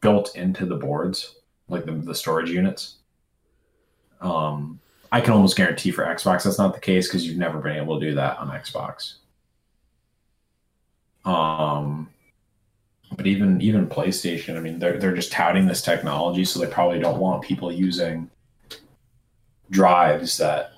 built 0.00 0.36
into 0.36 0.66
the 0.66 0.76
boards, 0.76 1.36
like 1.68 1.84
the, 1.86 1.92
the 1.92 2.14
storage 2.14 2.50
units. 2.50 2.96
Um, 4.20 4.78
I 5.10 5.20
can 5.20 5.32
almost 5.32 5.56
guarantee 5.56 5.90
for 5.90 6.04
Xbox 6.04 6.44
that's 6.44 6.58
not 6.58 6.74
the 6.74 6.80
case 6.80 7.08
because 7.08 7.26
you've 7.26 7.38
never 7.38 7.58
been 7.58 7.76
able 7.76 7.98
to 7.98 8.06
do 8.06 8.14
that 8.16 8.38
on 8.38 8.48
Xbox. 8.50 9.14
Um, 11.28 12.08
but 13.16 13.26
even 13.26 13.60
even 13.60 13.86
PlayStation, 13.88 14.56
I 14.56 14.60
mean, 14.60 14.78
they're 14.78 14.98
they're 14.98 15.14
just 15.14 15.32
touting 15.32 15.66
this 15.66 15.82
technology, 15.82 16.44
so 16.44 16.60
they 16.60 16.66
probably 16.66 16.98
don't 16.98 17.18
want 17.18 17.42
people 17.42 17.70
using 17.72 18.30
drives 19.70 20.38
that 20.38 20.72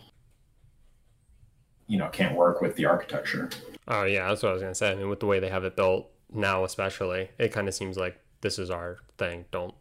you 1.87 1.99
know 1.99 2.09
can't 2.09 2.35
work 2.35 2.61
with 2.61 2.75
the 2.77 2.85
architecture. 2.85 3.49
oh 3.87 4.03
yeah 4.03 4.29
that's 4.29 4.43
what 4.43 4.49
i 4.49 4.53
was 4.53 4.63
going 4.63 4.73
to 4.73 4.77
say 4.77 4.91
i 4.91 4.95
mean 4.97 5.09
with 5.09 5.21
the 5.21 5.27
way 5.27 5.39
they 5.39 5.49
have 5.49 5.63
it 5.63 5.77
built 5.77 6.09
now 6.33 6.65
especially 6.65 7.31
it 7.39 7.53
kind 7.53 7.69
of 7.69 7.75
seems 7.75 7.97
like 7.97 8.19
this 8.41 8.59
is 8.59 8.69
our 8.69 8.99
thing 9.17 9.45
don't 9.53 9.75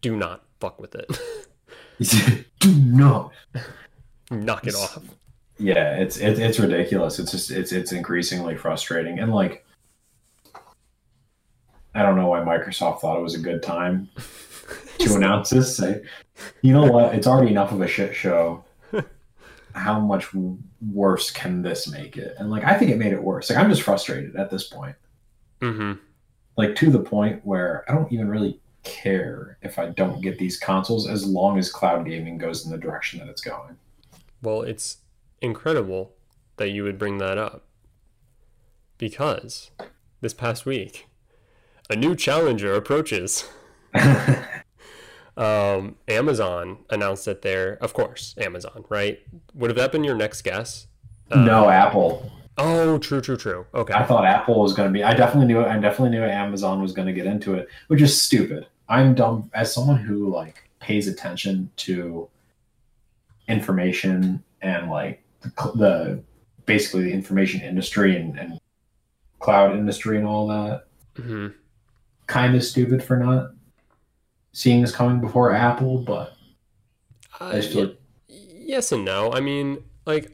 do 0.00 0.16
not 0.16 0.44
fuck 0.58 0.80
with 0.80 0.94
it 0.96 1.08
do 2.58 2.74
not. 2.74 3.32
knock 4.30 4.66
it 4.66 4.74
off 4.74 4.98
Yeah, 5.58 5.96
it's 5.96 6.18
it, 6.18 6.38
it's 6.38 6.60
ridiculous. 6.60 7.18
It's 7.18 7.32
just 7.32 7.50
it's 7.50 7.72
it's 7.72 7.90
increasingly 7.92 8.56
frustrating 8.56 9.18
and 9.18 9.32
like 9.34 9.64
I 11.98 12.02
don't 12.02 12.14
know 12.14 12.28
why 12.28 12.38
Microsoft 12.38 13.00
thought 13.00 13.18
it 13.18 13.22
was 13.22 13.34
a 13.34 13.40
good 13.40 13.60
time 13.60 14.08
to 14.98 15.16
announce 15.16 15.50
this. 15.50 15.76
Say, 15.76 16.02
you 16.62 16.72
know 16.72 16.84
what? 16.84 17.12
It's 17.12 17.26
already 17.26 17.50
enough 17.50 17.72
of 17.72 17.80
a 17.80 17.88
shit 17.88 18.14
show. 18.14 18.64
How 19.74 19.98
much 19.98 20.28
worse 20.92 21.32
can 21.32 21.60
this 21.60 21.88
make 21.88 22.16
it? 22.16 22.36
And 22.38 22.52
like, 22.52 22.62
I 22.62 22.78
think 22.78 22.92
it 22.92 22.98
made 22.98 23.12
it 23.12 23.20
worse. 23.20 23.50
Like, 23.50 23.58
I'm 23.58 23.68
just 23.68 23.82
frustrated 23.82 24.36
at 24.36 24.48
this 24.48 24.68
point. 24.68 24.94
mm-hmm 25.60 25.94
Like 26.56 26.76
to 26.76 26.88
the 26.88 27.00
point 27.00 27.44
where 27.44 27.84
I 27.88 27.94
don't 27.96 28.12
even 28.12 28.28
really 28.28 28.60
care 28.84 29.58
if 29.62 29.76
I 29.76 29.86
don't 29.86 30.20
get 30.20 30.38
these 30.38 30.56
consoles 30.56 31.08
as 31.08 31.26
long 31.26 31.58
as 31.58 31.68
cloud 31.68 32.06
gaming 32.06 32.38
goes 32.38 32.64
in 32.64 32.70
the 32.70 32.78
direction 32.78 33.18
that 33.18 33.28
it's 33.28 33.42
going. 33.42 33.76
Well, 34.40 34.62
it's 34.62 34.98
incredible 35.42 36.12
that 36.58 36.70
you 36.70 36.84
would 36.84 36.96
bring 36.96 37.18
that 37.18 37.38
up. 37.38 37.64
Because 38.98 39.72
this 40.20 40.32
past 40.32 40.64
week, 40.64 41.07
a 41.90 41.96
new 41.96 42.14
challenger 42.14 42.74
approaches. 42.74 43.48
Um, 45.38 45.94
Amazon 46.08 46.78
announced 46.90 47.24
that 47.26 47.42
they're, 47.42 47.74
of 47.74 47.94
course, 47.94 48.34
Amazon, 48.38 48.84
right? 48.88 49.20
Would 49.54 49.70
have 49.70 49.76
that 49.76 49.92
been 49.92 50.02
your 50.02 50.16
next 50.16 50.42
guess? 50.42 50.88
Uh, 51.30 51.36
no, 51.36 51.68
Apple. 51.70 52.32
Oh, 52.56 52.98
true, 52.98 53.20
true, 53.20 53.36
true. 53.36 53.64
Okay. 53.72 53.94
I 53.94 54.02
thought 54.02 54.24
Apple 54.24 54.60
was 54.60 54.72
going 54.72 54.88
to 54.88 54.92
be. 54.92 55.04
I 55.04 55.14
definitely 55.14 55.46
knew. 55.46 55.64
I 55.64 55.78
definitely 55.78 56.10
knew 56.10 56.24
Amazon 56.24 56.82
was 56.82 56.90
going 56.92 57.06
to 57.06 57.12
get 57.12 57.24
into 57.24 57.54
it, 57.54 57.68
which 57.86 58.02
is 58.02 58.20
stupid. 58.20 58.66
I'm 58.88 59.14
dumb 59.14 59.48
as 59.54 59.72
someone 59.72 59.98
who 59.98 60.28
like 60.28 60.68
pays 60.80 61.06
attention 61.06 61.70
to 61.76 62.28
information 63.46 64.42
and 64.60 64.90
like 64.90 65.22
the, 65.42 65.50
the 65.76 66.22
basically 66.66 67.04
the 67.04 67.12
information 67.12 67.60
industry 67.60 68.16
and, 68.16 68.36
and 68.36 68.58
cloud 69.38 69.76
industry 69.76 70.18
and 70.18 70.26
all 70.26 70.48
that. 70.48 70.86
hmm 71.16 71.48
Kind 72.28 72.54
of 72.54 72.62
stupid 72.64 73.02
for 73.02 73.16
not 73.16 73.50
seeing 74.52 74.82
this 74.82 74.94
coming 74.94 75.20
before 75.20 75.52
Apple, 75.52 75.98
but 75.98 76.34
Uh, 77.40 77.46
I 77.46 77.52
just 77.56 77.72
feel 77.72 77.94
yes 78.28 78.92
and 78.92 79.04
no. 79.04 79.32
I 79.32 79.40
mean, 79.40 79.82
like 80.06 80.32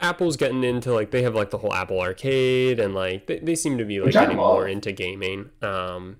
Apple's 0.00 0.36
getting 0.36 0.64
into 0.64 0.92
like 0.92 1.10
they 1.12 1.22
have 1.22 1.34
like 1.34 1.50
the 1.50 1.58
whole 1.58 1.72
Apple 1.74 2.00
Arcade 2.00 2.80
and 2.80 2.94
like 2.94 3.26
they, 3.26 3.38
they 3.40 3.54
seem 3.54 3.78
to 3.78 3.84
be 3.84 4.00
like 4.00 4.12
getting 4.12 4.36
more 4.36 4.66
into 4.66 4.90
gaming. 4.92 5.50
Um, 5.62 6.16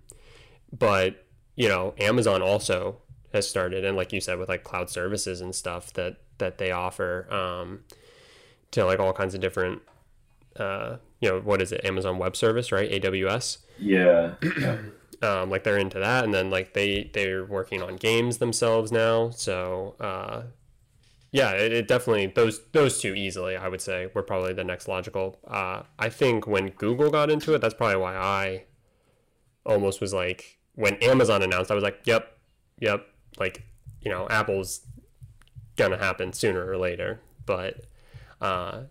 but 0.73 1.27
you 1.57 1.69
know, 1.69 1.95
Amazon 1.99 2.43
also 2.43 2.99
has 3.33 3.49
started 3.49 3.85
and 3.85 3.97
like 3.97 4.13
you 4.13 4.21
said 4.21 4.39
with 4.39 4.49
like 4.49 4.63
cloud 4.65 4.91
services 4.91 5.41
and 5.41 5.55
stuff 5.55 5.93
that 5.95 6.19
that 6.39 6.59
they 6.59 6.71
offer 6.71 7.33
um, 7.33 7.81
to 8.73 8.85
like 8.85 9.01
all 9.01 9.13
kinds 9.13 9.35
of 9.35 9.41
different. 9.41 9.83
Uh, 10.57 10.97
you 11.23 11.31
know 11.31 11.41
what 11.41 11.63
is 11.63 11.73
it? 11.73 11.83
Amazon 11.85 12.19
Web 12.19 12.37
Service, 12.37 12.71
right? 12.71 12.91
AWS 12.91 13.57
yeah, 13.83 14.35
yeah. 14.59 14.79
um, 15.23 15.51
like 15.51 15.65
they're 15.65 15.79
into 15.79 15.99
that 15.99 16.25
and 16.25 16.33
then 16.33 16.51
like 16.51 16.75
they 16.75 17.11
they're 17.15 17.45
working 17.45 17.83
on 17.83 17.97
games 17.97 18.39
themselves 18.39 18.93
now 18.93 19.31
so 19.31 19.95
uh, 20.01 20.43
yeah 21.31 21.51
it, 21.51 21.73
it 21.73 21.89
definitely 21.89 22.27
those 22.27 22.61
those 22.73 23.01
two 23.01 23.15
easily 23.15 23.57
i 23.57 23.69
would 23.69 23.81
say 23.81 24.09
were 24.15 24.23
probably 24.23 24.53
the 24.53 24.65
next 24.65 24.89
logical 24.89 25.39
uh, 25.47 25.83
i 25.99 26.09
think 26.09 26.47
when 26.47 26.71
google 26.71 27.11
got 27.11 27.31
into 27.31 27.55
it 27.55 27.61
that's 27.61 27.75
probably 27.75 27.97
why 27.97 28.17
i 28.17 28.65
almost 29.65 30.01
was 30.01 30.13
like 30.13 30.59
when 30.75 30.95
amazon 30.97 31.43
announced 31.43 31.71
i 31.71 31.75
was 31.75 31.85
like 31.85 32.01
yep 32.05 32.37
yep 32.79 33.07
like 33.39 33.63
you 34.01 34.11
know 34.11 34.27
apple's 34.29 34.81
gonna 35.77 35.97
happen 35.97 36.33
sooner 36.33 36.69
or 36.69 36.77
later 36.77 37.21
but 37.47 37.85
uh, 38.41 38.83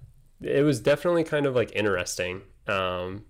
it 0.41 0.63
was 0.63 0.79
definitely 0.79 1.23
kind 1.23 1.45
of 1.45 1.55
like 1.55 1.71
interesting 1.75 2.41
um, 2.67 3.23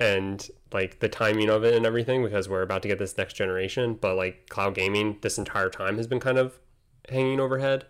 and 0.00 0.48
like 0.72 1.00
the 1.00 1.08
timing 1.08 1.48
of 1.50 1.64
it 1.64 1.74
and 1.74 1.84
everything 1.86 2.22
because 2.22 2.48
we're 2.48 2.62
about 2.62 2.82
to 2.82 2.88
get 2.88 2.98
this 2.98 3.16
next 3.16 3.34
generation 3.34 3.94
but 4.00 4.14
like 4.16 4.48
cloud 4.48 4.74
gaming 4.74 5.18
this 5.22 5.38
entire 5.38 5.70
time 5.70 5.96
has 5.96 6.06
been 6.06 6.20
kind 6.20 6.38
of 6.38 6.58
hanging 7.08 7.40
overhead 7.40 7.86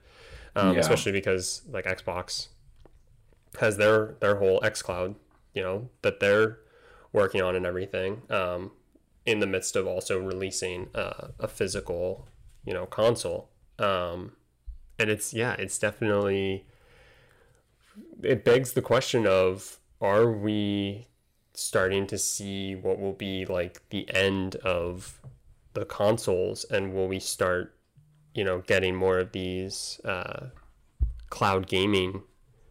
um, 0.57 0.75
Yeah. 0.75 0.81
especially 0.81 1.13
because 1.13 1.63
like 1.71 1.85
xbox 1.85 2.49
has 3.61 3.77
their 3.77 4.15
their 4.21 4.37
whole 4.37 4.61
X 4.63 4.83
Cloud, 4.83 5.15
you 5.55 5.63
know 5.63 5.89
that 6.03 6.21
they're 6.21 6.59
working 7.13 7.41
on 7.43 7.57
and 7.57 7.65
everything 7.67 8.23
um, 8.31 8.71
in 9.25 9.41
the 9.41 9.47
midst 9.47 9.75
of 9.75 9.87
also 9.87 10.21
releasing 10.21 10.89
uh, 10.95 11.29
a 11.41 11.49
physical 11.49 12.29
you 12.65 12.75
know 12.75 12.87
console 12.87 13.49
um, 13.79 14.33
and 14.99 15.11
it's 15.11 15.33
yeah 15.33 15.55
it's 15.59 15.79
definitely 15.79 16.67
it 18.23 18.45
begs 18.45 18.73
the 18.73 18.83
question 18.83 19.27
of 19.27 19.79
are 20.01 20.31
we 20.31 21.07
starting 21.55 22.07
to 22.07 22.19
see 22.19 22.75
what 22.75 23.01
will 23.01 23.13
be 23.13 23.45
like 23.45 23.83
the 23.91 24.09
end 24.15 24.57
of 24.57 25.21
the 25.75 25.85
consoles 25.85 26.65
and 26.65 26.95
will 26.95 27.09
we 27.09 27.19
start 27.19 27.75
you 28.35 28.45
know 28.45 28.61
getting 28.67 28.95
more 28.95 29.19
of 29.19 29.33
these 29.33 30.01
uh, 30.05 30.47
cloud 31.31 31.67
gaming 31.67 32.23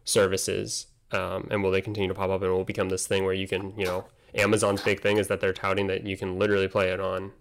services 0.04 0.86
um, 1.12 1.48
and 1.50 1.62
will 1.62 1.70
they 1.70 1.80
continue 1.80 2.08
to 2.08 2.14
pop 2.14 2.30
up 2.30 2.42
and 2.42 2.50
it 2.50 2.54
will 2.54 2.64
become 2.64 2.88
this 2.88 3.06
thing 3.06 3.24
where 3.24 3.34
you 3.34 3.48
can 3.48 3.78
you 3.78 3.84
know 3.84 4.06
amazon's 4.34 4.82
big 4.82 5.00
thing 5.00 5.16
is 5.16 5.28
that 5.28 5.40
they're 5.40 5.52
touting 5.52 5.86
that 5.86 6.06
you 6.06 6.16
can 6.16 6.38
literally 6.38 6.68
play 6.68 6.90
it 6.90 7.00
on 7.00 7.32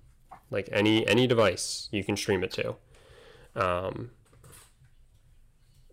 like 0.50 0.70
any 0.72 1.08
any 1.08 1.28
device 1.28 1.90
you 1.92 2.04
can 2.04 2.16
stream 2.16 2.44
it 2.44 2.52
to. 2.52 2.76
Um, 3.56 4.12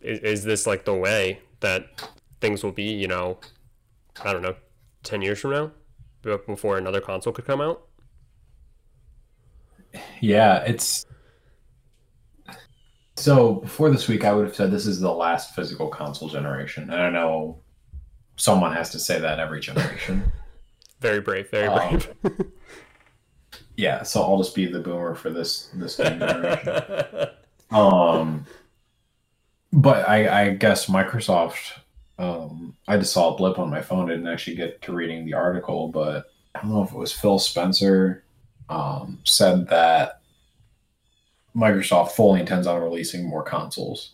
is, 0.01 0.18
is 0.20 0.45
this 0.45 0.66
like 0.66 0.84
the 0.84 0.95
way 0.95 1.40
that 1.65 2.09
things 2.41 2.62
will 2.62 2.73
be 2.73 2.85
you 2.85 3.09
know 3.09 3.39
i 4.25 4.33
don't 4.33 4.43
know 4.43 4.55
10 5.03 5.23
years 5.23 5.41
from 5.41 5.51
now 5.51 5.71
before 6.47 6.79
another 6.79 7.01
console 7.03 7.33
could 7.35 7.45
come 7.45 7.61
out? 7.61 7.87
Yeah 10.21 10.62
it's 10.65 11.05
so 13.17 13.55
before 13.57 13.91
this 13.91 14.09
week 14.09 14.25
i 14.25 14.33
would 14.33 14.47
have 14.47 14.55
said 14.57 14.71
this 14.71 14.87
is 14.87 15.01
the 15.01 15.12
last 15.12 15.55
physical 15.55 15.89
console 15.89 16.29
generation 16.29 16.85
and 16.91 17.01
i 17.01 17.11
know 17.11 17.61
someone 18.37 18.73
has 18.73 18.91
to 18.91 18.99
say 18.99 19.21
that 19.21 19.39
every 19.39 19.61
generation. 19.61 20.33
Very 21.01 21.21
brave 21.21 21.51
very 21.51 21.69
brave. 21.69 22.11
um, 22.25 22.53
yeah 23.77 24.03
so 24.03 24.23
i'll 24.23 24.39
just 24.39 24.55
be 24.55 24.67
the 24.67 24.81
boomer 24.81 25.15
for 25.15 25.31
this 25.31 25.69
this 25.75 25.97
generation. 25.99 27.29
Um 27.71 28.47
but 29.75 30.09
I, 30.09 30.43
I 30.43 30.55
guess 30.55 30.87
Microsoft. 30.87 31.72
Um, 32.16 32.77
I 32.87 32.97
just 32.97 33.12
saw 33.12 33.35
a 33.35 33.37
blip 33.37 33.59
on 33.59 33.70
my 33.70 33.83
phone. 33.83 34.09
I 34.09 34.14
didn't 34.14 34.29
actually 34.29 34.55
get 34.55 34.81
to 34.83 34.93
reading 34.93 35.27
the 35.27 35.35
article, 35.35 35.89
but 35.89 36.27
I 36.55 36.61
don't 36.61 36.70
know 36.70 36.85
if 36.85 36.93
it 36.93 36.97
was 36.97 37.12
Phil 37.12 37.41
Spencer 37.41 38.22
um, 38.68 39.18
said 39.25 39.68
that 39.68 40.20
Microsoft 41.57 42.12
fully 42.12 42.39
intends 42.39 42.68
on 42.68 42.81
releasing 42.81 43.29
more 43.29 43.43
consoles. 43.43 44.12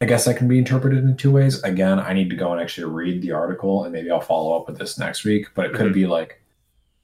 I 0.00 0.06
guess 0.06 0.24
that 0.24 0.36
can 0.36 0.48
be 0.48 0.58
interpreted 0.58 1.04
in 1.04 1.16
two 1.16 1.30
ways. 1.30 1.62
Again, 1.62 2.00
I 2.00 2.12
need 2.12 2.30
to 2.30 2.36
go 2.36 2.52
and 2.52 2.60
actually 2.60 2.92
read 2.92 3.22
the 3.22 3.32
article, 3.32 3.84
and 3.84 3.92
maybe 3.92 4.10
I'll 4.10 4.20
follow 4.20 4.56
up 4.58 4.66
with 4.66 4.78
this 4.78 4.98
next 4.98 5.24
week. 5.24 5.46
But 5.54 5.66
it 5.66 5.74
could 5.74 5.86
mm-hmm. 5.86 5.94
be 5.94 6.06
like, 6.06 6.42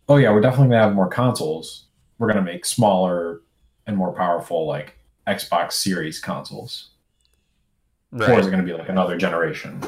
oh 0.09 0.17
yeah, 0.17 0.33
we're 0.33 0.41
definitely 0.41 0.69
gonna 0.69 0.83
have 0.83 0.95
more 0.95 1.09
consoles. 1.09 1.85
We're 2.19 2.29
gonna 2.29 2.43
make 2.43 2.65
smaller 2.65 3.43
and 3.87 3.97
more 3.97 4.13
powerful 4.13 4.67
like 4.67 4.96
Xbox 5.27 5.73
Series 5.73 6.21
consoles? 6.21 6.91
Right. 8.13 8.31
Or 8.31 8.39
is 8.39 8.47
it 8.47 8.51
going 8.51 8.65
to 8.65 8.73
be 8.73 8.77
like 8.77 8.89
another 8.89 9.17
generation? 9.17 9.83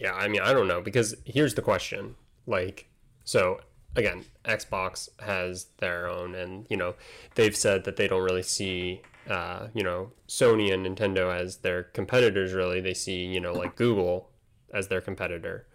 Yeah, 0.00 0.14
I 0.14 0.28
mean, 0.28 0.42
I 0.42 0.52
don't 0.52 0.68
know 0.68 0.80
because 0.80 1.14
here's 1.24 1.54
the 1.54 1.62
question. 1.62 2.16
Like, 2.46 2.88
so 3.24 3.60
again, 3.96 4.24
Xbox 4.44 5.08
has 5.20 5.66
their 5.78 6.08
own, 6.08 6.34
and 6.34 6.66
you 6.68 6.76
know, 6.76 6.94
they've 7.34 7.56
said 7.56 7.84
that 7.84 7.96
they 7.96 8.08
don't 8.08 8.22
really 8.22 8.42
see, 8.42 9.02
uh, 9.28 9.68
you 9.72 9.82
know, 9.82 10.12
Sony 10.28 10.72
and 10.72 10.84
Nintendo 10.84 11.34
as 11.34 11.58
their 11.58 11.84
competitors. 11.84 12.52
Really, 12.52 12.80
they 12.80 12.94
see, 12.94 13.24
you 13.24 13.40
know, 13.40 13.52
like 13.52 13.76
Google 13.76 14.30
as 14.72 14.88
their 14.88 15.00
competitor, 15.00 15.66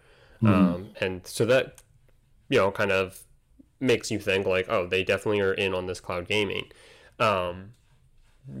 mm-hmm. 0.42 0.54
um, 0.54 0.90
and 1.00 1.26
so 1.26 1.44
that, 1.46 1.82
you 2.48 2.58
know, 2.58 2.70
kind 2.70 2.92
of 2.92 3.24
makes 3.80 4.10
you 4.10 4.18
think 4.18 4.46
like, 4.46 4.66
oh, 4.68 4.86
they 4.86 5.02
definitely 5.02 5.40
are 5.40 5.54
in 5.54 5.74
on 5.74 5.86
this 5.86 6.00
cloud 6.00 6.28
gaming 6.28 6.70
um, 7.20 7.74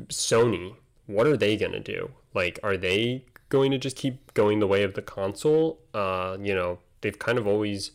Sony, 0.08 0.76
what 1.06 1.26
are 1.26 1.36
they 1.36 1.56
going 1.56 1.72
to 1.72 1.80
do? 1.80 2.10
Like, 2.34 2.60
are 2.62 2.76
they 2.76 3.24
going 3.48 3.72
to 3.72 3.78
just 3.78 3.96
keep 3.96 4.32
going 4.34 4.60
the 4.60 4.66
way 4.66 4.84
of 4.84 4.94
the 4.94 5.02
console? 5.02 5.80
Uh, 5.92 6.36
you 6.40 6.54
know, 6.54 6.78
they've 7.00 7.18
kind 7.18 7.38
of 7.38 7.46
always 7.46 7.92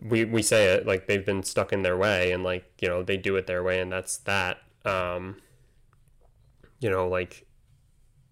we 0.00 0.24
we 0.24 0.42
say 0.42 0.66
it 0.66 0.86
like 0.86 1.06
they've 1.06 1.26
been 1.26 1.42
stuck 1.42 1.72
in 1.72 1.82
their 1.82 1.96
way 1.96 2.30
and 2.32 2.44
like 2.44 2.64
you 2.80 2.88
know 2.88 3.02
they 3.02 3.16
do 3.16 3.36
it 3.36 3.46
their 3.46 3.62
way 3.62 3.80
and 3.80 3.90
that's 3.90 4.18
that 4.18 4.58
um 4.84 5.36
you 6.80 6.88
know 6.88 7.08
like 7.08 7.46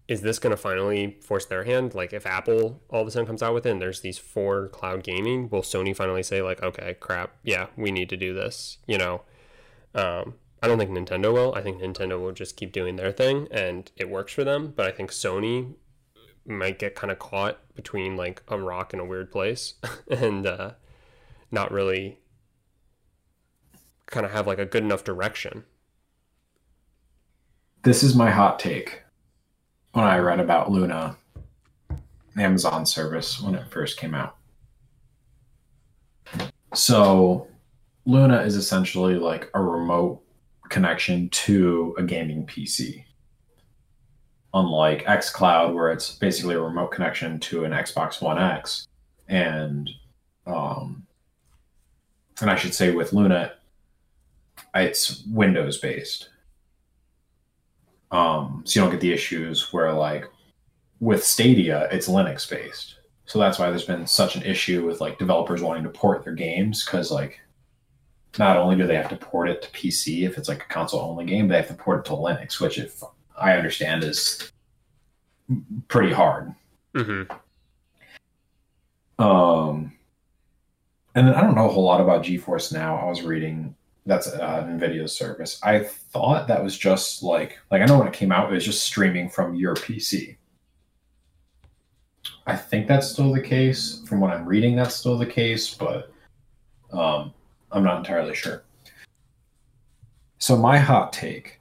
is 0.07 0.21
this 0.21 0.39
going 0.39 0.51
to 0.51 0.57
finally 0.57 1.17
force 1.21 1.45
their 1.45 1.65
hand 1.65 1.93
like 1.93 2.13
if 2.13 2.25
apple 2.25 2.81
all 2.89 3.01
of 3.01 3.07
a 3.07 3.11
sudden 3.11 3.27
comes 3.27 3.43
out 3.43 3.53
with 3.53 3.65
it 3.65 3.71
and 3.71 3.81
there's 3.81 4.01
these 4.01 4.17
four 4.17 4.69
cloud 4.69 5.03
gaming 5.03 5.49
will 5.49 5.61
sony 5.61 5.95
finally 5.95 6.23
say 6.23 6.41
like 6.41 6.63
okay 6.63 6.95
crap 6.99 7.35
yeah 7.43 7.67
we 7.75 7.91
need 7.91 8.07
to 8.07 8.15
do 8.15 8.33
this 8.33 8.77
you 8.87 8.97
know 8.97 9.21
um 9.93 10.35
I 10.61 10.67
don't 10.67 10.79
think 10.79 10.91
Nintendo 10.91 11.31
will. 11.33 11.53
I 11.55 11.61
think 11.61 11.81
Nintendo 11.81 12.19
will 12.19 12.31
just 12.31 12.55
keep 12.55 12.71
doing 12.71 12.95
their 12.95 13.11
thing 13.11 13.47
and 13.51 13.91
it 13.95 14.09
works 14.09 14.33
for 14.33 14.43
them. 14.43 14.73
But 14.75 14.87
I 14.87 14.91
think 14.91 15.11
Sony 15.11 15.75
might 16.45 16.79
get 16.79 16.95
kind 16.95 17.11
of 17.11 17.19
caught 17.19 17.59
between 17.75 18.15
like 18.15 18.41
a 18.47 18.57
rock 18.59 18.93
and 18.93 19.01
a 19.01 19.05
weird 19.05 19.31
place 19.31 19.75
and 20.11 20.47
uh, 20.47 20.71
not 21.51 21.71
really 21.71 22.19
kind 24.07 24.25
of 24.25 24.31
have 24.31 24.47
like 24.47 24.59
a 24.59 24.65
good 24.65 24.83
enough 24.83 25.03
direction. 25.03 25.65
This 27.83 28.03
is 28.03 28.15
my 28.15 28.31
hot 28.31 28.59
take 28.59 29.03
when 29.91 30.05
I 30.05 30.17
read 30.17 30.39
about 30.39 30.71
Luna, 30.71 31.17
Amazon 32.37 32.85
service, 32.85 33.39
when 33.39 33.55
it 33.55 33.69
first 33.69 33.97
came 33.97 34.13
out. 34.13 34.35
So, 36.73 37.47
Luna 38.05 38.41
is 38.41 38.55
essentially 38.55 39.15
like 39.15 39.49
a 39.53 39.61
remote 39.61 40.21
connection 40.69 41.29
to 41.29 41.95
a 41.97 42.03
gaming 42.03 42.45
PC. 42.45 43.03
Unlike 44.53 45.05
xCloud, 45.05 45.73
where 45.73 45.91
it's 45.91 46.15
basically 46.15 46.55
a 46.55 46.61
remote 46.61 46.91
connection 46.91 47.39
to 47.41 47.63
an 47.65 47.71
Xbox 47.71 48.21
One 48.21 48.39
X, 48.39 48.87
and 49.27 49.89
um, 50.45 51.05
and 52.41 52.49
I 52.49 52.55
should 52.55 52.73
say 52.73 52.91
with 52.91 53.13
Luna, 53.13 53.53
it's 54.73 55.23
Windows 55.27 55.77
based. 55.77 56.29
Um, 58.09 58.63
so 58.65 58.79
you 58.79 58.83
don't 58.83 58.91
get 58.91 59.01
the 59.01 59.13
issues 59.13 59.73
where 59.73 59.91
like 59.93 60.25
with 60.99 61.23
Stadia, 61.23 61.87
it's 61.91 62.07
Linux 62.07 62.49
based. 62.49 62.95
So 63.25 63.39
that's 63.39 63.59
why 63.59 63.69
there's 63.69 63.85
been 63.85 64.07
such 64.07 64.35
an 64.37 64.43
issue 64.43 64.85
with 64.85 65.01
like 65.01 65.19
developers 65.19 65.61
wanting 65.61 65.83
to 65.83 65.89
port 65.89 66.23
their 66.23 66.33
games 66.33 66.85
because 66.85 67.11
like 67.11 67.41
not 68.39 68.57
only 68.57 68.75
do 68.75 68.87
they 68.87 68.95
have 68.95 69.09
to 69.09 69.15
port 69.15 69.49
it 69.49 69.61
to 69.61 69.69
PC 69.69 70.27
if 70.27 70.37
it's 70.37 70.49
like 70.49 70.61
a 70.61 70.73
console 70.73 71.01
only 71.01 71.25
game, 71.25 71.47
they 71.47 71.57
have 71.57 71.67
to 71.67 71.73
port 71.73 72.05
it 72.05 72.09
to 72.09 72.15
Linux, 72.15 72.59
which, 72.59 72.77
if 72.77 73.01
I 73.39 73.53
understand, 73.53 74.03
is 74.03 74.51
pretty 75.87 76.13
hard. 76.13 76.53
Mm-hmm. 76.95 77.31
Um, 79.23 79.93
and 81.15 81.27
then 81.27 81.33
I 81.33 81.41
don't 81.41 81.55
know 81.55 81.67
a 81.67 81.71
whole 81.71 81.83
lot 81.83 82.01
about 82.01 82.23
GeForce 82.23 82.71
Now. 82.71 82.97
I 82.97 83.05
was 83.05 83.21
reading 83.23 83.75
that's 84.07 84.27
uh, 84.27 84.63
NVIDIA's 84.63 85.15
service. 85.15 85.59
I 85.63 85.83
thought 85.83 86.47
that 86.47 86.63
was 86.63 86.77
just 86.77 87.21
like 87.21 87.59
like 87.71 87.81
I 87.81 87.85
know 87.85 87.99
when 87.99 88.07
it 88.07 88.13
came 88.13 88.31
out, 88.31 88.51
it 88.51 88.55
was 88.55 88.65
just 88.65 88.83
streaming 88.83 89.29
from 89.29 89.55
your 89.55 89.75
PC. 89.75 90.37
I 92.45 92.55
think 92.55 92.87
that's 92.87 93.09
still 93.09 93.33
the 93.33 93.41
case. 93.41 94.01
From 94.07 94.21
what 94.21 94.31
I'm 94.31 94.45
reading, 94.45 94.75
that's 94.75 94.95
still 94.95 95.17
the 95.17 95.25
case, 95.25 95.73
but 95.73 96.13
um, 96.91 97.33
I'm 97.71 97.83
not 97.83 97.97
entirely 97.97 98.35
sure. 98.35 98.63
So 100.39 100.55
my 100.55 100.77
hot 100.77 101.11
take 101.13 101.59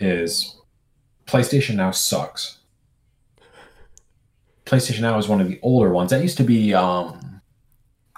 is 0.00 0.56
PlayStation 1.26 1.76
Now 1.76 1.90
sucks. 1.90 2.58
PlayStation 4.66 5.00
Now 5.00 5.18
is 5.18 5.28
one 5.28 5.40
of 5.40 5.48
the 5.48 5.60
older 5.62 5.90
ones. 5.90 6.10
That 6.10 6.22
used 6.22 6.38
to 6.38 6.44
be 6.44 6.74
um, 6.74 7.40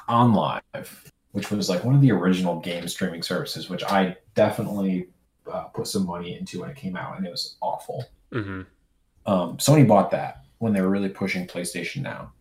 OnLive, 0.09 1.11
which 1.33 1.51
was 1.51 1.69
like 1.69 1.85
one 1.85 1.95
of 1.95 2.01
the 2.01 2.13
original 2.13 2.61
game 2.61 2.87
streaming 2.89 3.23
services, 3.23 3.69
which 3.69 3.85
I 3.85 4.17
definitely 4.35 5.09
uh, 5.51 5.65
put 5.65 5.87
some 5.87 6.07
money 6.07 6.37
into 6.37 6.61
when 6.61 6.71
it 6.71 6.77
came 6.77 6.97
out, 6.97 7.17
and 7.17 7.27
it 7.27 7.31
was 7.31 7.57
awful. 7.61 8.05
Mm-hmm. 8.33 8.63
Um, 9.31 9.57
Sony 9.57 9.87
bought 9.87 10.11
that 10.13 10.45
when 10.59 10.73
they 10.73 10.81
were 10.81 10.89
really 10.89 11.09
pushing 11.09 11.47
PlayStation 11.47 12.03
Now. 12.03 12.33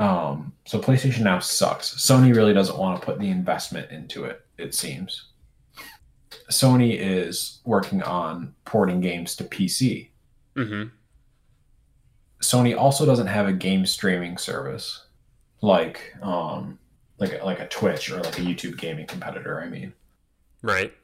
Um, 0.00 0.54
so 0.64 0.80
PlayStation 0.80 1.20
Now 1.20 1.38
sucks. 1.40 1.94
Sony 1.94 2.34
really 2.34 2.54
doesn't 2.54 2.78
want 2.78 2.98
to 2.98 3.04
put 3.04 3.20
the 3.20 3.28
investment 3.28 3.90
into 3.90 4.24
it, 4.24 4.44
it 4.56 4.74
seems. 4.74 5.26
Sony 6.50 6.96
is 6.98 7.60
working 7.64 8.02
on 8.02 8.54
porting 8.64 9.00
games 9.00 9.36
to 9.36 9.44
PC. 9.44 10.08
Mm-hmm. 10.56 10.88
Sony 12.40 12.76
also 12.76 13.04
doesn't 13.04 13.26
have 13.26 13.46
a 13.46 13.52
game 13.52 13.84
streaming 13.84 14.38
service 14.38 15.04
like 15.62 16.14
um 16.22 16.78
like 17.18 17.42
like 17.44 17.60
a 17.60 17.68
Twitch 17.68 18.10
or 18.10 18.20
like 18.22 18.38
a 18.38 18.42
YouTube 18.42 18.78
gaming 18.78 19.06
competitor, 19.06 19.60
I 19.60 19.68
mean. 19.68 19.92
Right. 20.62 20.94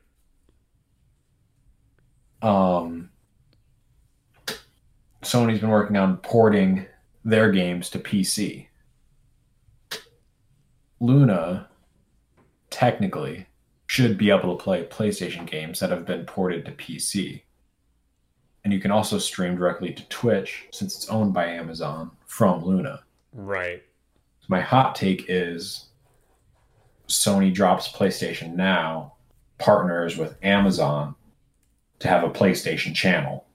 Um 2.41 3.11
Sony's 5.23 5.61
been 5.61 5.71
working 5.71 5.97
on 5.97 6.17
porting 6.19 6.87
their 7.25 7.51
games 7.51 7.91
to 7.91 7.99
PC. 7.99 8.69
Luna 11.01 11.69
technically 12.71 13.47
should 13.87 14.19
be 14.19 14.31
able 14.31 14.57
to 14.57 14.63
play 14.63 14.85
PlayStation 14.85 15.47
games 15.47 15.81
that 15.81 15.91
have 15.91 16.05
been 16.05 16.25
ported 16.27 16.65
to 16.65 16.73
PC. 16.73 17.43
And 18.65 18.73
you 18.73 18.81
can 18.81 18.91
also 18.91 19.19
stream 19.19 19.57
directly 19.57 19.93
to 19.93 20.09
Twitch 20.09 20.67
since 20.73 20.97
it's 20.97 21.09
owned 21.09 21.33
by 21.33 21.47
Amazon 21.47 22.11
from 22.27 22.65
Luna. 22.65 23.05
Right. 23.33 23.83
My 24.49 24.61
hot 24.61 24.95
take 24.95 25.27
is 25.29 25.87
Sony 27.09 27.53
drops 27.55 27.89
PlayStation 27.89 28.55
Now, 28.55 29.15
partners 29.59 30.17
with 30.17 30.37
Amazon 30.43 31.15
to 32.01 32.09
have 32.09 32.25
a 32.25 32.31
PlayStation 32.31 32.95
channel. 32.95 33.47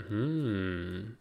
Hmm. 0.00 1.15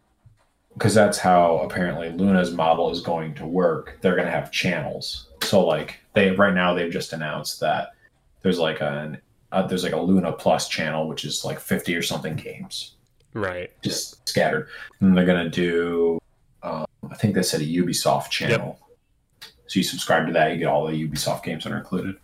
Because 0.76 0.94
that's 0.94 1.18
how 1.18 1.58
apparently 1.60 2.12
Luna's 2.12 2.52
model 2.52 2.92
is 2.92 3.02
going 3.02 3.34
to 3.36 3.46
work. 3.46 3.98
They're 4.02 4.16
going 4.16 4.28
to 4.28 4.32
have 4.32 4.52
channels. 4.52 5.30
So 5.42 5.66
like 5.66 6.00
they 6.14 6.32
right 6.32 6.54
now 6.54 6.74
they've 6.74 6.92
just 6.92 7.14
announced 7.14 7.60
that 7.62 7.94
there's 8.42 8.60
like 8.60 8.82
an 8.82 9.20
uh, 9.52 9.66
there's 9.66 9.84
like 9.84 9.94
a 9.94 10.00
Luna 10.00 10.34
Plus 10.34 10.68
channel 10.68 11.08
which 11.08 11.24
is 11.24 11.46
like 11.46 11.60
50 11.60 11.96
or 11.96 12.02
something 12.02 12.36
games 12.36 12.96
Right. 13.34 13.72
just 13.84 14.28
scattered. 14.28 14.68
And 15.00 15.16
they're 15.18 15.26
gonna 15.26 15.50
do, 15.50 16.20
um, 16.64 16.86
I 17.10 17.16
think 17.16 17.36
they 17.36 17.44
said 17.44 17.62
a 17.62 17.66
Ubisoft 17.66 18.30
channel. 18.30 18.80
So 19.68 19.80
you 19.80 19.84
subscribe 19.84 20.28
to 20.28 20.34
that, 20.34 20.52
you 20.52 20.58
get 20.58 20.68
all 20.68 20.86
the 20.88 21.08
Ubisoft 21.08 21.44
games 21.44 21.64
that 21.64 21.74
are 21.74 21.78
included. 21.78 22.16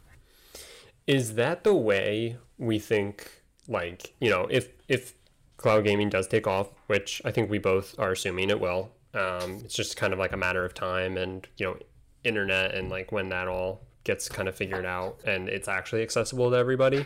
Is 1.07 1.35
that 1.35 1.63
the 1.63 1.73
way 1.73 2.37
we 2.57 2.79
think? 2.79 3.29
Like, 3.67 4.13
you 4.19 4.29
know, 4.29 4.47
if 4.49 4.69
if 4.87 5.13
cloud 5.61 5.83
gaming 5.83 6.09
does 6.09 6.27
take 6.27 6.47
off, 6.47 6.69
which 6.87 7.21
I 7.23 7.31
think 7.31 7.49
we 7.49 7.59
both 7.59 7.97
are 7.99 8.11
assuming 8.11 8.49
it 8.49 8.59
will, 8.59 8.91
um, 9.13 9.61
it's 9.63 9.75
just 9.75 9.97
kind 9.97 10.13
of 10.13 10.19
like 10.19 10.33
a 10.33 10.37
matter 10.37 10.65
of 10.65 10.73
time, 10.73 11.17
and 11.17 11.47
you 11.57 11.65
know, 11.65 11.77
internet 12.23 12.75
and 12.75 12.89
like 12.89 13.11
when 13.11 13.29
that 13.29 13.47
all 13.47 13.81
gets 14.03 14.27
kind 14.29 14.47
of 14.47 14.55
figured 14.55 14.85
out 14.85 15.19
and 15.25 15.47
it's 15.49 15.67
actually 15.67 16.01
accessible 16.01 16.49
to 16.49 16.57
everybody. 16.57 17.05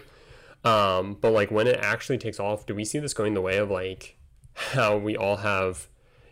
Um, 0.63 1.17
but 1.19 1.31
like 1.31 1.51
when 1.51 1.67
it 1.67 1.79
actually 1.81 2.17
takes 2.17 2.39
off, 2.39 2.65
do 2.65 2.73
we 2.73 2.85
see 2.85 2.99
this 2.99 3.13
going 3.13 3.33
the 3.33 3.41
way 3.41 3.57
of 3.57 3.69
like 3.69 4.17
how 4.53 4.97
we 4.97 5.15
all 5.15 5.37
have, 5.37 5.87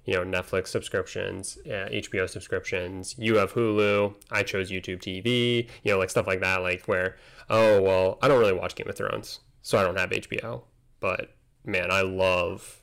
you 0.05 0.13
know, 0.13 0.23
Netflix 0.23 0.67
subscriptions, 0.67 1.57
uh, 1.65 1.87
HBO 1.91 2.29
subscriptions, 2.29 3.15
you 3.17 3.37
have 3.37 3.53
Hulu, 3.53 4.15
I 4.31 4.43
chose 4.43 4.71
YouTube 4.71 4.99
TV, 4.99 5.69
you 5.83 5.91
know, 5.91 5.99
like 5.99 6.09
stuff 6.09 6.27
like 6.27 6.41
that, 6.41 6.61
like 6.61 6.87
where, 6.87 7.17
oh, 7.49 7.81
well, 7.81 8.17
I 8.21 8.27
don't 8.27 8.39
really 8.39 8.53
watch 8.53 8.75
Game 8.75 8.89
of 8.89 8.95
Thrones, 8.95 9.39
so 9.61 9.77
I 9.77 9.83
don't 9.83 9.97
have 9.97 10.09
HBO. 10.09 10.63
But 10.99 11.32
man, 11.65 11.91
I 11.91 12.01
love 12.01 12.81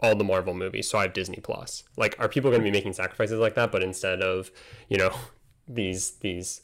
all 0.00 0.14
the 0.14 0.24
Marvel 0.24 0.54
movies, 0.54 0.88
so 0.88 0.98
I 0.98 1.02
have 1.02 1.12
Disney 1.12 1.40
Plus. 1.40 1.84
Like, 1.96 2.16
are 2.18 2.28
people 2.28 2.50
going 2.50 2.60
to 2.60 2.64
be 2.64 2.70
making 2.70 2.92
sacrifices 2.92 3.38
like 3.38 3.54
that? 3.54 3.72
But 3.72 3.82
instead 3.82 4.20
of, 4.22 4.50
you 4.88 4.98
know, 4.98 5.10
these 5.68 6.12
these 6.20 6.62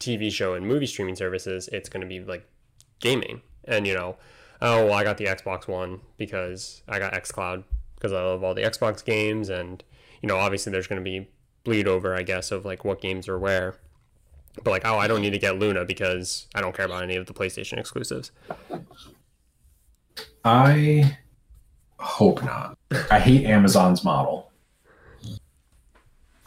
TV 0.00 0.30
show 0.30 0.54
and 0.54 0.66
movie 0.66 0.86
streaming 0.86 1.16
services, 1.16 1.68
it's 1.72 1.88
going 1.88 2.02
to 2.02 2.06
be 2.06 2.20
like 2.20 2.46
gaming. 3.00 3.42
And 3.64 3.86
you 3.86 3.94
know, 3.94 4.16
oh 4.60 4.86
well, 4.86 4.94
I 4.94 5.04
got 5.04 5.18
the 5.18 5.26
Xbox 5.26 5.66
One 5.66 6.00
because 6.16 6.82
I 6.88 6.98
got 6.98 7.12
XCloud 7.12 7.64
because 7.94 8.12
I 8.12 8.22
love 8.22 8.44
all 8.44 8.54
the 8.54 8.62
Xbox 8.62 9.04
games, 9.04 9.48
and 9.48 9.82
you 10.22 10.28
know, 10.28 10.36
obviously 10.36 10.72
there's 10.72 10.86
going 10.86 11.02
to 11.02 11.04
be 11.04 11.28
bleed 11.64 11.88
over, 11.88 12.14
I 12.14 12.22
guess, 12.22 12.52
of 12.52 12.64
like 12.64 12.84
what 12.84 13.00
games 13.00 13.28
are 13.28 13.38
where. 13.38 13.76
But 14.62 14.70
like, 14.70 14.86
oh, 14.86 14.96
I 14.98 15.06
don't 15.06 15.20
need 15.20 15.30
to 15.30 15.38
get 15.38 15.58
Luna 15.58 15.84
because 15.84 16.46
I 16.54 16.60
don't 16.62 16.74
care 16.74 16.86
about 16.86 17.02
any 17.02 17.16
of 17.16 17.26
the 17.26 17.34
PlayStation 17.34 17.78
exclusives. 17.78 18.30
I 20.46 21.18
hope 21.98 22.40
not. 22.44 22.78
I 23.10 23.18
hate 23.18 23.46
Amazon's 23.46 24.04
model. 24.04 24.52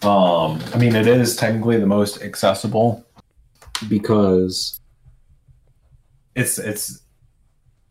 Um, 0.02 0.62
I 0.74 0.78
mean, 0.78 0.96
it 0.96 1.06
is 1.06 1.36
technically 1.36 1.78
the 1.78 1.86
most 1.86 2.22
accessible 2.22 3.06
because 3.90 4.80
it's 6.36 6.58
it's 6.58 7.02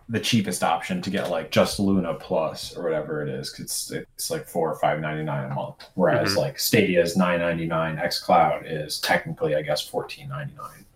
the 0.08 0.18
cheapest 0.18 0.64
option 0.64 1.02
to 1.02 1.10
get 1.10 1.28
like 1.28 1.50
just 1.50 1.78
Luna 1.78 2.14
Plus 2.14 2.74
or 2.74 2.84
whatever 2.84 3.22
it 3.22 3.28
is. 3.28 3.54
It's 3.58 3.90
it's 3.90 4.30
like 4.30 4.46
four 4.48 4.72
or 4.72 4.76
five 4.76 5.00
ninety 5.00 5.24
nine 5.24 5.50
a 5.50 5.54
month, 5.54 5.84
whereas 5.94 6.32
Mhm. 6.32 6.36
like 6.38 6.58
Stadia 6.58 7.02
is 7.02 7.18
nine 7.18 7.40
ninety 7.40 7.66
nine. 7.66 7.98
X 7.98 8.18
Cloud 8.18 8.62
is 8.64 8.98
technically, 9.00 9.54
I 9.54 9.60
guess, 9.60 9.82
fourteen 9.86 10.30
ninety 10.30 10.54
nine. 10.56 10.86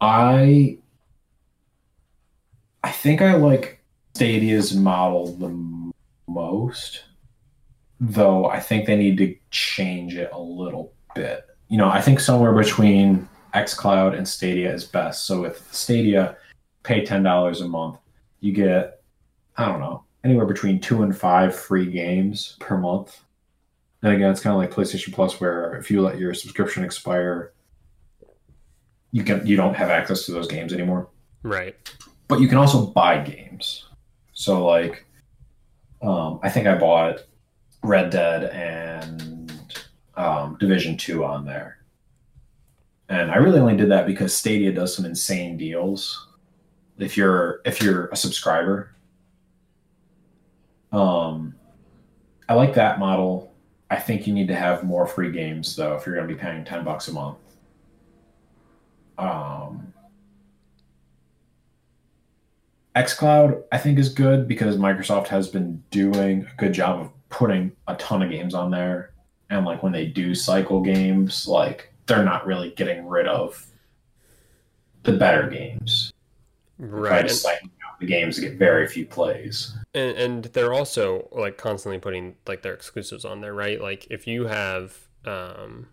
I 0.00 0.78
I 2.82 2.90
think 2.90 3.22
I 3.22 3.34
like 3.34 3.80
Stadia's 4.14 4.74
model 4.74 5.34
the 5.36 5.92
most, 6.30 7.04
though 8.00 8.46
I 8.46 8.60
think 8.60 8.86
they 8.86 8.96
need 8.96 9.18
to 9.18 9.36
change 9.50 10.16
it 10.16 10.30
a 10.32 10.38
little 10.38 10.92
bit. 11.14 11.46
You 11.68 11.78
know, 11.78 11.88
I 11.88 12.00
think 12.00 12.20
somewhere 12.20 12.52
between 12.52 13.28
xCloud 13.54 14.16
and 14.16 14.26
Stadia 14.26 14.72
is 14.72 14.84
best. 14.84 15.26
So 15.26 15.42
with 15.42 15.66
Stadia, 15.72 16.36
pay 16.82 17.04
ten 17.04 17.22
dollars 17.22 17.60
a 17.60 17.68
month, 17.68 17.98
you 18.40 18.52
get 18.52 19.02
I 19.56 19.66
don't 19.66 19.80
know 19.80 20.04
anywhere 20.24 20.46
between 20.46 20.80
two 20.80 21.02
and 21.02 21.16
five 21.16 21.54
free 21.54 21.90
games 21.90 22.56
per 22.60 22.76
month. 22.76 23.20
And 24.02 24.12
again, 24.12 24.30
it's 24.30 24.40
kind 24.40 24.54
of 24.54 24.58
like 24.58 24.70
PlayStation 24.70 25.12
Plus, 25.12 25.40
where 25.40 25.74
if 25.76 25.90
you 25.90 26.00
let 26.02 26.18
your 26.18 26.32
subscription 26.32 26.84
expire, 26.84 27.52
you 29.10 29.24
can 29.24 29.44
you 29.46 29.56
don't 29.56 29.74
have 29.74 29.90
access 29.90 30.24
to 30.26 30.32
those 30.32 30.46
games 30.46 30.72
anymore 30.72 31.08
Right. 31.42 31.76
But 32.28 32.40
you 32.40 32.48
can 32.48 32.58
also 32.58 32.86
buy 32.86 33.18
games. 33.18 33.86
So 34.32 34.64
like, 34.64 35.04
um, 36.02 36.38
I 36.42 36.50
think 36.50 36.66
I 36.66 36.78
bought 36.78 37.24
Red 37.82 38.10
Dead 38.10 38.44
and 38.44 39.52
um, 40.16 40.56
Division 40.60 40.96
Two 40.96 41.24
on 41.24 41.44
there, 41.44 41.78
and 43.08 43.30
I 43.30 43.36
really 43.36 43.58
only 43.58 43.76
did 43.76 43.90
that 43.90 44.06
because 44.06 44.34
Stadia 44.34 44.72
does 44.72 44.94
some 44.94 45.04
insane 45.04 45.56
deals. 45.56 46.28
If 46.98 47.16
you're 47.16 47.60
if 47.64 47.82
you're 47.82 48.06
a 48.06 48.16
subscriber, 48.16 48.94
um, 50.92 51.54
I 52.48 52.54
like 52.54 52.74
that 52.74 52.98
model. 52.98 53.52
I 53.90 53.96
think 53.96 54.26
you 54.26 54.34
need 54.34 54.48
to 54.48 54.54
have 54.54 54.84
more 54.84 55.06
free 55.06 55.32
games 55.32 55.74
though 55.74 55.96
if 55.96 56.04
you're 56.06 56.14
going 56.14 56.28
to 56.28 56.34
be 56.34 56.38
paying 56.38 56.64
ten 56.64 56.84
bucks 56.84 57.08
a 57.08 57.12
month. 57.12 57.38
Um, 59.16 59.87
xCloud, 63.04 63.62
I 63.72 63.78
think, 63.78 63.98
is 63.98 64.08
good 64.08 64.48
because 64.48 64.76
Microsoft 64.76 65.28
has 65.28 65.48
been 65.48 65.82
doing 65.90 66.46
a 66.50 66.56
good 66.56 66.72
job 66.72 67.00
of 67.00 67.10
putting 67.28 67.72
a 67.86 67.94
ton 67.96 68.22
of 68.22 68.30
games 68.30 68.54
on 68.54 68.70
there. 68.70 69.12
And 69.50 69.64
like 69.64 69.82
when 69.82 69.92
they 69.92 70.06
do 70.06 70.34
cycle 70.34 70.80
games, 70.82 71.46
like 71.46 71.92
they're 72.06 72.24
not 72.24 72.46
really 72.46 72.70
getting 72.70 73.06
rid 73.06 73.26
of 73.26 73.64
the 75.04 75.12
better 75.12 75.48
games. 75.48 76.12
Right. 76.80 77.26
just 77.26 77.42
cycling 77.42 77.72
out 77.86 77.98
the 77.98 78.06
games 78.06 78.36
that 78.36 78.42
get 78.42 78.58
very 78.58 78.86
few 78.86 79.04
plays. 79.04 79.76
and, 79.94 80.16
and 80.16 80.44
they're 80.44 80.72
also 80.72 81.28
like 81.32 81.58
constantly 81.58 81.98
putting 81.98 82.36
like 82.46 82.62
their 82.62 82.72
exclusives 82.72 83.24
on 83.24 83.40
there 83.40 83.52
right 83.52 83.80
like 83.80 84.06
if 84.10 84.28
you 84.28 84.46
have 84.46 84.96
um 85.24 85.88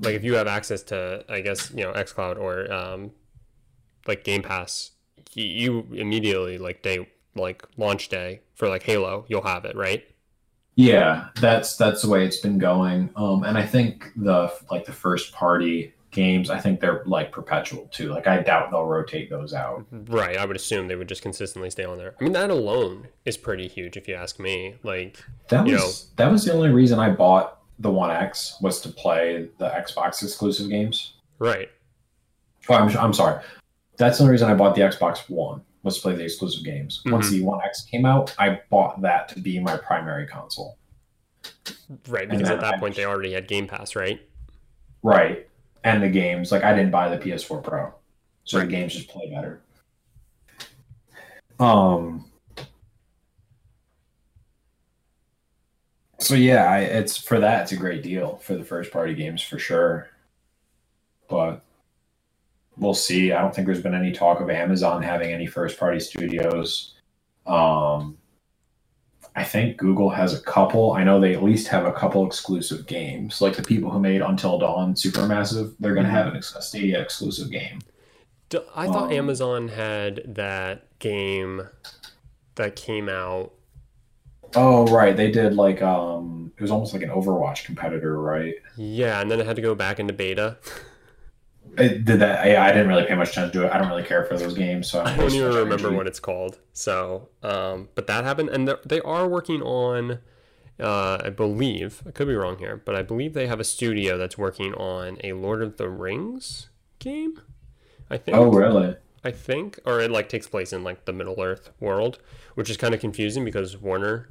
like 0.00 0.14
if 0.14 0.24
you 0.24 0.34
have 0.36 0.46
access 0.46 0.82
to 0.84 1.22
i 1.28 1.42
guess 1.42 1.70
you 1.72 1.84
know 1.84 1.92
xcloud 1.92 2.38
or 2.38 2.72
um 2.72 3.10
like 4.06 4.24
game 4.24 4.40
pass 4.42 4.92
you 5.34 5.86
immediately 5.92 6.58
like 6.58 6.82
day 6.82 7.08
like 7.34 7.64
launch 7.76 8.08
day 8.08 8.40
for 8.54 8.68
like 8.68 8.82
halo 8.82 9.24
you'll 9.28 9.42
have 9.42 9.64
it 9.64 9.76
right 9.76 10.04
Yeah, 10.74 11.28
that's 11.40 11.76
that's 11.76 12.02
the 12.02 12.08
way 12.08 12.24
it's 12.24 12.38
been 12.40 12.58
going. 12.58 13.10
Um, 13.16 13.42
and 13.44 13.58
I 13.58 13.66
think 13.66 14.12
the 14.16 14.52
like 14.70 14.84
the 14.84 14.92
first 14.92 15.32
party 15.32 15.92
games, 16.12 16.50
I 16.50 16.58
think 16.60 16.80
they're 16.80 17.02
like 17.04 17.32
perpetual 17.32 17.86
too. 17.90 18.08
Like 18.10 18.26
I 18.28 18.40
doubt 18.42 18.70
they'll 18.70 18.84
rotate 18.84 19.28
those 19.28 19.52
out. 19.52 19.84
right 19.90 20.36
i 20.36 20.44
would 20.44 20.56
assume 20.56 20.86
they 20.88 20.96
would 20.96 21.08
just 21.08 21.20
consistently 21.22 21.68
stay 21.70 21.84
on 21.84 21.98
there 21.98 22.14
i 22.20 22.24
mean 22.24 22.32
that 22.32 22.48
alone 22.50 23.08
is 23.24 23.36
pretty 23.36 23.68
huge 23.68 23.96
if 23.96 24.06
you 24.08 24.14
ask 24.14 24.38
me 24.38 24.74
like 24.84 25.22
That 25.48 25.64
was 25.64 25.72
You 25.72 26.14
that 26.16 26.30
was 26.30 26.44
the 26.44 26.52
only 26.54 26.70
reason 26.70 26.98
I 26.98 27.10
bought 27.10 27.58
the 27.80 27.90
One 27.90 28.10
X 28.10 28.56
was 28.60 28.80
to 28.82 28.88
play 28.88 29.48
the 29.58 29.68
Xbox 29.68 30.22
exclusive 30.22 30.68
games. 30.70 31.12
right 31.38 31.68
Oh, 32.68 32.74
I'm, 32.74 32.96
I'm 32.98 33.12
sorry. 33.14 33.42
That's 33.98 34.18
the 34.18 34.24
only 34.24 34.32
reason 34.32 34.48
I 34.50 34.54
bought 34.54 34.74
the 34.74 34.80
Xbox 34.82 35.28
One 35.28 35.62
was 35.82 35.96
to 35.96 36.02
play 36.02 36.14
the 36.14 36.24
exclusive 36.24 36.64
games. 36.64 37.02
Once 37.06 37.26
Mm-hmm. 37.26 37.34
the 37.38 37.42
One 37.44 37.60
X 37.64 37.82
came 37.82 38.06
out, 38.06 38.34
I 38.38 38.60
bought 38.70 39.00
that 39.02 39.28
to 39.30 39.40
be 39.40 39.58
my 39.58 39.76
primary 39.76 40.26
console. 40.26 40.78
right 42.08 42.28
because 42.28 42.48
at 42.50 42.60
that 42.60 42.74
I- 42.74 42.78
point 42.78 42.94
they 42.96 43.04
already 43.04 43.32
had 43.32 43.46
game 43.48 43.66
pass 43.66 43.94
right 43.96 44.20
Right. 45.02 45.48
And 45.84 46.02
the 46.02 46.08
games, 46.08 46.50
like 46.50 46.64
I 46.64 46.74
didn't 46.74 46.90
buy 46.90 47.08
the 47.08 47.18
PS4 47.22 47.62
Pro. 47.62 47.94
So 48.44 48.58
the 48.58 48.66
games 48.66 48.94
just 48.94 49.08
play 49.08 49.30
better. 49.30 49.60
Um 51.60 52.24
So 56.20 56.34
yeah, 56.34 56.64
I, 56.68 56.80
it's 56.80 57.16
for 57.16 57.38
that 57.38 57.62
it's 57.62 57.72
a 57.72 57.76
great 57.76 58.02
deal 58.02 58.36
for 58.38 58.54
the 58.56 58.64
first 58.64 58.90
party 58.92 59.14
games 59.14 59.40
for 59.40 59.58
sure. 59.58 60.08
But 61.28 61.62
we'll 62.78 62.94
see. 62.94 63.32
I 63.32 63.40
don't 63.40 63.54
think 63.54 63.66
there's 63.66 63.82
been 63.82 63.94
any 63.94 64.12
talk 64.12 64.40
of 64.40 64.50
Amazon 64.50 65.02
having 65.02 65.32
any 65.32 65.46
first 65.46 65.78
party 65.78 66.00
studios. 66.00 66.94
Um 67.46 68.18
I 69.36 69.44
think 69.44 69.76
Google 69.76 70.10
has 70.10 70.34
a 70.34 70.40
couple. 70.42 70.92
I 70.94 71.04
know 71.04 71.20
they 71.20 71.32
at 71.32 71.44
least 71.44 71.68
have 71.68 71.86
a 71.86 71.92
couple 71.92 72.26
exclusive 72.26 72.86
games. 72.86 73.40
Like 73.40 73.54
the 73.54 73.62
people 73.62 73.88
who 73.88 74.00
made 74.00 74.20
Until 74.20 74.58
Dawn 74.58 74.94
Supermassive, 74.94 75.74
they're 75.78 75.94
going 75.94 76.06
to 76.06 76.10
have 76.10 76.26
an, 76.26 76.36
ex- 76.36 76.56
a 76.56 76.62
Stadia 76.62 77.00
exclusive 77.00 77.48
game. 77.48 77.78
D- 78.48 78.58
I 78.74 78.86
thought 78.86 79.12
Um, 79.12 79.12
Amazon 79.12 79.68
had 79.68 80.22
that 80.26 80.98
game 80.98 81.68
that 82.56 82.74
came 82.74 83.08
out. 83.08 83.52
Oh, 84.56 84.86
right. 84.88 85.16
They 85.16 85.30
did 85.30 85.54
like 85.54 85.82
um, 85.82 86.50
it 86.56 86.62
was 86.62 86.72
almost 86.72 86.92
like 86.92 87.02
an 87.02 87.10
Overwatch 87.10 87.64
competitor, 87.64 88.20
right? 88.20 88.54
Yeah, 88.76 89.20
and 89.20 89.30
then 89.30 89.38
it 89.38 89.46
had 89.46 89.54
to 89.56 89.62
go 89.62 89.76
back 89.76 90.00
into 90.00 90.14
beta. 90.14 90.56
It 91.80 92.04
did 92.04 92.20
that. 92.20 92.46
I, 92.46 92.68
I 92.68 92.72
didn't 92.72 92.88
really 92.88 93.04
pay 93.04 93.14
much 93.14 93.30
attention 93.30 93.60
to 93.60 93.66
it. 93.66 93.72
I 93.72 93.78
don't 93.78 93.88
really 93.88 94.02
care 94.02 94.24
for 94.24 94.36
those 94.36 94.54
games, 94.54 94.90
so 94.90 95.02
I 95.02 95.16
don't 95.16 95.32
even 95.32 95.54
remember 95.54 95.92
what 95.92 96.06
it's 96.06 96.20
called. 96.20 96.58
So, 96.72 97.28
um, 97.42 97.88
but 97.94 98.06
that 98.06 98.24
happened, 98.24 98.50
and 98.50 98.74
they 98.84 99.00
are 99.00 99.28
working 99.28 99.62
on. 99.62 100.20
Uh, 100.80 101.20
I 101.24 101.30
believe 101.30 102.04
I 102.06 102.12
could 102.12 102.28
be 102.28 102.34
wrong 102.34 102.58
here, 102.58 102.80
but 102.84 102.94
I 102.94 103.02
believe 103.02 103.34
they 103.34 103.48
have 103.48 103.58
a 103.58 103.64
studio 103.64 104.16
that's 104.16 104.38
working 104.38 104.74
on 104.74 105.18
a 105.24 105.32
Lord 105.32 105.60
of 105.60 105.76
the 105.76 105.88
Rings 105.88 106.68
game. 107.00 107.40
I 108.08 108.16
think. 108.16 108.36
Oh, 108.36 108.52
really? 108.52 108.96
I 109.24 109.32
think, 109.32 109.80
or 109.84 110.00
it 110.00 110.10
like 110.10 110.28
takes 110.28 110.46
place 110.46 110.72
in 110.72 110.84
like 110.84 111.04
the 111.04 111.12
Middle 111.12 111.40
Earth 111.40 111.70
world, 111.80 112.20
which 112.54 112.70
is 112.70 112.76
kind 112.76 112.94
of 112.94 113.00
confusing 113.00 113.44
because 113.44 113.76
Warner 113.76 114.28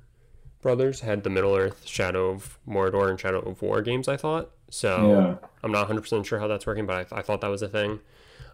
Brothers 0.62 1.02
had 1.02 1.24
the 1.24 1.30
Middle 1.30 1.56
Earth, 1.56 1.86
Shadow 1.86 2.30
of 2.30 2.60
Mordor, 2.68 3.10
and 3.10 3.20
Shadow 3.20 3.40
of 3.40 3.62
War 3.62 3.82
games. 3.82 4.08
I 4.08 4.18
thought 4.18 4.52
so. 4.70 5.10
Yeah. 5.10 5.50
I'm 5.64 5.72
not 5.72 5.82
100 5.82 6.02
percent 6.02 6.26
sure 6.26 6.40
how 6.40 6.48
that's 6.48 6.66
working, 6.66 6.86
but 6.86 6.96
I, 6.96 7.04
th- 7.04 7.14
I 7.14 7.22
thought 7.22 7.42
that 7.42 7.48
was 7.48 7.62
a 7.62 7.70
thing. 7.70 8.00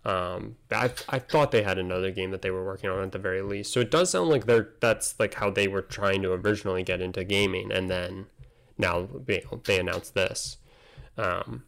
Um, 0.06 0.58
I, 0.70 0.92
I 1.08 1.20
thought 1.20 1.52
they 1.52 1.64
had 1.64 1.78
another 1.78 2.12
game 2.12 2.32
that 2.32 2.42
they 2.42 2.52
were 2.52 2.66
working 2.66 2.90
on 2.90 3.02
at 3.04 3.12
the 3.14 3.20
very 3.20 3.42
least. 3.42 3.72
So 3.72 3.80
it 3.80 3.90
does 3.90 4.10
sound 4.10 4.30
like 4.30 4.46
they're 4.46 4.70
that's 4.82 5.18
like 5.20 5.36
how 5.36 5.50
they 5.50 5.68
were 5.68 5.82
trying 5.82 6.22
to 6.24 6.34
originally 6.34 6.84
get 6.84 7.02
into 7.02 7.24
gaming, 7.24 7.72
and 7.72 7.90
then 7.90 8.26
now 8.78 9.08
you 9.28 9.42
know, 9.52 9.62
they 9.64 9.80
announced 9.80 10.14
this. 10.14 10.58
Um, 11.18 11.64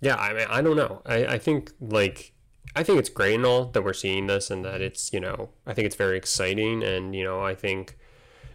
yeah, 0.00 0.16
I 0.16 0.32
mean, 0.32 0.46
I 0.48 0.62
don't 0.62 0.76
know. 0.76 1.02
I, 1.04 1.26
I 1.26 1.38
think 1.38 1.72
like 1.80 2.32
I 2.76 2.82
think 2.82 2.98
it's 2.98 3.08
great 3.08 3.36
and 3.36 3.46
all 3.46 3.66
that 3.66 3.82
we're 3.82 3.92
seeing 3.92 4.26
this 4.26 4.50
and 4.50 4.64
that 4.64 4.80
it's 4.80 5.12
you 5.12 5.20
know 5.20 5.50
I 5.66 5.74
think 5.74 5.86
it's 5.86 5.96
very 5.96 6.16
exciting 6.16 6.82
and 6.82 7.14
you 7.14 7.24
know 7.24 7.40
I 7.40 7.54
think 7.54 7.96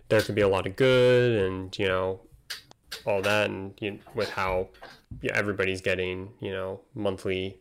there 0.09 0.21
could 0.21 0.35
be 0.35 0.41
a 0.41 0.47
lot 0.47 0.67
of 0.67 0.75
good 0.75 1.43
and 1.43 1.77
you 1.77 1.87
know 1.87 2.19
all 3.05 3.21
that 3.21 3.49
and 3.49 3.73
you 3.79 3.91
know, 3.91 3.99
with 4.13 4.29
how 4.31 4.67
yeah, 5.21 5.31
everybody's 5.35 5.81
getting 5.81 6.31
you 6.39 6.51
know 6.51 6.81
monthly 6.93 7.59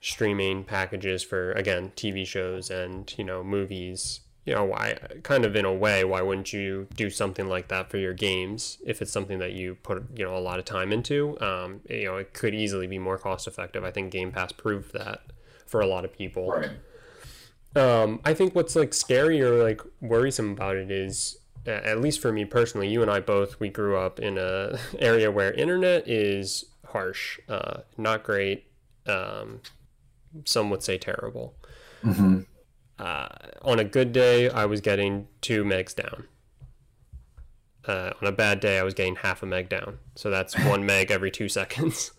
streaming 0.00 0.64
packages 0.64 1.22
for 1.22 1.52
again 1.52 1.92
TV 1.96 2.26
shows 2.26 2.70
and 2.70 3.14
you 3.18 3.24
know 3.24 3.42
movies. 3.44 4.20
You 4.46 4.54
know 4.54 4.64
why 4.64 4.98
kind 5.22 5.44
of 5.44 5.54
in 5.54 5.66
a 5.66 5.72
way 5.72 6.02
why 6.02 6.22
wouldn't 6.22 6.52
you 6.52 6.88
do 6.96 7.10
something 7.10 7.46
like 7.46 7.68
that 7.68 7.90
for 7.90 7.98
your 7.98 8.14
games 8.14 8.78
if 8.86 9.02
it's 9.02 9.12
something 9.12 9.38
that 9.38 9.52
you 9.52 9.76
put 9.76 10.02
you 10.16 10.24
know 10.24 10.36
a 10.36 10.40
lot 10.40 10.58
of 10.58 10.64
time 10.64 10.92
into? 10.92 11.38
Um, 11.40 11.82
you 11.88 12.06
know 12.06 12.16
it 12.16 12.32
could 12.32 12.54
easily 12.54 12.86
be 12.86 12.98
more 12.98 13.18
cost 13.18 13.46
effective 13.46 13.84
I 13.84 13.90
think 13.90 14.10
Game 14.10 14.32
Pass 14.32 14.52
proved 14.52 14.92
that 14.94 15.20
for 15.70 15.80
a 15.80 15.86
lot 15.86 16.04
of 16.04 16.12
people. 16.12 16.48
Right. 16.48 16.70
um, 17.76 18.20
I 18.24 18.34
think 18.34 18.54
what's 18.54 18.74
like 18.74 18.92
scary 18.92 19.40
or 19.40 19.62
like 19.62 19.80
worrisome 20.00 20.52
about 20.52 20.76
it 20.76 20.90
is, 20.90 21.38
at 21.66 22.00
least 22.00 22.20
for 22.20 22.32
me 22.32 22.44
personally, 22.44 22.88
you 22.88 23.02
and 23.02 23.10
I 23.10 23.20
both 23.20 23.60
we 23.60 23.68
grew 23.68 23.96
up 23.96 24.18
in 24.20 24.38
a 24.38 24.78
area 24.98 25.30
where 25.30 25.52
internet 25.52 26.08
is 26.08 26.64
harsh, 26.86 27.38
uh, 27.48 27.80
not 27.96 28.22
great. 28.24 28.66
Um, 29.06 29.60
some 30.44 30.70
would 30.70 30.82
say 30.82 30.98
terrible. 30.98 31.56
hmm 32.02 32.40
Uh, 32.98 33.28
on 33.62 33.78
a 33.78 33.84
good 33.84 34.12
day, 34.12 34.50
I 34.50 34.66
was 34.66 34.80
getting 34.82 35.26
two 35.40 35.64
megs 35.64 35.94
down. 35.94 36.26
Uh, 37.86 38.12
on 38.20 38.28
a 38.28 38.32
bad 38.32 38.60
day, 38.60 38.78
I 38.78 38.82
was 38.82 38.92
getting 38.92 39.16
half 39.16 39.42
a 39.42 39.46
meg 39.46 39.68
down. 39.70 39.98
So 40.14 40.30
that's 40.30 40.54
one 40.64 40.84
meg 40.84 41.10
every 41.10 41.30
two 41.30 41.48
seconds. 41.48 42.12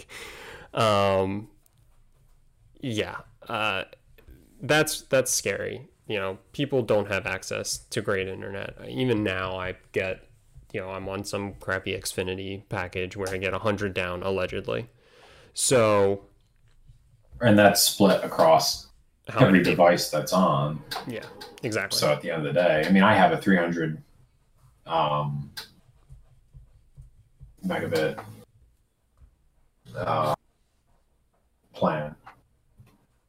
um, 0.74 1.48
yeah, 2.80 3.18
uh, 3.48 3.84
that's 4.60 5.02
that's 5.02 5.30
scary. 5.32 5.88
You 6.06 6.18
know, 6.18 6.38
people 6.52 6.82
don't 6.82 7.08
have 7.08 7.26
access 7.26 7.78
to 7.78 8.00
great 8.02 8.28
internet. 8.28 8.74
Even 8.88 9.22
now, 9.22 9.56
I 9.56 9.76
get, 9.92 10.24
you 10.72 10.80
know, 10.80 10.90
I'm 10.90 11.08
on 11.08 11.24
some 11.24 11.54
crappy 11.54 11.92
Xfinity 11.96 12.62
package 12.68 13.16
where 13.16 13.28
I 13.32 13.36
get 13.38 13.54
hundred 13.54 13.94
down 13.94 14.22
allegedly. 14.22 14.88
So 15.54 16.24
And 17.40 17.58
that's 17.58 17.82
split 17.82 18.22
across 18.24 18.88
every 19.38 19.60
people? 19.60 19.72
device 19.72 20.10
that's 20.10 20.32
on. 20.32 20.82
Yeah, 21.06 21.24
exactly. 21.62 21.98
So 21.98 22.10
at 22.12 22.20
the 22.20 22.30
end 22.30 22.46
of 22.46 22.52
the 22.54 22.60
day, 22.60 22.84
I 22.86 22.90
mean, 22.90 23.02
I 23.04 23.14
have 23.14 23.32
a 23.32 23.36
300 23.36 24.02
um, 24.86 25.50
megabit 27.64 28.22
uh, 29.96 30.34
plan, 31.74 32.14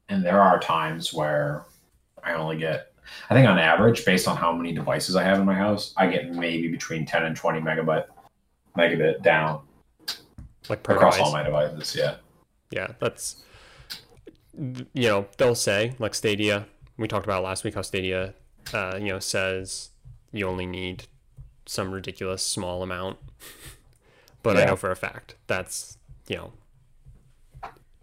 and 0.08 0.24
there 0.24 0.40
are 0.40 0.58
times 0.58 1.12
where 1.14 1.62
I 2.24 2.34
only 2.34 2.56
get. 2.58 2.92
I 3.28 3.34
think 3.34 3.48
on 3.48 3.58
average, 3.58 4.04
based 4.04 4.26
on 4.26 4.36
how 4.36 4.52
many 4.52 4.72
devices 4.72 5.14
I 5.14 5.22
have 5.24 5.38
in 5.38 5.44
my 5.44 5.54
house, 5.54 5.92
I 5.96 6.06
get 6.06 6.30
maybe 6.32 6.68
between 6.68 7.04
10 7.04 7.24
and 7.24 7.36
20 7.36 7.60
megabyte 7.60 8.06
megabit 8.76 9.22
down 9.22 9.60
like 10.68 10.82
per 10.82 10.94
across 10.94 11.14
device. 11.16 11.26
all 11.26 11.32
my 11.32 11.42
devices. 11.42 11.94
Yeah. 11.94 12.16
yeah 12.70 12.88
that's 12.98 13.42
you 14.52 15.08
know 15.08 15.26
they'll 15.36 15.54
say 15.54 15.94
like 15.98 16.14
stadia 16.14 16.66
we 16.96 17.08
talked 17.08 17.26
about 17.26 17.42
last 17.42 17.64
week 17.64 17.74
how 17.74 17.82
stadia 17.82 18.34
uh, 18.72 18.96
you 19.00 19.08
know 19.08 19.18
says 19.18 19.90
you 20.32 20.46
only 20.46 20.66
need 20.66 21.04
some 21.66 21.90
ridiculous 21.92 22.42
small 22.42 22.82
amount 22.82 23.18
but 24.42 24.56
i 24.56 24.64
know 24.64 24.76
for 24.76 24.90
a 24.90 24.96
fact 24.96 25.34
that's 25.46 25.98
you 26.28 26.36
know 26.36 26.52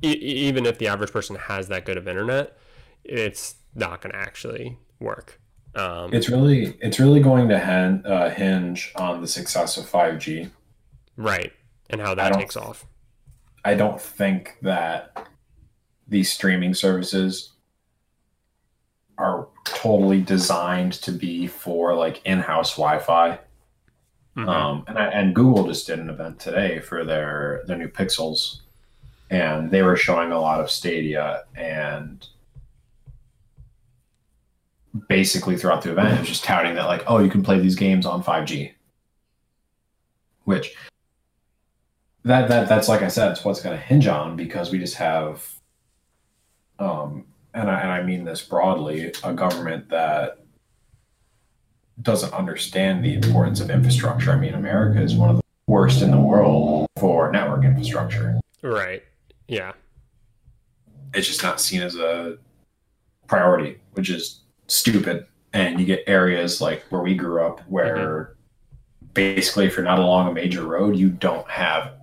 e- 0.02 0.10
even 0.10 0.66
if 0.66 0.78
the 0.78 0.88
average 0.88 1.12
person 1.12 1.36
has 1.36 1.68
that 1.70 1.86
good 1.86 1.98
of 1.98 2.08
internet 2.08 2.58
it's 3.04 3.56
not 3.76 4.02
going 4.02 4.12
to 4.14 4.20
actually 4.20 4.78
work 5.00 5.40
um, 5.74 6.14
It's 6.14 6.28
really 6.30 6.78
it's 6.82 7.00
really 7.00 7.22
going 7.22 7.48
to 7.50 7.58
hen, 7.58 8.04
uh, 8.06 8.30
hinge 8.30 8.92
on 8.96 9.22
the 9.22 9.28
success 9.28 9.78
of 9.78 9.86
5G. 9.86 10.50
right 11.16 11.54
and 11.90 12.02
how 12.02 12.14
that 12.16 12.34
takes 12.34 12.58
off 12.58 12.86
I 13.64 13.76
don't 13.76 14.02
think 14.02 14.58
that 14.62 15.28
these 16.08 16.32
streaming 16.32 16.74
services 16.74 17.52
are 19.18 19.48
totally 19.66 20.20
designed 20.22 20.94
to 20.94 21.12
be 21.12 21.48
for 21.48 21.94
like 21.96 22.22
in-house 22.26 22.76
Wi-Fi. 22.76 23.40
Mhm. 24.36 24.48
Um, 24.48 24.84
and 24.88 24.98
I, 24.98 25.06
and 25.08 25.36
Google 25.36 25.68
just 25.68 25.86
did 25.88 26.00
an 26.00 26.10
event 26.10 26.40
today 26.40 26.80
for 26.80 27.04
their 27.04 27.62
their 27.68 27.78
new 27.78 27.88
Pixels, 27.90 28.62
and 29.30 29.70
they 29.70 29.84
were 29.84 29.96
showing 29.98 30.32
a 30.32 30.40
lot 30.40 30.60
of 30.60 30.72
Stadia, 30.72 31.44
and 31.56 32.28
basically 35.08 35.58
throughout 35.58 35.82
the 35.82 35.92
event, 35.92 36.14
it 36.14 36.20
was 36.20 36.30
just 36.30 36.44
touting 36.44 36.76
that 36.76 36.86
like, 36.86 37.04
oh, 37.08 37.20
you 37.20 37.30
can 37.30 37.44
play 37.44 37.60
these 37.60 37.76
games 37.76 38.06
on 38.06 38.24
5G, 38.24 38.74
which 40.44 40.76
that 42.24 42.50
that 42.50 42.70
that's 42.70 42.88
like 42.88 43.02
I 43.02 43.08
said, 43.08 43.32
it's 43.32 43.44
what's 43.44 43.62
going 43.62 43.78
to 43.78 43.84
hinge 43.84 44.08
on 44.08 44.36
because 44.36 44.72
we 44.72 44.78
just 44.78 44.96
have, 44.96 45.48
um, 46.78 47.26
and 47.54 47.70
I 47.70 47.80
and 47.82 47.92
I 47.92 48.04
mean 48.04 48.26
this 48.26 48.42
broadly, 48.42 49.12
a 49.24 49.34
government 49.34 49.90
that 49.90 50.38
doesn't 52.02 52.34
understand 52.34 53.04
the 53.04 53.14
importance 53.14 53.60
of 53.60 53.70
infrastructure. 53.70 54.32
I 54.32 54.36
mean, 54.38 54.54
America 54.54 55.02
is 55.02 55.16
one 55.16 55.30
of 55.30 55.36
the 55.38 55.42
worst 55.68 56.02
in 56.02 56.12
the 56.12 56.20
world 56.20 56.88
for 57.00 57.32
network 57.32 57.64
infrastructure. 57.64 58.40
right 58.62 59.04
yeah 59.48 59.74
It's 61.14 61.28
just 61.28 61.44
not 61.44 61.60
seen 61.60 61.82
as 61.82 61.96
a 61.96 62.38
priority, 63.28 63.80
which 63.94 64.10
is 64.10 64.41
stupid. 64.72 65.28
And 65.54 65.80
you 65.80 65.86
get 65.86 66.04
areas 66.08 66.62
like 66.62 66.84
where 66.90 67.02
we 67.02 67.14
grew 67.14 67.44
up 67.44 67.60
where 67.68 68.38
basically 69.14 69.66
if 69.66 69.76
you're 69.76 69.86
not 69.86 70.00
along 70.00 70.30
a 70.30 70.34
major 70.34 70.66
road, 70.66 70.96
you 70.96 71.10
don't 71.10 71.50
have 71.50 71.94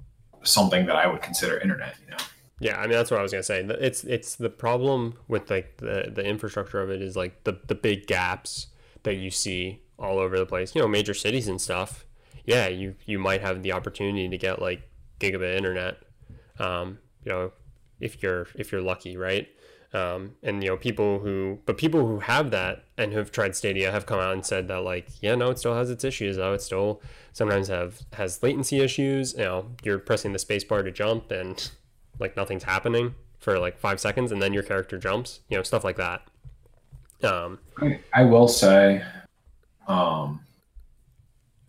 something 0.42 0.86
that 0.86 0.96
I 0.96 1.06
would 1.06 1.22
consider 1.22 1.58
internet, 1.58 1.96
you 2.04 2.10
know. 2.10 2.16
Yeah, 2.60 2.78
I 2.78 2.82
mean 2.82 2.92
that's 2.92 3.10
what 3.10 3.20
I 3.20 3.22
was 3.22 3.32
gonna 3.32 3.42
say. 3.42 3.60
It's 3.62 4.04
it's 4.04 4.36
the 4.36 4.50
problem 4.50 5.14
with 5.28 5.50
like 5.50 5.76
the 5.78 6.10
the 6.12 6.24
infrastructure 6.24 6.80
of 6.80 6.90
it 6.90 7.00
is 7.00 7.16
like 7.16 7.44
the 7.44 7.60
the 7.66 7.74
big 7.74 8.06
gaps 8.06 8.66
that 9.04 9.14
you 9.14 9.30
see 9.30 9.80
all 9.98 10.18
over 10.18 10.36
the 10.36 10.46
place. 10.46 10.74
You 10.74 10.82
know, 10.82 10.88
major 10.88 11.14
cities 11.14 11.48
and 11.48 11.60
stuff. 11.60 12.04
Yeah, 12.44 12.66
you 12.68 12.96
you 13.06 13.18
might 13.18 13.42
have 13.42 13.62
the 13.62 13.72
opportunity 13.72 14.28
to 14.28 14.38
get 14.38 14.60
like 14.60 14.82
gigabit 15.20 15.56
internet. 15.56 15.98
Um, 16.58 16.98
you 17.24 17.30
know, 17.30 17.52
if 18.00 18.22
you're 18.22 18.48
if 18.56 18.72
you're 18.72 18.82
lucky, 18.82 19.16
right? 19.16 19.48
Um, 19.95 20.34
and 20.43 20.62
you 20.62 20.68
know 20.68 20.76
people 20.76 21.18
who 21.20 21.61
but 21.64 21.78
people 21.78 22.07
who 22.07 22.18
have 22.18 22.51
that 22.51 22.84
and 22.99 23.14
who've 23.14 23.32
tried 23.32 23.57
Stadia 23.57 23.91
have 23.91 24.05
come 24.05 24.20
out 24.20 24.34
and 24.34 24.45
said 24.45 24.68
that 24.68 24.82
like 24.82 25.09
yeah 25.22 25.34
no 25.34 25.49
it 25.51 25.59
still 25.59 25.74
has 25.74 25.89
its 25.91 26.05
issues 26.05 26.36
though 26.36 26.53
it 26.53 26.61
still 26.61 27.01
sometimes 27.32 27.68
have 27.68 28.03
has 28.12 28.43
latency 28.43 28.80
issues 28.80 29.32
you 29.32 29.45
know 29.45 29.70
you're 29.82 29.99
pressing 29.99 30.34
the 30.34 30.39
space 30.39 30.62
bar 30.62 30.82
to 30.82 30.91
jump 30.91 31.30
and 31.30 31.70
like 32.18 32.36
nothing's 32.36 32.64
happening 32.64 33.14
for 33.39 33.59
like 33.59 33.78
five 33.78 33.99
seconds 33.99 34.30
and 34.30 34.43
then 34.43 34.53
your 34.53 34.62
character 34.62 34.99
jumps 34.99 35.41
you 35.49 35.57
know 35.57 35.62
stuff 35.62 35.84
like 35.84 35.97
that 35.97 36.20
um 37.24 37.59
I, 37.80 37.99
I 38.12 38.24
will 38.24 38.49
say, 38.49 39.03
um, 39.86 40.41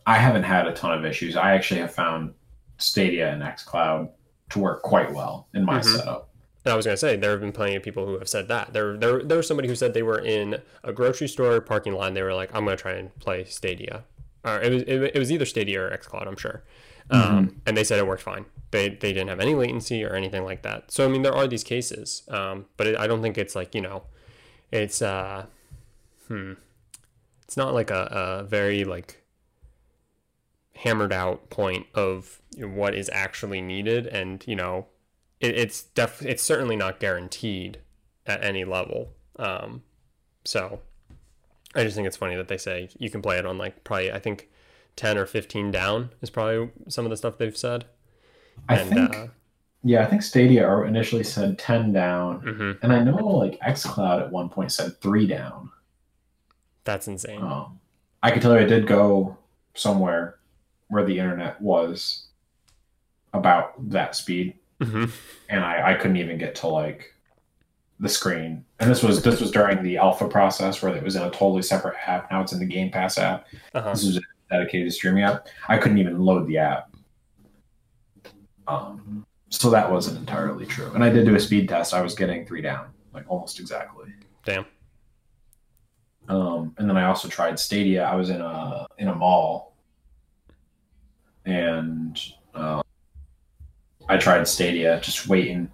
I 0.06 0.16
haven't 0.18 0.44
had 0.44 0.68
a 0.68 0.74
ton 0.74 0.98
of 0.98 1.06
issues. 1.06 1.36
I 1.36 1.54
actually 1.54 1.82
have 1.82 1.94
found 1.94 2.34
Stadia 2.78 3.32
and 3.32 3.42
XCloud 3.42 4.10
to 4.50 4.60
work 4.60 4.82
quite 4.82 5.14
well 5.14 5.48
in 5.54 5.64
my 5.66 5.80
Mhm. 5.80 5.98
setup. 5.98 6.29
I 6.70 6.76
was 6.76 6.86
gonna 6.86 6.98
say 6.98 7.16
there 7.16 7.32
have 7.32 7.42
been 7.42 7.52
plenty 7.52 7.76
of 7.76 7.84
people 7.84 8.06
who 8.06 8.20
have 8.20 8.30
said 8.30 8.48
that. 8.48 8.74
There, 8.74 8.96
there, 8.98 9.24
there 9.24 9.38
was 9.38 9.48
somebody 9.48 9.68
who 9.68 9.76
said 9.76 9.94
they 9.94 10.04
were 10.04 10.20
in 10.20 10.62
a 10.84 10.94
grocery 10.94 11.28
store 11.28 11.60
parking 11.62 11.94
lot. 11.94 12.08
and 12.08 12.16
They 12.16 12.24
were 12.24 12.34
like, 12.34 12.54
"I'm 12.54 12.66
gonna 12.66 12.78
try 12.78 12.94
and 12.94 13.14
play 13.20 13.44
Stadia," 13.46 14.04
or 14.44 14.62
it 14.62 14.72
was 14.72 14.84
it, 14.84 15.12
it 15.16 15.20
was 15.20 15.32
either 15.32 15.46
Stadia 15.46 15.82
or 15.82 15.90
XCloud, 15.90 16.28
I'm 16.28 16.38
sure. 16.38 16.64
Um, 17.12 17.62
and 17.66 17.76
they 17.76 17.84
said 17.84 17.98
it 17.98 18.06
worked 18.06 18.22
fine. 18.22 18.46
They 18.72 18.90
they 18.90 19.14
didn't 19.14 19.30
have 19.30 19.40
any 19.40 19.56
latency 19.56 20.04
or 20.04 20.14
anything 20.14 20.44
like 20.44 20.62
that. 20.62 20.92
So 20.92 21.06
I 21.06 21.08
mean, 21.08 21.24
there 21.24 21.34
are 21.34 21.48
these 21.48 21.64
cases, 21.64 22.24
um, 22.30 22.66
but 22.78 22.86
it, 22.88 22.98
I 22.98 23.08
don't 23.08 23.22
think 23.22 23.38
it's 23.38 23.56
like 23.56 23.74
you 23.74 23.82
know, 23.82 24.04
it's 24.72 25.02
uh, 25.02 25.46
hmm, 26.28 26.54
it's 27.44 27.58
not 27.58 27.74
like 27.74 27.90
a, 27.90 28.42
a 28.42 28.44
very 28.44 28.84
like 28.84 29.24
hammered 30.76 31.12
out 31.12 31.50
point 31.50 31.88
of 31.96 32.42
what 32.58 32.94
is 32.94 33.10
actually 33.12 33.60
needed, 33.62 34.06
and 34.06 34.44
you 34.46 34.56
know, 34.56 34.86
it, 35.40 35.58
it's 35.58 35.84
def 35.84 36.22
it's 36.22 36.44
certainly 36.44 36.76
not 36.76 37.00
guaranteed 37.00 37.80
at 38.26 38.44
any 38.44 38.64
level. 38.66 39.14
Um, 39.38 39.84
so 40.46 40.82
I 41.76 41.84
just 41.84 41.96
think 41.96 42.08
it's 42.08 42.18
funny 42.18 42.36
that 42.36 42.48
they 42.48 42.58
say 42.58 42.90
you 43.00 43.10
can 43.10 43.22
play 43.22 43.38
it 43.38 43.46
on 43.46 43.58
like 43.58 43.84
probably 43.84 44.12
I 44.12 44.20
think 44.20 44.50
ten 44.96 45.18
or 45.18 45.26
fifteen 45.26 45.72
down 45.72 46.12
is 46.22 46.30
probably 46.30 46.72
some 46.90 47.06
of 47.06 47.12
the 47.12 47.18
stuff 47.18 47.38
they've 47.38 47.58
said. 47.58 47.86
I 48.68 48.76
and 48.76 48.90
think, 48.90 49.16
uh, 49.16 49.28
yeah, 49.84 50.04
I 50.04 50.06
think 50.08 50.22
Stadia 50.22 50.70
initially 50.84 51.24
said 51.24 51.58
10 51.60 51.94
down. 51.94 52.46
mhm, 52.46 52.80
And 52.82 52.94
I 52.94 53.04
know 53.04 53.16
like 53.18 53.60
XCloud 53.62 54.22
at 54.22 54.32
one 54.32 54.50
point 54.50 54.72
said 54.72 55.00
three 55.02 55.28
down. 55.28 55.72
that's 56.84 57.08
insane. 57.08 57.42
Um, 57.42 57.80
I 58.22 58.32
can 58.32 58.42
tell 58.42 58.54
you, 58.54 58.60
I 58.62 58.66
did 58.66 58.88
go 58.88 59.38
somewhere 59.76 60.40
where 60.90 61.06
the 61.06 61.20
internet 61.20 61.62
was 61.62 62.28
about 63.34 63.74
that 63.92 64.16
speed, 64.16 64.56
hmm 64.82 65.06
and 65.50 65.64
I, 65.64 65.92
I 65.92 65.94
couldn't 65.96 66.18
even 66.18 66.38
get 66.38 66.56
to 66.56 66.68
like 66.68 67.14
the 68.00 68.08
screen. 68.08 68.64
And 68.80 68.90
this 68.90 69.04
was 69.04 69.22
this 69.22 69.42
was 69.42 69.52
during 69.52 69.84
the 69.84 69.98
alpha 69.98 70.28
process 70.28 70.82
where 70.82 70.96
it 70.96 71.04
was 71.04 71.16
in 71.16 71.24
a 71.24 71.32
totally 71.32 71.64
separate 71.64 71.96
app. 72.06 72.32
Now 72.32 72.42
it's 72.42 72.54
in 72.54 72.60
the 72.60 72.66
Game 72.66 72.92
Pass 72.92 73.18
app. 73.18 73.48
Uh-huh. 73.74 73.92
This 73.92 74.06
was 74.06 74.18
a 74.18 74.22
dedicated 74.50 74.94
streaming 74.94 75.24
app. 75.24 75.48
I 75.68 75.78
couldn't 75.78 75.98
even 75.98 76.20
load 76.20 76.48
the 76.48 76.60
app. 76.60 76.96
Um, 78.68 79.26
so 79.50 79.70
that 79.72 79.92
wasn't 79.92 80.20
entirely 80.20 80.66
true. 80.66 80.92
And 80.94 81.04
I 81.04 81.10
did 81.10 81.26
do 81.26 81.36
a 81.36 81.40
speed 81.40 81.68
test. 81.68 81.94
I 81.94 82.02
was 82.02 82.14
getting 82.14 82.46
three 82.46 82.62
down, 82.62 82.88
like 83.14 83.26
almost 83.28 83.60
exactly. 83.60 84.14
Damn. 84.46 84.66
Um, 86.30 86.76
and 86.78 86.88
then 86.88 86.96
I 86.96 87.06
also 87.06 87.28
tried 87.28 87.60
Stadia. 87.60 88.04
I 88.04 88.16
was 88.16 88.30
in 88.30 88.40
a 88.40 88.86
in 89.00 89.08
a 89.08 89.16
mall, 89.16 89.76
and 91.46 92.20
uh, 92.54 92.84
I 94.10 94.18
tried 94.18 94.48
Stadia, 94.48 95.00
just 95.02 95.28
waiting, 95.28 95.72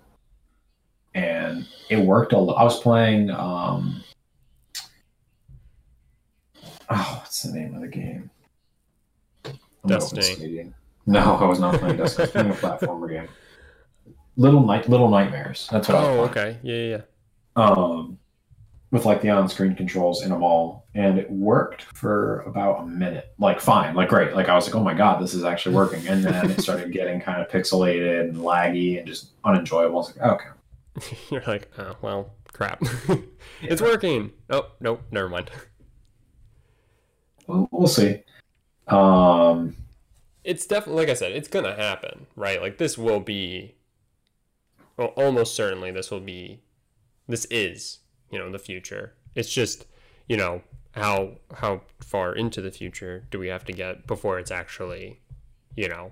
and 1.14 1.66
it 1.90 1.98
worked. 1.98 2.34
A 2.34 2.38
lo- 2.38 2.54
I 2.54 2.64
was 2.64 2.82
playing. 2.82 3.30
Um, 3.32 4.04
oh, 6.90 7.18
what's 7.22 7.44
the 7.44 7.54
name 7.58 7.76
of 7.76 7.82
the 7.82 7.88
game? 7.88 8.30
I'm 9.46 9.54
Destiny. 9.88 10.74
No, 11.06 11.36
I 11.36 11.46
was 11.46 11.60
not 11.60 11.80
playing 11.80 11.96
Destiny. 11.98 12.30
I 12.36 12.48
was 12.48 12.60
playing 12.60 12.80
a 12.82 12.88
platformer 12.88 13.10
game. 13.10 13.30
Little 14.36 14.66
night, 14.66 14.90
Little 14.90 15.10
Nightmares. 15.10 15.70
That's 15.72 15.88
what 15.88 15.98
I 15.98 16.02
was 16.02 16.08
playing. 16.08 16.20
Oh, 16.20 16.24
okay. 16.26 16.60
Yeah, 16.62 16.76
yeah, 16.76 16.98
yeah. 16.98 17.64
um, 17.64 18.20
with 18.96 19.06
like 19.06 19.22
the 19.22 19.30
on-screen 19.30 19.76
controls 19.76 20.24
in 20.24 20.32
a 20.32 20.40
mall, 20.40 20.88
and 20.96 21.20
it 21.20 21.30
worked 21.30 21.82
for 21.84 22.40
about 22.44 22.80
a 22.80 22.86
minute. 22.86 23.34
Like 23.38 23.60
fine, 23.60 23.94
like 23.94 24.08
great. 24.08 24.34
Like 24.34 24.48
I 24.48 24.56
was 24.56 24.66
like, 24.66 24.76
oh 24.76 24.84
my 24.84 24.94
god, 24.94 25.22
this 25.22 25.34
is 25.34 25.44
actually 25.44 25.76
working. 25.76 26.08
And 26.08 26.24
then 26.24 26.50
it 26.50 26.62
started 26.62 26.94
getting 26.94 27.20
kind 27.20 27.42
of 27.42 27.50
pixelated 27.50 28.22
and 28.30 28.38
laggy 28.38 28.98
and 28.98 29.06
just 29.06 29.32
unenjoyable. 29.44 29.96
I 29.96 29.98
was 29.98 30.16
like, 30.18 30.26
okay, 30.32 31.18
You're 31.30 31.44
like, 31.46 31.70
oh 31.78 31.98
well, 32.02 32.32
crap. 32.54 32.82
it's 33.62 33.82
working. 33.82 34.32
Oh 34.50 34.68
nope, 34.80 35.02
never 35.12 35.28
mind. 35.28 35.52
we'll, 37.48 37.68
we'll 37.72 37.88
see. 37.88 38.24
Um, 38.88 39.76
It's 40.46 40.66
definitely 40.66 41.02
like 41.04 41.10
I 41.10 41.16
said, 41.16 41.34
it's 41.34 41.50
gonna 41.50 41.76
happen, 41.76 42.28
right? 42.38 42.62
Like 42.62 42.78
this 42.78 42.98
will 42.98 43.20
be, 43.20 43.76
well, 44.96 45.10
almost 45.18 45.54
certainly 45.54 45.92
this 45.92 46.12
will 46.12 46.22
be, 46.22 46.62
this 47.28 47.46
is, 47.52 48.00
you 48.36 48.42
know, 48.42 48.52
the 48.52 48.60
future. 48.60 49.14
It's 49.34 49.52
just, 49.54 49.86
you 50.28 50.36
know, 50.38 50.62
how 50.92 51.38
how 51.56 51.82
far 52.02 52.36
into 52.36 52.62
the 52.62 52.72
future 52.72 53.26
do 53.32 53.40
we 53.40 53.48
have 53.48 53.64
to 53.66 53.74
get 53.74 54.06
before 54.08 54.40
it's 54.40 54.52
actually, 54.52 55.22
you 55.78 55.88
know, 55.88 56.12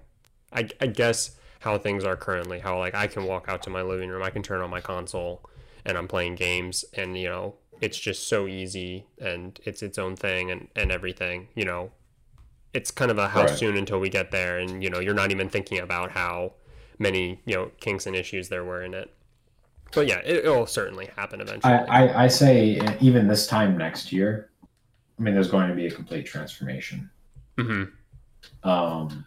I 0.53 0.69
I 0.79 0.87
guess 0.87 1.35
how 1.59 1.77
things 1.77 2.05
are 2.05 2.15
currently, 2.15 2.59
how 2.59 2.79
like 2.79 2.95
I 2.95 3.07
can 3.07 3.25
walk 3.25 3.49
out 3.49 3.61
to 3.63 3.69
my 3.69 3.81
living 3.81 4.09
room, 4.09 4.23
I 4.23 4.29
can 4.29 4.41
turn 4.43 4.61
on 4.61 4.69
my 4.69 4.81
console, 4.81 5.43
and 5.85 5.97
I'm 5.97 6.07
playing 6.07 6.35
games, 6.35 6.85
and 6.93 7.17
you 7.17 7.27
know, 7.27 7.55
it's 7.81 7.99
just 7.99 8.27
so 8.29 8.47
easy, 8.47 9.05
and 9.19 9.59
it's 9.65 9.83
its 9.83 9.97
own 9.97 10.15
thing, 10.15 10.49
and 10.51 10.69
and 10.77 10.91
everything, 10.93 11.49
you 11.55 11.65
know, 11.65 11.91
it's 12.73 12.91
kind 12.91 13.11
of 13.11 13.17
a 13.17 13.29
how 13.29 13.45
Right. 13.45 13.57
soon 13.59 13.77
until 13.77 13.99
we 13.99 14.09
get 14.09 14.31
there 14.31 14.57
and 14.57 14.83
you 14.83 14.89
know 14.89 14.99
you're 14.99 15.13
not 15.13 15.31
even 15.31 15.49
thinking 15.49 15.79
about 15.79 16.11
how 16.11 16.53
many 16.99 17.41
you 17.45 17.55
know 17.55 17.71
kinks 17.79 18.07
and 18.07 18.15
issues 18.15 18.49
there 18.49 18.63
were 18.63 18.81
in 18.83 18.93
it 18.93 19.13
but 19.93 20.07
yeah 20.07 20.19
it, 20.19 20.43
will 20.45 20.65
certainly 20.65 21.09
happen 21.15 21.41
eventually 21.41 21.73
I, 21.73 22.05
I 22.05 22.23
I 22.23 22.27
say 22.27 22.79
even 23.01 23.27
this 23.27 23.47
time 23.47 23.77
next 23.77 24.11
year, 24.11 24.49
I 25.19 25.21
mean, 25.21 25.33
there's 25.33 25.49
going 25.51 25.69
to 25.69 25.75
be 25.75 25.87
a 25.87 25.91
complete 25.91 26.25
transformation. 26.25 27.09
hmm 27.57 27.83
um, 28.63 29.25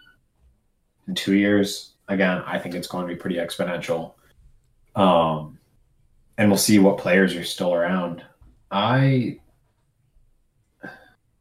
in 1.07 1.14
two 1.14 1.35
years. 1.35 1.93
Again, 2.09 2.43
I 2.47 2.59
think 2.59 2.75
it's 2.75 2.87
going 2.87 3.07
to 3.07 3.12
be 3.12 3.19
pretty 3.19 3.37
exponential. 3.37 4.14
Um, 4.95 5.59
and 6.39 6.51
we'll 6.51 6.59
see 6.59 6.79
what 6.79 6.99
players 6.99 7.35
are 7.35 7.45
still 7.45 7.75
around. 7.75 8.23
I, 8.71 9.39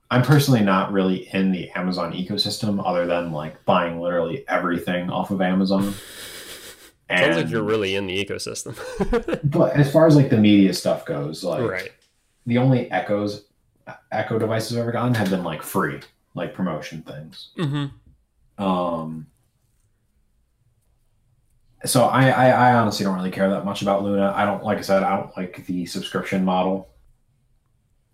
I'm 0.09 0.21
personally 0.21 0.61
not 0.61 0.91
really 0.91 1.27
in 1.33 1.51
the 1.51 1.69
Amazon 1.71 2.13
ecosystem, 2.13 2.81
other 2.85 3.05
than 3.05 3.31
like 3.31 3.63
buying 3.65 3.99
literally 3.99 4.45
everything 4.47 5.09
off 5.09 5.31
of 5.31 5.41
Amazon. 5.41 5.93
Sounds 7.09 7.37
like 7.37 7.49
you're 7.49 7.63
really 7.63 7.95
in 7.95 8.07
the 8.07 8.25
ecosystem 8.25 8.75
But 9.43 9.73
as 9.73 9.91
far 9.91 10.07
as 10.07 10.15
like 10.15 10.29
the 10.29 10.37
media 10.37 10.73
stuff 10.73 11.05
goes, 11.05 11.43
like 11.43 11.69
right 11.69 11.91
the 12.45 12.57
only 12.57 12.89
Echoes, 12.91 13.45
Echo 14.11 14.39
devices 14.39 14.73
I've 14.73 14.83
ever 14.83 14.91
gotten 14.91 15.13
have 15.15 15.29
been 15.29 15.43
like 15.43 15.63
free, 15.63 15.99
like 16.33 16.53
promotion 16.53 17.01
things. 17.01 17.49
Mm-hmm. 17.57 18.63
Um, 18.63 19.27
so 21.85 22.05
I, 22.05 22.29
I, 22.29 22.49
I 22.49 22.75
honestly 22.75 23.03
don't 23.03 23.15
really 23.15 23.31
care 23.31 23.49
that 23.49 23.65
much 23.65 23.81
about 23.81 24.03
Luna. 24.03 24.31
I 24.35 24.45
don't, 24.45 24.63
like 24.63 24.77
I 24.77 24.81
said, 24.81 25.03
I 25.03 25.17
don't 25.17 25.35
like 25.37 25.65
the 25.65 25.85
subscription 25.85 26.45
model. 26.45 26.89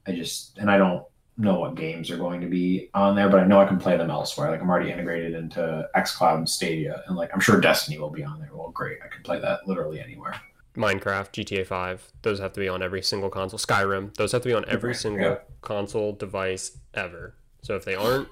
I 0.08 0.14
just, 0.14 0.58
and 0.58 0.70
I 0.70 0.78
don't 0.78 1.06
know 1.38 1.60
what 1.60 1.76
games 1.76 2.10
are 2.12 2.18
going 2.18 2.42
to 2.42 2.48
be 2.48 2.90
on 2.94 3.16
there, 3.16 3.30
but 3.30 3.40
I 3.40 3.46
know 3.46 3.60
I 3.60 3.66
can 3.66 3.80
play 3.80 3.98
them 3.98 4.10
elsewhere. 4.10 4.52
Like 4.52 4.62
I'm 4.62 4.70
already 4.70 4.92
integrated 4.92 5.34
into 5.34 5.88
XCloud 5.96 6.38
and 6.38 6.50
Stadia, 6.50 7.04
and 7.08 7.16
like 7.16 7.32
I'm 7.34 7.40
sure 7.40 7.60
Destiny 7.60 7.98
will 7.98 8.10
be 8.10 8.24
on 8.24 8.40
there. 8.40 8.50
Well, 8.54 8.70
great, 8.72 9.00
I 9.04 9.08
can 9.08 9.24
play 9.24 9.40
that 9.40 9.68
literally 9.68 10.00
anywhere. 10.00 10.36
minecraft 10.78 11.34
gta 11.34 11.68
5 11.68 12.14
those 12.22 12.40
have 12.40 12.54
to 12.54 12.62
be 12.62 12.70
on 12.70 12.82
every 12.82 13.02
single 13.02 13.30
console 13.30 13.60
skyrim 13.60 14.16
those 14.16 14.32
have 14.32 14.42
to 14.42 14.48
be 14.48 14.54
on 14.54 14.64
every 14.70 14.96
single 14.96 15.32
yeah. 15.32 15.38
console 15.62 16.14
device 16.14 16.78
ever 16.94 17.36
so 17.62 17.76
if 17.76 17.84
they 17.84 17.94
aren't 17.94 18.30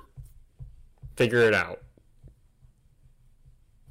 figure 1.17 1.41
it 1.41 1.53
out 1.53 1.81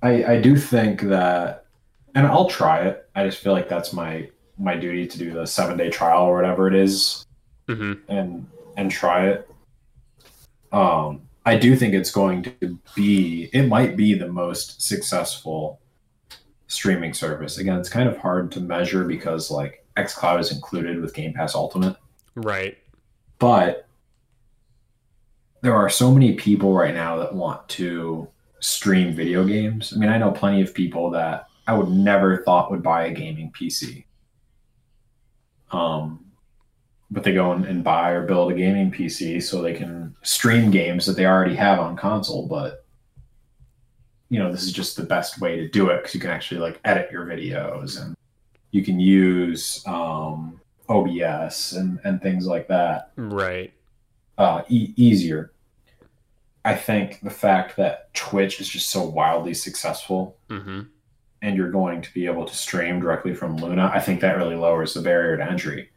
I, 0.03 0.25
I 0.25 0.41
do 0.41 0.57
think 0.57 1.03
that, 1.03 1.67
and 2.15 2.27
I'll 2.27 2.49
try 2.49 2.83
it. 2.83 3.09
I 3.15 3.25
just 3.25 3.39
feel 3.39 3.53
like 3.53 3.69
that's 3.69 3.93
my 3.93 4.29
my 4.61 4.77
duty 4.77 5.07
to 5.07 5.19
do 5.19 5.31
the 5.33 5.47
seven 5.47 5.77
day 5.77 5.89
trial 5.89 6.25
or 6.25 6.35
whatever 6.35 6.67
it 6.69 6.75
is. 6.75 7.25
hmm 7.69 7.95
and 8.09 8.47
and 8.79 8.91
try 8.91 9.29
it. 9.29 9.51
Um, 10.73 11.21
I 11.45 11.59
do 11.59 11.77
think 11.77 11.93
it's 11.93 12.11
going 12.11 12.45
to 12.45 12.79
be. 12.95 13.51
It 13.53 13.65
might 13.67 13.97
be 13.97 14.15
the 14.15 14.29
most 14.29 14.81
successful 14.81 15.81
streaming 16.67 17.13
service. 17.13 17.59
Again, 17.59 17.79
it's 17.79 17.91
kind 17.91 18.09
of 18.09 18.17
hard 18.17 18.51
to 18.53 18.61
measure 18.61 19.05
because 19.05 19.51
like 19.51 19.85
XCloud 19.99 20.41
is 20.41 20.53
included 20.53 21.01
with 21.01 21.15
Game 21.15 21.35
Pass 21.35 21.55
Ultimate, 21.55 21.97
right 22.35 22.79
but 23.39 23.87
there 25.63 25.75
are 25.75 25.89
so 25.89 26.13
many 26.13 26.35
people 26.35 26.75
right 26.75 26.95
now 26.95 27.17
that 27.17 27.35
want 27.35 27.69
to 27.69 28.29
stream 28.61 29.15
video 29.15 29.45
games. 29.45 29.93
I 29.95 29.99
mean, 29.99 30.09
I 30.09 30.19
know 30.19 30.31
plenty 30.31 30.63
of 30.63 30.75
people 30.75 31.11
that 31.11 31.47
I 31.67 31.77
would 31.77 31.89
never 31.89 32.43
thought 32.45 32.71
would 32.71 32.83
buy 32.83 33.07
a 33.07 33.13
gaming 33.13 33.53
PC. 33.53 34.05
Um, 35.71 36.25
but 37.11 37.25
they 37.25 37.33
go 37.33 37.53
and, 37.53 37.65
and 37.65 37.83
buy 37.83 38.11
or 38.11 38.27
build 38.27 38.53
a 38.53 38.55
gaming 38.55 38.91
PC 38.91 39.43
so 39.43 39.63
they 39.63 39.75
can 39.75 40.15
stream 40.23 40.71
games 40.71 41.07
that 41.07 41.17
they 41.17 41.27
already 41.27 41.55
have 41.55 41.79
on 41.79 41.97
console. 41.97 42.47
But 42.47 42.85
you 44.31 44.39
know, 44.39 44.53
this 44.53 44.63
is 44.63 44.73
just 44.73 44.97
the 44.97 45.03
best 45.05 45.41
way 45.41 45.57
to 45.57 45.69
do 45.69 45.89
it 45.89 45.99
because 45.99 46.15
you 46.15 46.21
can 46.21 46.31
actually 46.31 46.61
like 46.61 46.79
edit 46.85 47.11
your 47.11 47.25
videos 47.25 48.01
and 48.03 48.15
you 48.73 48.85
can 48.85 49.01
use 49.01 49.83
um, 49.87 50.61
OBS 50.91 51.73
and, 51.73 51.99
and 52.05 52.21
things 52.21 52.47
like 52.47 52.69
that 52.69 53.11
right 53.17 53.73
uh, 54.37 54.63
e- 54.69 54.93
easier. 54.97 55.53
I 56.65 56.75
think 56.75 57.21
the 57.23 57.31
fact 57.31 57.77
that 57.79 58.13
Twitch 58.13 58.61
is 58.61 58.69
just 58.69 58.91
so 58.91 59.03
wildly 59.03 59.55
successful 59.55 60.37
Mm-hmm. 60.51 60.81
and 61.41 61.57
you're 61.57 61.71
going 61.71 62.03
to 62.03 62.13
be 62.13 62.27
able 62.27 62.45
to 62.45 62.55
stream 62.55 63.01
directly 63.01 63.33
from 63.35 63.57
Luna, 63.57 63.91
I 63.95 64.01
think 64.01 64.21
that 64.21 64.37
really 64.37 64.57
lowers 64.57 64.93
the 64.93 65.01
barrier 65.01 65.39
to 65.39 65.51
entry. 65.51 65.89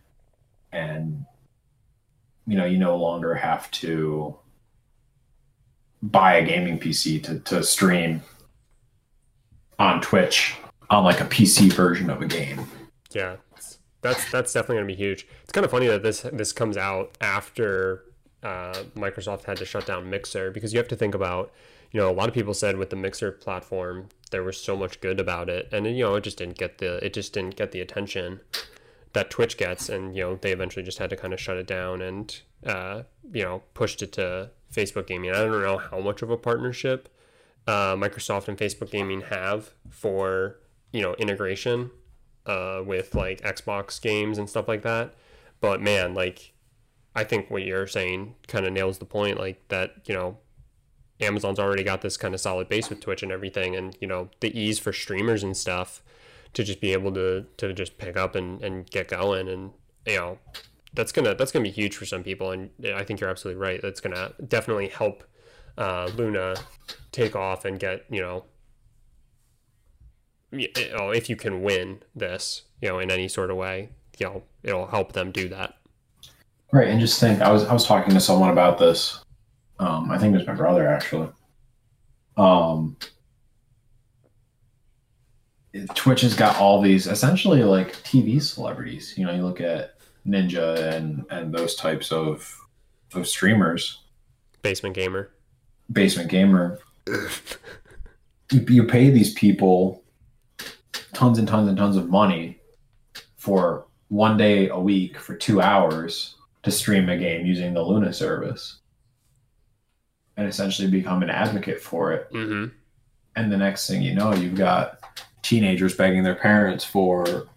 And 0.71 1.25
you 2.47 2.57
know, 2.57 2.65
you 2.65 2.77
no 2.77 2.97
longer 2.97 3.35
have 3.35 3.69
to 3.71 4.35
buy 6.01 6.35
a 6.35 6.45
gaming 6.45 6.79
PC 6.79 7.23
to, 7.23 7.39
to 7.39 7.63
stream 7.63 8.21
on 9.77 10.01
Twitch 10.01 10.55
on 10.89 11.03
like 11.03 11.21
a 11.21 11.25
PC 11.25 11.71
version 11.73 12.09
of 12.09 12.21
a 12.21 12.25
game. 12.25 12.65
Yeah, 13.11 13.37
that's 14.01 14.29
that's 14.31 14.53
definitely 14.53 14.77
gonna 14.77 14.87
be 14.87 14.95
huge. 14.95 15.27
It's 15.43 15.51
kind 15.51 15.65
of 15.65 15.71
funny 15.71 15.87
that 15.87 16.03
this 16.03 16.21
this 16.33 16.51
comes 16.51 16.77
out 16.77 17.17
after 17.21 18.03
uh, 18.43 18.83
Microsoft 18.95 19.45
had 19.45 19.57
to 19.57 19.65
shut 19.65 19.85
down 19.85 20.09
Mixer 20.09 20.51
because 20.51 20.73
you 20.73 20.79
have 20.79 20.87
to 20.87 20.95
think 20.95 21.13
about, 21.13 21.51
you 21.91 21.99
know, 21.99 22.09
a 22.09 22.13
lot 22.13 22.27
of 22.27 22.33
people 22.33 22.53
said 22.53 22.77
with 22.77 22.89
the 22.89 22.95
Mixer 22.95 23.31
platform 23.31 24.07
there 24.31 24.43
was 24.43 24.57
so 24.57 24.75
much 24.75 24.99
good 25.01 25.19
about 25.19 25.49
it, 25.49 25.69
and 25.71 25.85
you 25.85 26.03
know 26.03 26.15
it 26.15 26.23
just 26.23 26.37
didn't 26.37 26.57
get 26.57 26.79
the 26.79 27.03
it 27.05 27.13
just 27.13 27.33
didn't 27.33 27.55
get 27.55 27.71
the 27.71 27.81
attention 27.81 28.41
that 29.13 29.29
Twitch 29.29 29.57
gets, 29.57 29.89
and 29.89 30.15
you 30.15 30.23
know 30.23 30.35
they 30.41 30.51
eventually 30.51 30.83
just 30.83 30.97
had 30.97 31.09
to 31.09 31.15
kind 31.15 31.33
of 31.33 31.39
shut 31.39 31.57
it 31.57 31.67
down 31.67 32.01
and 32.01 32.41
uh, 32.65 33.03
you 33.31 33.43
know 33.43 33.63
pushed 33.73 34.01
it 34.01 34.11
to 34.13 34.51
Facebook 34.73 35.07
Gaming. 35.07 35.31
I 35.31 35.35
don't 35.35 35.61
know 35.61 35.77
how 35.77 35.99
much 35.99 36.21
of 36.21 36.29
a 36.29 36.37
partnership 36.37 37.09
uh, 37.67 37.95
Microsoft 37.95 38.47
and 38.47 38.57
Facebook 38.57 38.91
Gaming 38.91 39.21
have 39.21 39.71
for 39.89 40.57
you 40.91 41.01
know 41.01 41.13
integration 41.15 41.91
uh, 42.45 42.81
with 42.85 43.15
like 43.15 43.41
Xbox 43.41 44.01
games 44.01 44.37
and 44.37 44.49
stuff 44.49 44.67
like 44.67 44.83
that. 44.83 45.15
But 45.59 45.81
man, 45.81 46.13
like 46.13 46.53
I 47.15 47.23
think 47.23 47.49
what 47.49 47.63
you're 47.63 47.87
saying 47.87 48.35
kind 48.47 48.65
of 48.65 48.73
nails 48.73 48.97
the 48.97 49.05
point. 49.05 49.37
Like 49.37 49.67
that, 49.67 49.95
you 50.05 50.15
know, 50.15 50.37
Amazon's 51.19 51.59
already 51.59 51.83
got 51.83 52.01
this 52.01 52.17
kind 52.17 52.33
of 52.33 52.41
solid 52.41 52.67
base 52.67 52.89
with 52.89 52.99
Twitch 52.99 53.23
and 53.23 53.31
everything, 53.31 53.75
and 53.75 53.95
you 54.01 54.07
know 54.07 54.29
the 54.39 54.57
ease 54.57 54.79
for 54.79 54.93
streamers 54.93 55.43
and 55.43 55.55
stuff 55.55 56.01
to 56.53 56.63
just 56.63 56.81
be 56.81 56.93
able 56.93 57.13
to 57.13 57.45
to 57.57 57.73
just 57.73 57.97
pick 57.97 58.17
up 58.17 58.35
and, 58.35 58.61
and 58.63 58.89
get 58.89 59.07
going, 59.07 59.47
and 59.47 59.71
you 60.05 60.17
know 60.17 60.39
that's 60.93 61.11
gonna 61.11 61.35
that's 61.35 61.51
gonna 61.51 61.63
be 61.63 61.71
huge 61.71 61.95
for 61.95 62.05
some 62.05 62.23
people, 62.23 62.51
and 62.51 62.69
I 62.93 63.03
think 63.03 63.19
you're 63.19 63.29
absolutely 63.29 63.61
right. 63.61 63.81
That's 63.81 64.01
gonna 64.01 64.33
definitely 64.47 64.89
help 64.89 65.23
uh, 65.77 66.09
Luna 66.15 66.55
take 67.11 67.35
off 67.35 67.65
and 67.65 67.79
get 67.79 68.05
you 68.09 68.21
know 68.21 68.45
if 70.51 71.29
you 71.29 71.35
can 71.35 71.61
win 71.61 72.03
this, 72.15 72.63
you 72.81 72.89
know, 72.89 72.99
in 72.99 73.09
any 73.09 73.27
sort 73.27 73.49
of 73.51 73.57
way, 73.57 73.89
you 74.17 74.25
know, 74.25 74.43
it'll 74.63 74.87
help 74.87 75.13
them 75.13 75.31
do 75.31 75.47
that. 75.49 75.77
Right, 76.71 76.87
and 76.87 76.99
just 76.99 77.19
think, 77.19 77.41
I 77.41 77.51
was 77.51 77.65
I 77.65 77.73
was 77.73 77.85
talking 77.85 78.13
to 78.13 78.19
someone 78.19 78.49
about 78.49 78.77
this. 78.77 79.23
Um, 79.79 80.11
I 80.11 80.17
think 80.17 80.33
it 80.33 80.37
was 80.37 80.47
my 80.47 80.53
brother 80.53 80.87
actually. 80.87 81.29
Um, 82.37 82.97
Twitch 85.95 86.21
has 86.21 86.33
got 86.33 86.57
all 86.57 86.81
these 86.81 87.07
essentially 87.07 87.63
like 87.63 87.93
TV 88.03 88.41
celebrities. 88.41 89.13
You 89.17 89.25
know, 89.25 89.33
you 89.33 89.41
look 89.41 89.61
at 89.61 89.95
Ninja 90.27 90.93
and 90.93 91.25
and 91.29 91.53
those 91.53 91.75
types 91.75 92.11
of 92.11 92.57
of 93.13 93.27
streamers, 93.27 94.01
Basement 94.61 94.95
gamer. 94.95 95.31
basement 95.91 96.29
gamer. 96.29 96.79
you, 98.51 98.65
you 98.67 98.83
pay 98.83 99.09
these 99.09 99.33
people 99.33 100.03
tons 101.13 101.37
and 101.37 101.47
tons 101.47 101.67
and 101.67 101.77
tons 101.77 101.95
of 101.97 102.09
money 102.09 102.59
for 103.37 103.85
one 104.09 104.37
day 104.37 104.69
a 104.69 104.79
week 104.79 105.17
for 105.17 105.35
two 105.35 105.61
hours 105.61 106.35
to 106.63 106.71
stream 106.71 107.09
a 107.09 107.17
game 107.17 107.45
using 107.45 107.73
the 107.73 107.81
Luna 107.81 108.13
service 108.13 108.79
and 110.37 110.47
essentially 110.47 110.89
become 110.89 111.23
an 111.23 111.29
advocate 111.29 111.81
for 111.81 112.13
it. 112.13 112.31
Mm-hmm. 112.31 112.73
And 113.35 113.51
the 113.51 113.57
next 113.57 113.87
thing 113.87 114.01
you 114.01 114.13
know, 114.13 114.33
you've 114.33 114.55
got 114.55 115.00
teenagers 115.51 115.93
begging 115.93 116.23
their 116.23 116.35
parents 116.35 116.85
for 116.85 117.49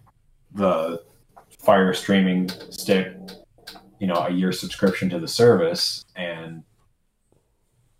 the 0.53 1.01
Fire 1.59 1.93
streaming 1.93 2.49
stick, 2.69 3.07
you 3.99 4.05
know, 4.05 4.15
a 4.15 4.29
year 4.29 4.51
subscription 4.51 5.09
to 5.09 5.17
the 5.17 5.29
service 5.29 6.03
and 6.17 6.61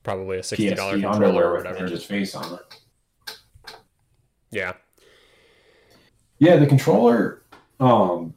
Probably 0.03 0.37
a 0.37 0.43
sixty 0.43 0.69
dollar 0.75 0.99
controller 0.99 1.45
or 1.45 1.53
with 1.53 1.65
whatever. 1.65 1.87
Ninja's 1.87 2.03
face 2.03 2.35
on 2.35 2.59
it. 2.59 3.39
Yeah. 4.51 4.73
Yeah, 6.39 6.57
the 6.57 6.67
controller. 6.67 7.43
Um, 7.79 8.33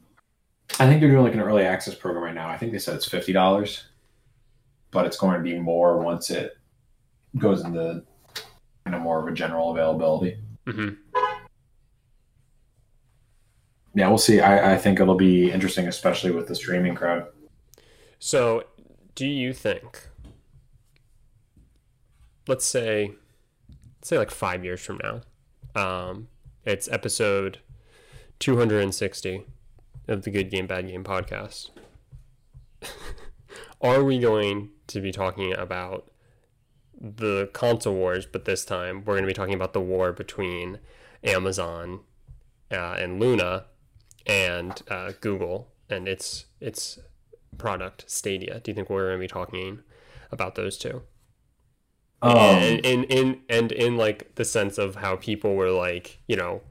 I 0.79 0.87
think 0.87 1.01
they're 1.01 1.11
doing 1.11 1.23
like 1.23 1.33
an 1.33 1.41
early 1.41 1.65
access 1.65 1.93
program 1.93 2.23
right 2.23 2.33
now. 2.33 2.47
I 2.47 2.57
think 2.57 2.71
they 2.71 2.79
said 2.79 2.95
it's 2.95 3.07
fifty 3.07 3.33
dollars, 3.33 3.83
but 4.91 5.05
it's 5.05 5.17
going 5.17 5.35
to 5.35 5.43
be 5.43 5.59
more 5.59 5.97
once 5.97 6.29
it 6.29 6.57
goes 7.37 7.65
into 7.65 8.01
kind 8.85 8.95
of 8.95 9.01
more 9.01 9.19
of 9.21 9.27
a 9.27 9.35
general 9.35 9.71
availability. 9.71 10.37
Mm-hmm. 10.65 10.95
Yeah, 13.93 14.07
we'll 14.07 14.17
see. 14.17 14.39
I, 14.39 14.73
I 14.73 14.77
think 14.77 14.99
it'll 14.99 15.15
be 15.15 15.51
interesting, 15.51 15.87
especially 15.87 16.31
with 16.31 16.47
the 16.47 16.55
streaming 16.55 16.95
crowd. 16.95 17.27
So, 18.19 18.65
do 19.15 19.25
you 19.25 19.53
think? 19.53 20.07
Let's 22.47 22.65
say, 22.65 23.13
let's 23.97 24.09
say 24.09 24.17
like 24.17 24.31
five 24.31 24.63
years 24.63 24.81
from 24.81 24.99
now, 25.03 25.21
um, 25.81 26.27
it's 26.65 26.87
episode 26.89 27.59
two 28.39 28.57
hundred 28.57 28.83
and 28.83 28.93
sixty 28.93 29.45
of 30.07 30.23
the 30.23 30.31
Good 30.31 30.49
Game 30.49 30.67
Bad 30.67 30.87
Game 30.87 31.03
podcast. 31.03 31.69
Are 33.81 34.03
we 34.03 34.19
going 34.19 34.69
to 34.87 35.01
be 35.01 35.11
talking 35.11 35.53
about 35.53 36.11
the 36.99 37.49
console 37.53 37.95
wars? 37.95 38.25
But 38.25 38.45
this 38.45 38.65
time, 38.65 38.97
we're 39.05 39.13
going 39.13 39.23
to 39.23 39.27
be 39.27 39.33
talking 39.33 39.53
about 39.53 39.73
the 39.73 39.81
war 39.81 40.11
between 40.11 40.79
Amazon 41.23 42.01
uh, 42.71 42.95
and 42.99 43.19
Luna 43.19 43.65
and 44.25 44.81
uh, 44.89 45.13
Google 45.21 45.71
and 45.89 46.07
its 46.07 46.45
its 46.59 46.99
product 47.57 48.05
Stadia. 48.07 48.59
Do 48.59 48.71
you 48.71 48.75
think 48.75 48.89
we're 48.89 49.07
going 49.07 49.17
to 49.17 49.23
be 49.23 49.27
talking 49.27 49.79
about 50.31 50.55
those 50.55 50.77
two? 50.77 51.01
Um, 52.21 52.37
and 52.37 52.85
in 52.85 53.03
in 53.05 53.41
and 53.49 53.71
in 53.71 53.97
like 53.97 54.35
the 54.35 54.45
sense 54.45 54.77
of 54.77 54.95
how 54.95 55.15
people 55.15 55.55
were 55.55 55.71
like, 55.71 56.19
you 56.27 56.35
know, 56.35 56.61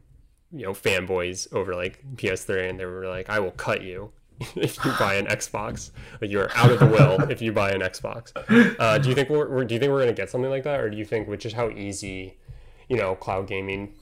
you 0.52 0.64
know, 0.64 0.72
fanboys 0.72 1.52
over 1.54 1.74
like 1.74 2.04
PS3, 2.16 2.68
and 2.68 2.78
they 2.78 2.84
were 2.84 3.06
like, 3.06 3.30
"I 3.30 3.40
will 3.40 3.52
cut 3.52 3.82
you 3.82 4.12
if 4.56 4.84
you 4.84 4.92
buy 4.98 5.14
an 5.14 5.26
Xbox. 5.26 5.90
Like 6.20 6.30
you're 6.30 6.50
out 6.54 6.70
of 6.70 6.80
the 6.80 6.86
will 6.86 7.22
if 7.30 7.40
you 7.40 7.52
buy 7.52 7.70
an 7.70 7.80
Xbox." 7.80 8.32
Uh, 8.78 8.98
do 8.98 9.08
you 9.08 9.14
think 9.14 9.30
we're, 9.30 9.48
we're 9.48 9.64
do 9.64 9.74
you 9.74 9.80
think 9.80 9.90
we're 9.90 10.02
going 10.02 10.14
to 10.14 10.20
get 10.20 10.28
something 10.28 10.50
like 10.50 10.64
that, 10.64 10.80
or 10.80 10.90
do 10.90 10.98
you 10.98 11.06
think 11.06 11.28
with 11.28 11.40
just 11.40 11.56
how 11.56 11.70
easy, 11.70 12.36
you 12.88 12.96
know, 12.96 13.14
cloud 13.14 13.46
gaming 13.46 13.94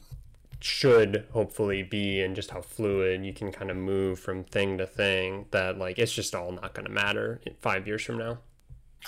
should 0.60 1.26
hopefully 1.32 1.82
be 1.82 2.20
and 2.20 2.34
just 2.34 2.50
how 2.50 2.60
fluid 2.60 3.24
you 3.24 3.32
can 3.32 3.52
kind 3.52 3.70
of 3.70 3.76
move 3.76 4.18
from 4.18 4.42
thing 4.44 4.78
to 4.78 4.86
thing 4.86 5.46
that 5.50 5.78
like 5.78 5.98
it's 5.98 6.12
just 6.12 6.34
all 6.34 6.52
not 6.52 6.74
going 6.74 6.86
to 6.86 6.90
matter 6.90 7.40
five 7.60 7.86
years 7.86 8.02
from 8.02 8.16
now 8.18 8.38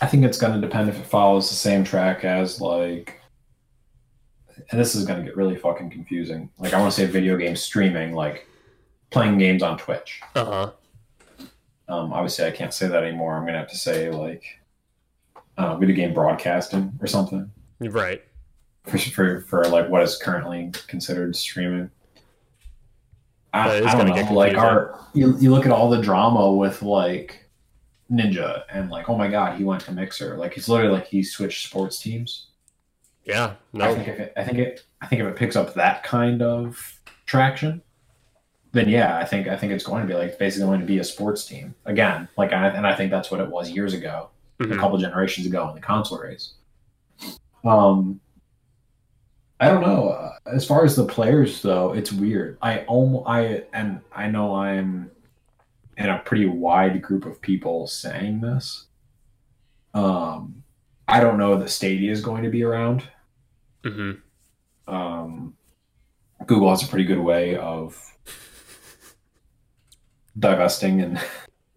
I 0.01 0.07
think 0.07 0.25
it's 0.25 0.39
going 0.39 0.53
to 0.55 0.61
depend 0.61 0.89
if 0.89 0.99
it 0.99 1.07
follows 1.07 1.49
the 1.49 1.57
same 1.57 1.83
track 1.83 2.25
as 2.25 2.61
like, 2.61 3.21
and 4.71 4.81
this 4.81 4.95
is 4.95 5.05
going 5.05 5.19
to 5.19 5.25
get 5.25 5.37
really 5.37 5.57
fucking 5.57 5.91
confusing. 5.91 6.51
Like, 6.59 6.73
I 6.73 6.81
want 6.81 6.93
to 6.93 7.01
say 7.01 7.07
video 7.07 7.37
game 7.37 7.57
streaming, 7.57 8.13
like 8.13 8.47
playing 9.11 9.39
games 9.39 9.63
on 9.63 9.79
Twitch. 9.79 10.21
uh-huh 10.35 10.71
Um, 11.89 12.13
obviously, 12.13 12.45
I 12.45 12.51
can't 12.51 12.73
say 12.73 12.87
that 12.87 13.03
anymore. 13.03 13.35
I'm 13.35 13.43
going 13.43 13.55
to 13.55 13.61
have 13.61 13.71
to 13.71 13.77
say 13.77 14.11
like 14.11 14.45
uh, 15.57 15.77
video 15.77 15.97
game 15.97 16.15
broadcasting 16.15 16.93
or 17.01 17.07
something 17.07 17.51
right 17.81 18.23
for, 18.89 18.99
for, 18.99 19.41
for 19.43 19.64
like 19.68 19.89
what 19.89 20.03
is 20.03 20.16
currently 20.16 20.72
considered 20.86 21.34
streaming. 21.36 21.91
I, 23.53 23.78
I 23.78 23.95
don't 23.95 24.09
know. 24.09 24.14
get 24.14 24.30
Like, 24.32 24.57
our 24.57 24.99
you, 25.14 25.36
you 25.39 25.51
look 25.51 25.64
at 25.66 25.72
all 25.72 25.89
the 25.89 26.03
drama 26.03 26.53
with 26.53 26.82
like 26.82 27.45
Ninja 28.11 28.64
and 28.70 28.91
like, 28.91 29.09
oh 29.09 29.16
my 29.16 29.28
god, 29.28 29.57
he 29.57 29.64
went 29.64 29.82
to 29.84 29.93
Mixer. 29.93 30.36
Like, 30.36 30.55
he's 30.55 30.68
literally 30.68 30.93
like 30.93 31.07
he 31.07 31.22
switched 31.22 31.66
sports 31.66 31.99
teams. 31.99 32.49
yeah 33.24 33.55
I 33.74 33.78
no 33.78 33.95
think 33.95 34.09
if 34.09 34.18
it, 34.20 34.32
I 34.36 34.45
think 34.45 34.59
it, 34.59 34.84
I 35.01 35.07
think 35.07 35.22
if 35.22 35.28
it 35.28 35.36
picks 35.36 35.57
up 35.57 35.74
that 35.74 36.03
kind 36.03 36.43
of 36.43 37.01
traction, 37.26 37.80
then 38.72 38.89
yeah, 38.89 39.16
I 39.18 39.24
think 39.24 39.49
I 39.49 39.57
think 39.57 39.72
it's 39.72 39.84
going 39.84 40.03
to 40.03 40.09
be 40.09 40.14
like 40.18 40.39
basically 40.39 40.66
going 40.66 40.80
to 40.80 40.86
be 40.86 40.99
a 40.99 41.05
sports 41.05 41.47
team 41.47 41.74
again. 41.86 42.28
Like, 42.36 42.53
I, 42.53 42.68
and 42.68 42.86
I 42.86 42.95
think 42.95 43.11
that's 43.11 43.30
what 43.30 43.41
it 43.41 43.49
was 43.49 43.70
years 43.70 43.95
ago, 43.95 44.28
a 44.61 44.64
Mhm. 44.64 44.78
couple 44.78 44.99
generations 44.99 45.47
ago 45.47 45.68
in 45.70 45.74
the 45.74 45.80
console 45.80 46.18
race. 46.18 46.53
Um, 47.64 48.20
I 49.61 49.69
don't 49.69 49.83
know. 49.83 50.11
Uh, 50.11 50.33
as 50.47 50.65
far 50.67 50.85
as 50.85 50.95
the 50.97 51.05
players, 51.05 51.63
though, 51.63 51.93
it's 51.93 52.13
weird. 52.13 52.59
I 52.63 52.81
almost 52.85 53.25
I 53.29 53.65
and 53.73 54.01
I 54.13 54.29
know 54.29 54.55
I'm 54.55 55.11
in 55.97 56.09
a 56.09 56.19
pretty 56.21 56.47
wide 56.47 57.03
group 57.03 57.27
of 57.27 57.41
people 57.41 57.87
saying 57.89 58.41
this. 58.41 58.87
Um, 59.95 60.63
I 61.09 61.21
don't 61.21 61.39
know 61.39 61.59
that 61.59 61.71
Stadia 61.71 62.13
is 62.13 62.21
going 62.21 62.45
to 62.45 62.51
be 62.51 62.63
around. 62.63 63.03
Mhm. 63.83 64.21
Um, 64.87 65.55
Google 66.47 66.71
has 66.71 66.85
a 66.85 66.87
pretty 66.87 67.05
good 67.05 67.19
way 67.19 67.57
of 67.57 68.01
divesting 70.39 71.01
and 71.01 71.21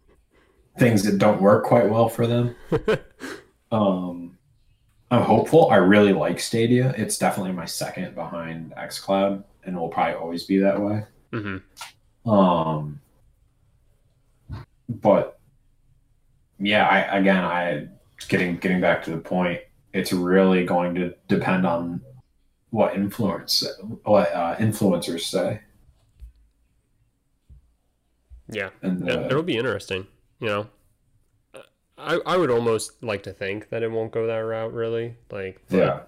things 0.77 1.03
that 1.03 1.17
don't 1.17 1.41
work 1.41 1.65
quite 1.65 1.89
well 1.89 2.09
for 2.09 2.27
them. 2.27 2.55
Um, 3.73 4.20
I'm 5.11 5.23
hopeful. 5.23 5.69
I 5.69 5.75
really 5.75 6.13
like 6.13 6.39
Stadia. 6.39 6.93
It's 6.97 7.17
definitely 7.17 7.51
my 7.51 7.65
second 7.65 8.15
behind 8.15 8.73
XCloud, 8.77 9.43
and 9.65 9.75
it 9.75 9.79
will 9.79 9.89
probably 9.89 10.15
always 10.15 10.45
be 10.45 10.57
that 10.59 10.79
way. 10.79 11.03
Mm-hmm. 11.33 12.29
Um, 12.29 13.01
but 14.87 15.37
yeah, 16.59 16.87
I 16.87 17.17
again, 17.17 17.43
I 17.43 17.87
getting 18.29 18.55
getting 18.55 18.79
back 18.79 19.03
to 19.03 19.11
the 19.11 19.17
point. 19.17 19.59
It's 19.93 20.13
really 20.13 20.65
going 20.65 20.95
to 20.95 21.13
depend 21.27 21.67
on 21.67 21.99
what 22.69 22.95
influence 22.95 23.67
what 24.03 24.33
uh, 24.33 24.55
influencers 24.57 25.21
say. 25.21 25.59
Yeah, 28.49 28.69
And 28.81 29.05
yeah, 29.05 29.13
uh, 29.13 29.25
it'll 29.25 29.43
be 29.43 29.57
interesting. 29.57 30.07
You 30.39 30.47
know, 30.47 30.67
I 32.01 32.19
I 32.25 32.37
would 32.37 32.51
almost 32.51 33.03
like 33.03 33.23
to 33.23 33.33
think 33.33 33.69
that 33.69 33.83
it 33.83 33.91
won't 33.91 34.11
go 34.11 34.27
that 34.27 34.37
route. 34.37 34.73
Really, 34.73 35.15
like 35.29 35.61
but, 35.69 35.77
yeah, 35.77 35.99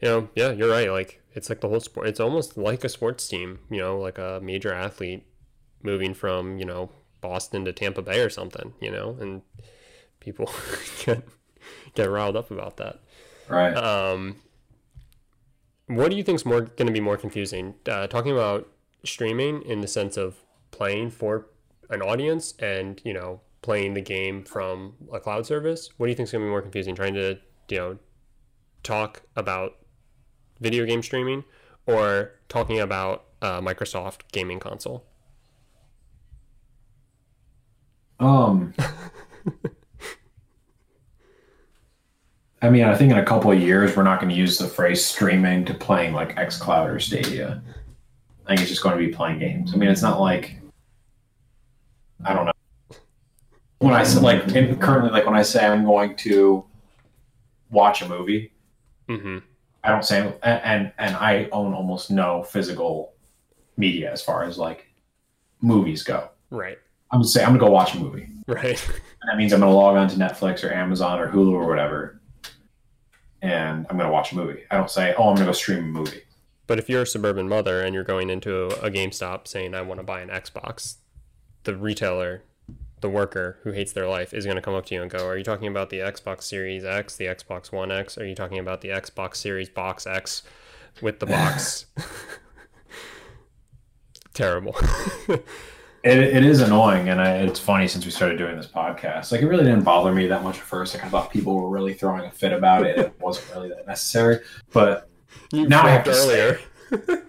you 0.00 0.08
know, 0.08 0.28
yeah, 0.34 0.50
you're 0.50 0.70
right. 0.70 0.90
Like 0.90 1.22
it's 1.34 1.48
like 1.48 1.60
the 1.60 1.68
whole 1.68 1.80
sport. 1.80 2.08
It's 2.08 2.20
almost 2.20 2.56
like 2.56 2.84
a 2.84 2.88
sports 2.88 3.26
team. 3.28 3.60
You 3.70 3.78
know, 3.78 3.98
like 3.98 4.18
a 4.18 4.40
major 4.42 4.72
athlete 4.72 5.24
moving 5.82 6.14
from 6.14 6.58
you 6.58 6.64
know 6.64 6.90
Boston 7.20 7.64
to 7.64 7.72
Tampa 7.72 8.02
Bay 8.02 8.20
or 8.20 8.30
something. 8.30 8.74
You 8.80 8.90
know, 8.90 9.16
and 9.20 9.42
people 10.18 10.50
get 11.04 11.22
get 11.94 12.10
riled 12.10 12.36
up 12.36 12.50
about 12.50 12.76
that. 12.78 13.00
right. 13.48 13.74
Um, 13.74 14.36
what 15.86 16.10
do 16.10 16.16
you 16.16 16.22
think's 16.22 16.44
more 16.44 16.60
going 16.60 16.86
to 16.86 16.92
be 16.92 17.00
more 17.00 17.16
confusing? 17.16 17.74
Uh, 17.88 18.06
talking 18.06 18.32
about 18.32 18.68
streaming 19.04 19.62
in 19.62 19.80
the 19.80 19.88
sense 19.88 20.16
of 20.16 20.36
playing 20.70 21.10
for 21.10 21.46
an 21.88 22.00
audience 22.00 22.54
and 22.60 23.00
you 23.04 23.12
know 23.12 23.40
playing 23.62 23.94
the 23.94 24.00
game 24.00 24.44
from 24.44 24.94
a 25.12 25.20
cloud 25.20 25.46
service. 25.46 25.90
What 25.96 26.06
do 26.06 26.10
you 26.10 26.16
think 26.16 26.28
is 26.28 26.32
going 26.32 26.42
to 26.42 26.46
be 26.46 26.50
more 26.50 26.62
confusing? 26.62 26.94
Trying 26.94 27.14
to 27.14 27.38
you 27.68 27.76
know 27.76 27.98
talk 28.82 29.22
about 29.36 29.76
video 30.60 30.86
game 30.86 31.02
streaming 31.02 31.44
or 31.86 32.32
talking 32.48 32.80
about 32.80 33.24
uh, 33.42 33.60
Microsoft 33.60 34.22
gaming 34.32 34.58
console? 34.60 35.04
Um, 38.18 38.74
I 42.62 42.68
mean, 42.68 42.84
I 42.84 42.94
think 42.94 43.10
in 43.10 43.18
a 43.18 43.24
couple 43.24 43.50
of 43.50 43.58
years 43.58 43.96
we're 43.96 44.02
not 44.02 44.20
going 44.20 44.28
to 44.30 44.36
use 44.36 44.58
the 44.58 44.68
phrase 44.68 45.02
streaming 45.04 45.64
to 45.64 45.72
playing 45.72 46.12
like 46.12 46.36
XCloud 46.36 46.94
or 46.94 47.00
Stadia. 47.00 47.62
I 48.44 48.48
think 48.48 48.60
it's 48.60 48.68
just 48.70 48.82
going 48.82 48.98
to 48.98 49.06
be 49.06 49.12
playing 49.12 49.38
games. 49.38 49.72
I 49.72 49.78
mean, 49.78 49.88
it's 49.88 50.02
not 50.02 50.20
like 50.20 50.56
I 52.24 52.34
don't 52.34 52.44
know. 52.44 52.52
When 53.80 53.92
I 53.92 54.04
said 54.04 54.22
like 54.22 54.48
in, 54.54 54.78
currently, 54.78 55.10
like 55.10 55.26
when 55.26 55.36
I 55.36 55.42
say 55.42 55.66
I'm 55.66 55.84
going 55.84 56.16
to 56.16 56.64
watch 57.70 58.00
a 58.02 58.08
movie, 58.08 58.52
Mm-hmm. 59.10 59.38
I 59.82 59.88
don't 59.88 60.04
say 60.04 60.32
and 60.42 60.92
and, 60.98 61.16
I 61.16 61.48
own 61.50 61.74
almost 61.74 62.10
no 62.10 62.44
physical 62.44 63.14
media 63.76 64.12
as 64.12 64.22
far 64.22 64.44
as 64.44 64.56
like 64.56 64.86
movies 65.60 66.04
go. 66.04 66.28
Right. 66.50 66.78
I'm 67.10 67.18
gonna 67.18 67.28
say 67.28 67.42
I'm 67.42 67.48
gonna 67.48 67.58
go 67.58 67.70
watch 67.70 67.94
a 67.94 67.98
movie. 67.98 68.28
Right. 68.46 68.80
And 69.22 69.28
that 69.28 69.36
means 69.36 69.52
I'm 69.52 69.60
going 69.60 69.70
to 69.70 69.76
log 69.76 69.96
on 69.96 70.08
to 70.08 70.16
Netflix 70.16 70.64
or 70.64 70.72
Amazon 70.72 71.20
or 71.20 71.30
Hulu 71.30 71.52
or 71.52 71.66
whatever, 71.68 72.20
and 73.42 73.86
I'm 73.90 73.96
going 73.96 74.08
to 74.08 74.12
watch 74.12 74.32
a 74.32 74.34
movie. 74.34 74.62
I 74.70 74.76
don't 74.78 74.90
say, 74.90 75.14
"Oh, 75.18 75.28
I'm 75.28 75.34
going 75.34 75.40
to 75.40 75.44
go 75.44 75.52
stream 75.52 75.78
a 75.78 75.82
movie." 75.82 76.22
But 76.66 76.78
if 76.78 76.88
you're 76.88 77.02
a 77.02 77.06
suburban 77.06 77.48
mother 77.48 77.82
and 77.82 77.94
you're 77.94 78.04
going 78.04 78.30
into 78.30 78.66
a 78.82 78.90
GameStop 78.90 79.46
saying, 79.46 79.74
I 79.74 79.82
want 79.82 80.00
to 80.00 80.04
buy 80.04 80.20
an 80.20 80.30
Xbox, 80.30 80.96
the 81.64 81.76
retailer, 81.76 82.44
the 83.00 83.08
worker 83.08 83.58
who 83.62 83.72
hates 83.72 83.92
their 83.92 84.08
life 84.08 84.34
is 84.34 84.44
going 84.44 84.56
to 84.56 84.62
come 84.62 84.74
up 84.74 84.86
to 84.86 84.94
you 84.94 85.02
and 85.02 85.10
go, 85.10 85.26
Are 85.26 85.36
you 85.36 85.44
talking 85.44 85.68
about 85.68 85.90
the 85.90 85.98
Xbox 85.98 86.42
Series 86.42 86.84
X, 86.84 87.16
the 87.16 87.26
Xbox 87.26 87.72
One 87.72 87.90
X? 87.90 88.18
Are 88.18 88.26
you 88.26 88.34
talking 88.34 88.58
about 88.58 88.80
the 88.80 88.88
Xbox 88.88 89.36
Series 89.36 89.68
Box 89.68 90.06
X 90.06 90.42
with 91.00 91.20
the 91.20 91.26
box? 91.26 91.86
Terrible. 94.34 94.76
It, 96.02 96.18
it 96.18 96.44
is 96.44 96.62
annoying, 96.62 97.10
and 97.10 97.20
I, 97.20 97.32
it's 97.40 97.60
funny 97.60 97.86
since 97.86 98.06
we 98.06 98.10
started 98.10 98.38
doing 98.38 98.56
this 98.56 98.66
podcast. 98.66 99.32
Like, 99.32 99.42
it 99.42 99.46
really 99.46 99.64
didn't 99.64 99.82
bother 99.82 100.12
me 100.12 100.26
that 100.28 100.42
much 100.42 100.56
at 100.56 100.62
first. 100.62 100.94
Like, 100.94 101.04
I 101.04 101.10
thought 101.10 101.30
people 101.30 101.54
were 101.54 101.68
really 101.68 101.92
throwing 101.92 102.24
a 102.24 102.30
fit 102.30 102.54
about 102.54 102.86
it. 102.86 102.98
It 102.98 103.12
wasn't 103.20 103.54
really 103.54 103.68
that 103.68 103.86
necessary, 103.86 104.38
but 104.72 105.10
you 105.52 105.68
Now 105.68 105.82
I 105.82 105.90
have 105.90 106.04
to 106.04 106.14
say 106.14 106.56
earlier. 106.90 107.26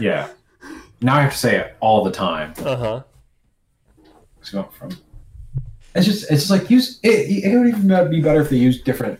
yeah, 0.00 0.28
now 1.00 1.16
I 1.16 1.22
have 1.22 1.32
to 1.32 1.38
say 1.38 1.56
it 1.56 1.76
all 1.80 2.04
the 2.04 2.12
time. 2.12 2.54
Uh 2.58 2.76
huh. 2.76 3.02
It's 4.44 4.50
going 4.52 4.68
from. 4.78 4.90
It's 5.94 6.04
just 6.04 6.30
it's 6.30 6.46
just 6.46 6.50
like 6.50 6.68
use 6.68 7.00
it. 7.02 7.44
It 7.44 7.56
would 7.56 7.66
even 7.66 8.10
be 8.10 8.20
better 8.20 8.42
if 8.42 8.50
they 8.50 8.58
used 8.58 8.84
different 8.84 9.18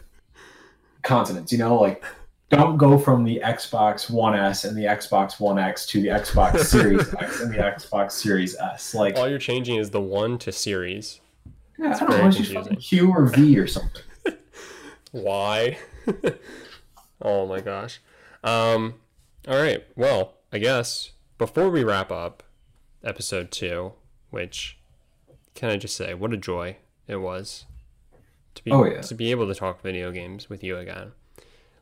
consonants. 1.03 1.51
You 1.51 1.57
know, 1.57 1.77
like 1.77 2.05
don't 2.51 2.77
go 2.77 2.99
from 2.99 3.25
the 3.25 3.41
Xbox 3.43 4.11
One 4.11 4.35
S 4.35 4.65
and 4.65 4.77
the 4.77 4.83
Xbox 4.83 5.41
One 5.41 5.59
X 5.59 5.87
to 5.87 6.03
the 6.03 6.09
Xbox 6.09 6.59
Series 6.67 7.15
X 7.15 7.41
and 7.41 7.55
the 7.55 7.57
Xbox 7.57 8.13
Series 8.13 8.55
S. 8.57 8.95
Like, 8.95 9.17
All 9.17 9.27
you're 9.27 9.39
changing 9.39 9.77
is 9.77 9.93
the 9.93 10.01
one 10.03 10.37
to 10.41 10.53
series. 10.53 11.21
yeah, 11.79 11.97
I 11.97 11.99
don't 12.01 12.11
know, 12.11 12.27
it's 12.27 12.37
just 12.37 12.79
Q 12.81 13.11
or 13.11 13.27
V 13.29 13.59
or 13.59 13.67
something. 13.67 14.03
Why? 15.11 15.79
oh 17.23 17.47
my 17.47 17.63
gosh. 17.63 17.99
Um, 18.43 18.97
all 19.49 19.57
right. 19.57 19.87
Well, 19.97 20.35
I 20.53 20.59
guess 20.59 21.13
before 21.39 21.71
we 21.71 21.83
wrap 21.83 22.13
up 22.13 22.43
episode 23.03 23.51
two, 23.51 23.95
which 24.29 24.77
can 25.55 25.71
I 25.71 25.77
just 25.77 25.97
say, 25.97 26.15
what 26.15 26.33
a 26.33 26.37
joy 26.37 26.77
it 27.07 27.17
was 27.17 27.67
to 28.55 28.65
be 28.65 28.71
Oh, 28.71 28.85
yeah. 28.85 29.01
to 29.01 29.15
be 29.15 29.31
able 29.31 29.47
to 29.47 29.55
talk 29.55 29.83
video 29.83 30.11
games 30.11 30.49
with 30.49 30.63
you 30.63 30.77
again. 30.79 31.13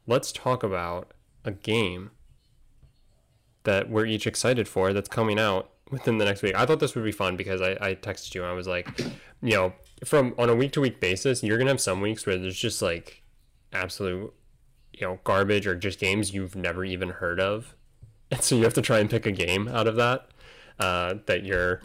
Let's 0.07 0.33
talk 0.33 0.63
about 0.63 1.13
a 1.45 1.53
game 1.53 2.11
that 3.65 3.89
we're 3.89 4.07
each 4.07 4.27
excited 4.27 4.67
for 4.69 4.93
that's 4.93 5.09
coming 5.09 5.39
out 5.39 5.71
within 5.91 6.19
the 6.19 6.25
next 6.25 6.43
week. 6.43 6.55
I 6.57 6.67
thought 6.67 6.81
this 6.81 6.95
would 6.95 7.05
be 7.05 7.13
fun 7.13 7.37
because 7.37 7.61
I, 7.61 7.77
I 7.81 7.95
texted 7.95 8.35
you 8.35 8.43
and 8.43 8.51
I 8.51 8.55
was 8.55 8.67
like, 8.67 8.89
you 9.41 9.55
know, 9.55 9.73
from 10.05 10.35
on 10.39 10.49
a 10.49 10.55
week 10.57 10.73
to 10.73 10.81
week 10.81 11.01
basis, 11.01 11.43
you're 11.43 11.59
gonna 11.59 11.71
have 11.71 11.81
some 11.81 12.01
weeks 12.01 12.27
where 12.27 12.37
there's 12.39 12.59
just 12.59 12.83
like 12.83 13.23
absolute, 13.73 14.33
you 14.93 15.07
know, 15.07 15.21
garbage 15.25 15.67
or 15.67 15.75
just 15.77 16.01
games 16.01 16.35
you've 16.35 16.57
never 16.57 16.85
even 16.85 17.11
heard 17.11 17.39
of. 17.39 17.77
And 18.31 18.41
so 18.43 18.57
you 18.57 18.65
have 18.65 18.75
to 18.75 18.83
try 18.83 18.99
and 18.99 19.09
pick 19.09 19.27
a 19.27 19.33
game 19.33 19.69
out 19.69 19.87
of 19.87 19.97
that 19.97 20.29
uh, 20.81 21.15
that 21.27 21.45
you're 21.45 21.83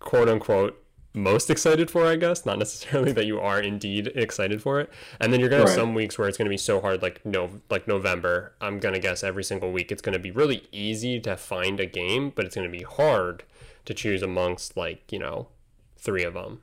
quote 0.00 0.28
unquote 0.28 0.83
most 1.14 1.48
excited 1.48 1.90
for, 1.90 2.04
I 2.04 2.16
guess. 2.16 2.44
Not 2.44 2.58
necessarily 2.58 3.12
that 3.12 3.24
you 3.24 3.40
are 3.40 3.60
indeed 3.60 4.08
excited 4.14 4.60
for 4.60 4.80
it. 4.80 4.90
And 5.20 5.32
then 5.32 5.40
you're 5.40 5.48
gonna 5.48 5.62
have 5.62 5.70
some 5.70 5.94
weeks 5.94 6.18
where 6.18 6.28
it's 6.28 6.36
gonna 6.36 6.50
be 6.50 6.56
so 6.58 6.80
hard, 6.80 7.00
like 7.00 7.24
no, 7.24 7.60
like 7.70 7.88
November. 7.88 8.52
I'm 8.60 8.80
gonna 8.80 8.98
guess 8.98 9.22
every 9.22 9.44
single 9.44 9.72
week 9.72 9.90
it's 9.92 10.02
gonna 10.02 10.18
be 10.18 10.32
really 10.32 10.66
easy 10.72 11.20
to 11.20 11.36
find 11.36 11.80
a 11.80 11.86
game, 11.86 12.32
but 12.34 12.44
it's 12.44 12.56
gonna 12.56 12.68
be 12.68 12.82
hard 12.82 13.44
to 13.86 13.94
choose 13.94 14.22
amongst 14.22 14.76
like 14.76 15.10
you 15.12 15.18
know 15.18 15.48
three 15.96 16.24
of 16.24 16.34
them. 16.34 16.60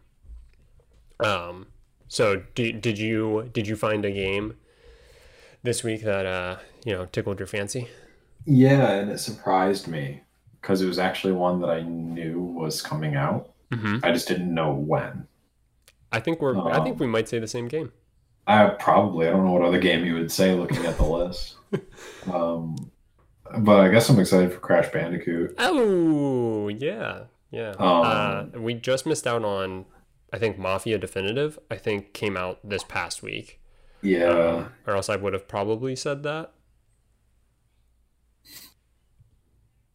Um. 1.19 1.67
So 2.07 2.43
did 2.55 2.81
did 2.81 2.99
you 2.99 3.49
did 3.53 3.67
you 3.67 3.77
find 3.77 4.03
a 4.03 4.11
game 4.11 4.57
this 5.63 5.83
week 5.83 6.03
that 6.03 6.25
uh 6.25 6.57
you 6.83 6.93
know 6.93 7.05
tickled 7.05 7.39
your 7.39 7.47
fancy? 7.47 7.87
Yeah, 8.45 8.91
and 8.91 9.11
it 9.11 9.19
surprised 9.19 9.87
me 9.87 10.23
because 10.59 10.81
it 10.81 10.87
was 10.87 10.99
actually 10.99 11.33
one 11.33 11.61
that 11.61 11.69
I 11.69 11.81
knew 11.81 12.41
was 12.41 12.81
coming 12.81 13.15
out. 13.15 13.50
Mm-hmm. 13.71 13.97
I 14.03 14.11
just 14.11 14.27
didn't 14.27 14.53
know 14.53 14.73
when. 14.73 15.27
I 16.11 16.19
think 16.19 16.41
we're. 16.41 16.57
I 16.69 16.83
think 16.83 16.95
Um, 16.95 16.99
we 16.99 17.07
might 17.07 17.29
say 17.29 17.39
the 17.39 17.47
same 17.47 17.67
game. 17.67 17.91
I 18.47 18.65
probably 18.67 19.27
I 19.27 19.31
don't 19.31 19.45
know 19.45 19.51
what 19.53 19.61
other 19.61 19.79
game 19.79 20.03
you 20.03 20.15
would 20.15 20.31
say 20.31 20.53
looking 20.55 20.85
at 20.85 20.97
the 20.97 21.05
list. 21.05 21.55
Um, 22.31 22.75
but 23.59 23.79
I 23.79 23.87
guess 23.89 24.09
I'm 24.09 24.19
excited 24.19 24.51
for 24.51 24.59
Crash 24.59 24.91
Bandicoot. 24.91 25.55
Oh 25.57 26.67
yeah, 26.67 27.23
yeah. 27.49 27.71
Um, 27.79 28.01
uh, 28.55 28.59
we 28.59 28.73
just 28.73 29.05
missed 29.05 29.25
out 29.25 29.43
on. 29.45 29.85
I 30.33 30.37
think 30.37 30.57
Mafia 30.57 30.97
Definitive. 30.97 31.57
I 31.69 31.77
think 31.77 32.13
came 32.13 32.35
out 32.35 32.59
this 32.63 32.83
past 32.83 33.23
week. 33.23 33.61
Yeah, 34.01 34.67
or 34.85 34.95
else 34.95 35.07
I 35.09 35.15
would 35.15 35.31
have 35.33 35.47
probably 35.47 35.95
said 35.95 36.23
that. 36.23 36.51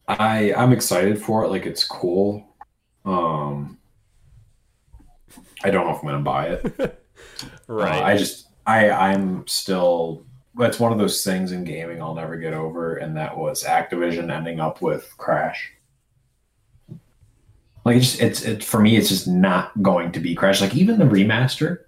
I 0.07 0.53
I'm 0.53 0.71
excited 0.71 1.21
for 1.21 1.43
it. 1.43 1.49
Like 1.49 1.65
it's 1.65 1.83
cool. 1.83 2.46
Um, 3.07 3.77
I 5.63 5.69
don't 5.69 5.85
know 5.85 5.93
if 5.93 6.01
I'm 6.01 6.07
gonna 6.07 6.19
buy 6.19 6.47
it. 6.47 7.03
Right. 7.67 8.01
Uh, 8.01 8.05
I 8.05 8.17
just 8.17 8.47
I 8.65 8.89
I'm 8.89 9.45
still. 9.47 10.25
That's 10.55 10.79
one 10.79 10.91
of 10.91 10.97
those 10.97 11.23
things 11.23 11.51
in 11.51 11.63
gaming 11.63 12.01
I'll 12.01 12.15
never 12.15 12.35
get 12.37 12.53
over, 12.53 12.95
and 12.95 13.15
that 13.15 13.37
was 13.37 13.63
Activision 13.63 14.33
ending 14.33 14.59
up 14.59 14.81
with 14.81 15.13
Crash. 15.17 15.71
Like 17.85 17.97
it's 17.97 18.05
just 18.11 18.21
it's 18.21 18.41
it 18.43 18.63
for 18.63 18.79
me. 18.79 18.97
It's 18.97 19.09
just 19.09 19.27
not 19.27 19.81
going 19.83 20.11
to 20.13 20.19
be 20.19 20.33
Crash. 20.33 20.61
Like 20.61 20.75
even 20.75 20.97
the 20.97 21.05
remaster. 21.05 21.79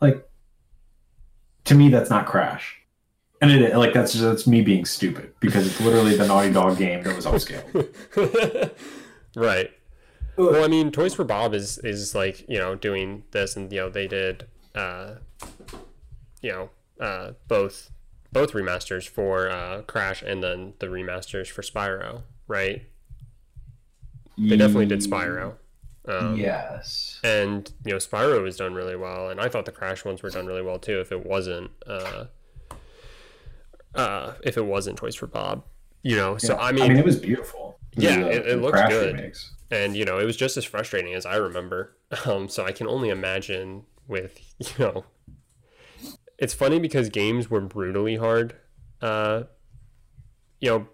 Like 0.00 0.28
to 1.64 1.74
me, 1.74 1.88
that's 1.88 2.10
not 2.10 2.26
Crash, 2.26 2.76
and 3.40 3.50
it 3.50 3.76
like 3.76 3.92
that's 3.92 4.12
just, 4.12 4.24
that's 4.24 4.46
me 4.46 4.62
being 4.62 4.84
stupid 4.84 5.32
because 5.40 5.66
it's 5.66 5.80
literally 5.80 6.16
the 6.16 6.26
Naughty 6.26 6.52
Dog 6.52 6.78
game 6.78 7.02
that 7.04 7.14
was 7.14 7.26
upscaled. 7.26 8.74
right. 9.36 9.70
Well, 10.36 10.62
I 10.64 10.68
mean, 10.68 10.90
Toys 10.92 11.14
for 11.14 11.24
Bob 11.24 11.54
is 11.54 11.78
is 11.78 12.14
like 12.14 12.48
you 12.48 12.58
know 12.58 12.74
doing 12.74 13.24
this, 13.30 13.56
and 13.56 13.72
you 13.72 13.80
know 13.80 13.88
they 13.88 14.06
did, 14.06 14.46
uh, 14.74 15.14
you 16.42 16.52
know, 16.52 16.70
uh, 17.00 17.32
both 17.48 17.90
both 18.32 18.52
remasters 18.52 19.08
for 19.08 19.48
uh, 19.48 19.82
Crash 19.82 20.22
and 20.22 20.42
then 20.42 20.74
the 20.78 20.86
remasters 20.88 21.48
for 21.48 21.62
Spyro, 21.62 22.22
right? 22.48 22.82
They 24.38 24.56
definitely 24.58 24.86
did 24.86 25.00
Spyro. 25.00 25.54
Um, 26.08 26.36
yes. 26.36 27.18
And 27.24 27.72
you 27.84 27.92
know, 27.92 27.98
Spyro 27.98 28.42
was 28.42 28.56
done 28.58 28.74
really 28.74 28.96
well, 28.96 29.30
and 29.30 29.40
I 29.40 29.48
thought 29.48 29.64
the 29.64 29.72
Crash 29.72 30.04
ones 30.04 30.22
were 30.22 30.30
done 30.30 30.46
really 30.46 30.62
well 30.62 30.78
too. 30.78 31.00
If 31.00 31.10
it 31.12 31.24
wasn't, 31.24 31.70
uh, 31.86 32.26
uh, 33.94 34.34
if 34.44 34.56
it 34.58 34.66
wasn't 34.66 34.98
Toys 34.98 35.14
for 35.14 35.26
Bob, 35.26 35.64
you 36.02 36.14
know. 36.16 36.36
So 36.36 36.54
Yeah. 36.54 36.60
I 36.60 36.72
mean, 36.72 36.92
it 36.92 37.04
was 37.04 37.16
beautiful. 37.16 37.78
Yeah, 37.96 38.20
The- 38.20 38.30
it- 38.30 38.46
it 38.46 38.60
good. 38.90 39.16
remakes. 39.16 39.52
And 39.70 39.96
you 39.96 40.04
know, 40.04 40.18
it 40.18 40.24
was 40.24 40.36
just 40.36 40.56
as 40.56 40.64
frustrating 40.64 41.14
as 41.14 41.26
I 41.26 41.36
remember. 41.36 41.92
Um, 42.24 42.48
so 42.48 42.64
I 42.64 42.70
can 42.70 42.86
only 42.86 43.08
imagine 43.08 43.82
with 44.06 44.38
you 44.58 44.68
know, 44.78 45.04
it's 46.38 46.54
funny 46.54 46.78
because 46.78 47.08
games 47.08 47.50
were 47.50 47.60
brutally 47.60 48.16
hard. 48.16 48.54
Uh, 49.02 49.44
you 50.60 50.70
know, 50.70 50.86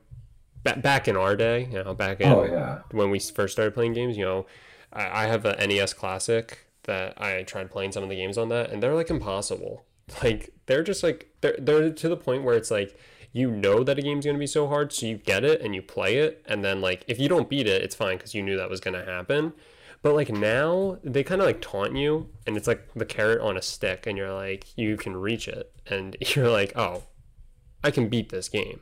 ba- 0.64 0.78
back 0.82 1.06
in 1.08 1.16
our 1.16 1.36
day, 1.36 1.68
you 1.70 1.82
know, 1.84 1.92
back 1.94 2.20
in 2.20 2.28
Oh 2.32 2.44
yeah. 2.44 2.78
when 2.92 3.10
we 3.10 3.18
first 3.18 3.52
started 3.52 3.74
playing 3.74 3.92
games, 3.92 4.16
you 4.16 4.24
know, 4.24 4.46
I, 4.92 5.24
I 5.24 5.26
have 5.26 5.44
a 5.44 5.54
NES 5.66 5.92
Classic 5.94 6.58
that 6.84 7.20
I 7.20 7.42
tried 7.42 7.70
playing 7.70 7.92
some 7.92 8.02
of 8.02 8.08
the 8.08 8.16
games 8.16 8.38
on 8.38 8.48
that, 8.48 8.70
and 8.70 8.82
they're 8.82 8.94
like 8.94 9.10
impossible. 9.10 9.84
Like 10.22 10.50
they're 10.66 10.82
just 10.82 11.02
like 11.02 11.30
they're 11.42 11.56
they're 11.58 11.90
to 11.90 12.08
the 12.08 12.16
point 12.16 12.42
where 12.42 12.54
it's 12.56 12.70
like 12.70 12.98
you 13.32 13.50
know 13.50 13.82
that 13.82 13.98
a 13.98 14.02
game's 14.02 14.26
gonna 14.26 14.38
be 14.38 14.46
so 14.46 14.68
hard, 14.68 14.92
so 14.92 15.06
you 15.06 15.16
get 15.16 15.44
it 15.44 15.60
and 15.60 15.74
you 15.74 15.82
play 15.82 16.18
it, 16.18 16.42
and 16.46 16.64
then 16.64 16.80
like 16.80 17.04
if 17.08 17.18
you 17.18 17.28
don't 17.28 17.48
beat 17.48 17.66
it, 17.66 17.82
it's 17.82 17.94
fine 17.94 18.16
because 18.18 18.34
you 18.34 18.42
knew 18.42 18.56
that 18.56 18.70
was 18.70 18.80
gonna 18.80 19.04
happen. 19.04 19.54
But 20.02 20.14
like 20.14 20.30
now, 20.30 20.98
they 21.04 21.22
kind 21.22 21.40
of 21.40 21.46
like 21.46 21.60
taunt 21.60 21.96
you, 21.96 22.28
and 22.46 22.56
it's 22.56 22.66
like 22.66 22.92
the 22.94 23.06
carrot 23.06 23.40
on 23.40 23.56
a 23.56 23.62
stick, 23.62 24.06
and 24.06 24.18
you're 24.18 24.32
like 24.32 24.66
you 24.76 24.96
can 24.96 25.16
reach 25.16 25.48
it, 25.48 25.72
and 25.86 26.16
you're 26.34 26.50
like, 26.50 26.72
oh, 26.76 27.04
I 27.82 27.90
can 27.90 28.08
beat 28.08 28.30
this 28.30 28.48
game. 28.48 28.80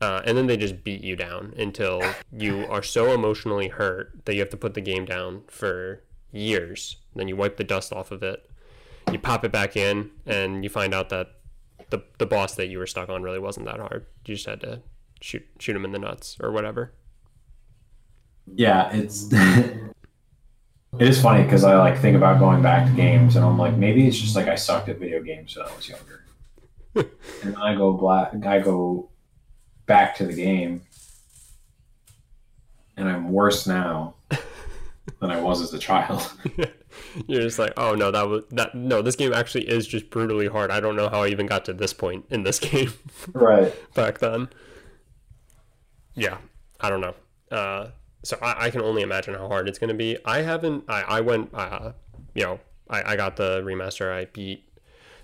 Uh, 0.00 0.22
and 0.24 0.38
then 0.38 0.46
they 0.46 0.56
just 0.56 0.84
beat 0.84 1.02
you 1.02 1.16
down 1.16 1.52
until 1.56 2.00
you 2.30 2.64
are 2.68 2.84
so 2.84 3.12
emotionally 3.12 3.66
hurt 3.66 4.24
that 4.26 4.34
you 4.34 4.40
have 4.40 4.50
to 4.50 4.56
put 4.56 4.74
the 4.74 4.80
game 4.80 5.04
down 5.04 5.42
for 5.48 6.04
years. 6.30 6.98
Then 7.16 7.26
you 7.26 7.34
wipe 7.34 7.56
the 7.56 7.64
dust 7.64 7.92
off 7.92 8.12
of 8.12 8.22
it, 8.22 8.48
you 9.10 9.18
pop 9.18 9.44
it 9.44 9.50
back 9.50 9.76
in, 9.76 10.10
and 10.24 10.62
you 10.62 10.70
find 10.70 10.94
out 10.94 11.08
that 11.08 11.37
the 11.90 12.02
the 12.18 12.26
boss 12.26 12.54
that 12.56 12.68
you 12.68 12.78
were 12.78 12.86
stuck 12.86 13.08
on 13.08 13.22
really 13.22 13.38
wasn't 13.38 13.66
that 13.66 13.78
hard. 13.78 14.06
You 14.26 14.34
just 14.34 14.46
had 14.46 14.60
to 14.60 14.82
shoot 15.20 15.44
shoot 15.58 15.76
him 15.76 15.84
in 15.84 15.92
the 15.92 15.98
nuts 15.98 16.36
or 16.40 16.50
whatever. 16.52 16.92
Yeah, 18.54 18.90
it's 18.92 19.28
it 19.32 19.92
is 20.98 21.20
funny 21.20 21.44
because 21.44 21.64
I 21.64 21.76
like 21.76 21.98
think 21.98 22.16
about 22.16 22.38
going 22.38 22.62
back 22.62 22.88
to 22.88 22.94
games 22.94 23.36
and 23.36 23.44
I'm 23.44 23.58
like 23.58 23.74
maybe 23.74 24.06
it's 24.06 24.18
just 24.18 24.36
like 24.36 24.48
I 24.48 24.54
sucked 24.54 24.88
at 24.88 24.98
video 24.98 25.22
games 25.22 25.56
when 25.56 25.66
I 25.66 25.74
was 25.74 25.88
younger, 25.88 26.24
and 26.94 27.54
then 27.54 27.56
I 27.56 27.74
go 27.74 27.92
black 27.92 28.34
I 28.46 28.60
go 28.60 29.10
back 29.86 30.16
to 30.16 30.26
the 30.26 30.34
game, 30.34 30.82
and 32.96 33.08
I'm 33.08 33.32
worse 33.32 33.66
now 33.66 34.14
than 35.20 35.30
I 35.30 35.40
was 35.40 35.60
as 35.62 35.72
a 35.72 35.78
child. 35.78 36.32
You're 37.26 37.42
just 37.42 37.58
like, 37.58 37.72
oh 37.76 37.94
no, 37.94 38.10
that 38.10 38.28
was 38.28 38.44
that. 38.50 38.74
No, 38.74 39.02
this 39.02 39.16
game 39.16 39.32
actually 39.32 39.68
is 39.68 39.86
just 39.86 40.10
brutally 40.10 40.46
hard. 40.46 40.70
I 40.70 40.80
don't 40.80 40.96
know 40.96 41.08
how 41.08 41.22
I 41.22 41.28
even 41.28 41.46
got 41.46 41.64
to 41.66 41.72
this 41.72 41.92
point 41.92 42.26
in 42.30 42.42
this 42.42 42.58
game. 42.60 42.92
right. 43.32 43.74
back 43.94 44.18
then. 44.18 44.48
Yeah, 46.14 46.38
I 46.80 46.90
don't 46.90 47.00
know. 47.00 47.14
Uh, 47.50 47.88
so 48.24 48.36
I, 48.42 48.66
I 48.66 48.70
can 48.70 48.82
only 48.82 49.02
imagine 49.02 49.34
how 49.34 49.48
hard 49.48 49.68
it's 49.68 49.78
going 49.78 49.88
to 49.88 49.94
be. 49.94 50.18
I 50.24 50.42
haven't. 50.42 50.84
I, 50.88 51.02
I 51.02 51.20
went. 51.20 51.50
Uh, 51.54 51.92
you 52.34 52.44
know, 52.44 52.60
I, 52.88 53.12
I 53.12 53.16
got 53.16 53.36
the 53.36 53.62
remaster. 53.62 54.12
I 54.12 54.26
beat 54.26 54.64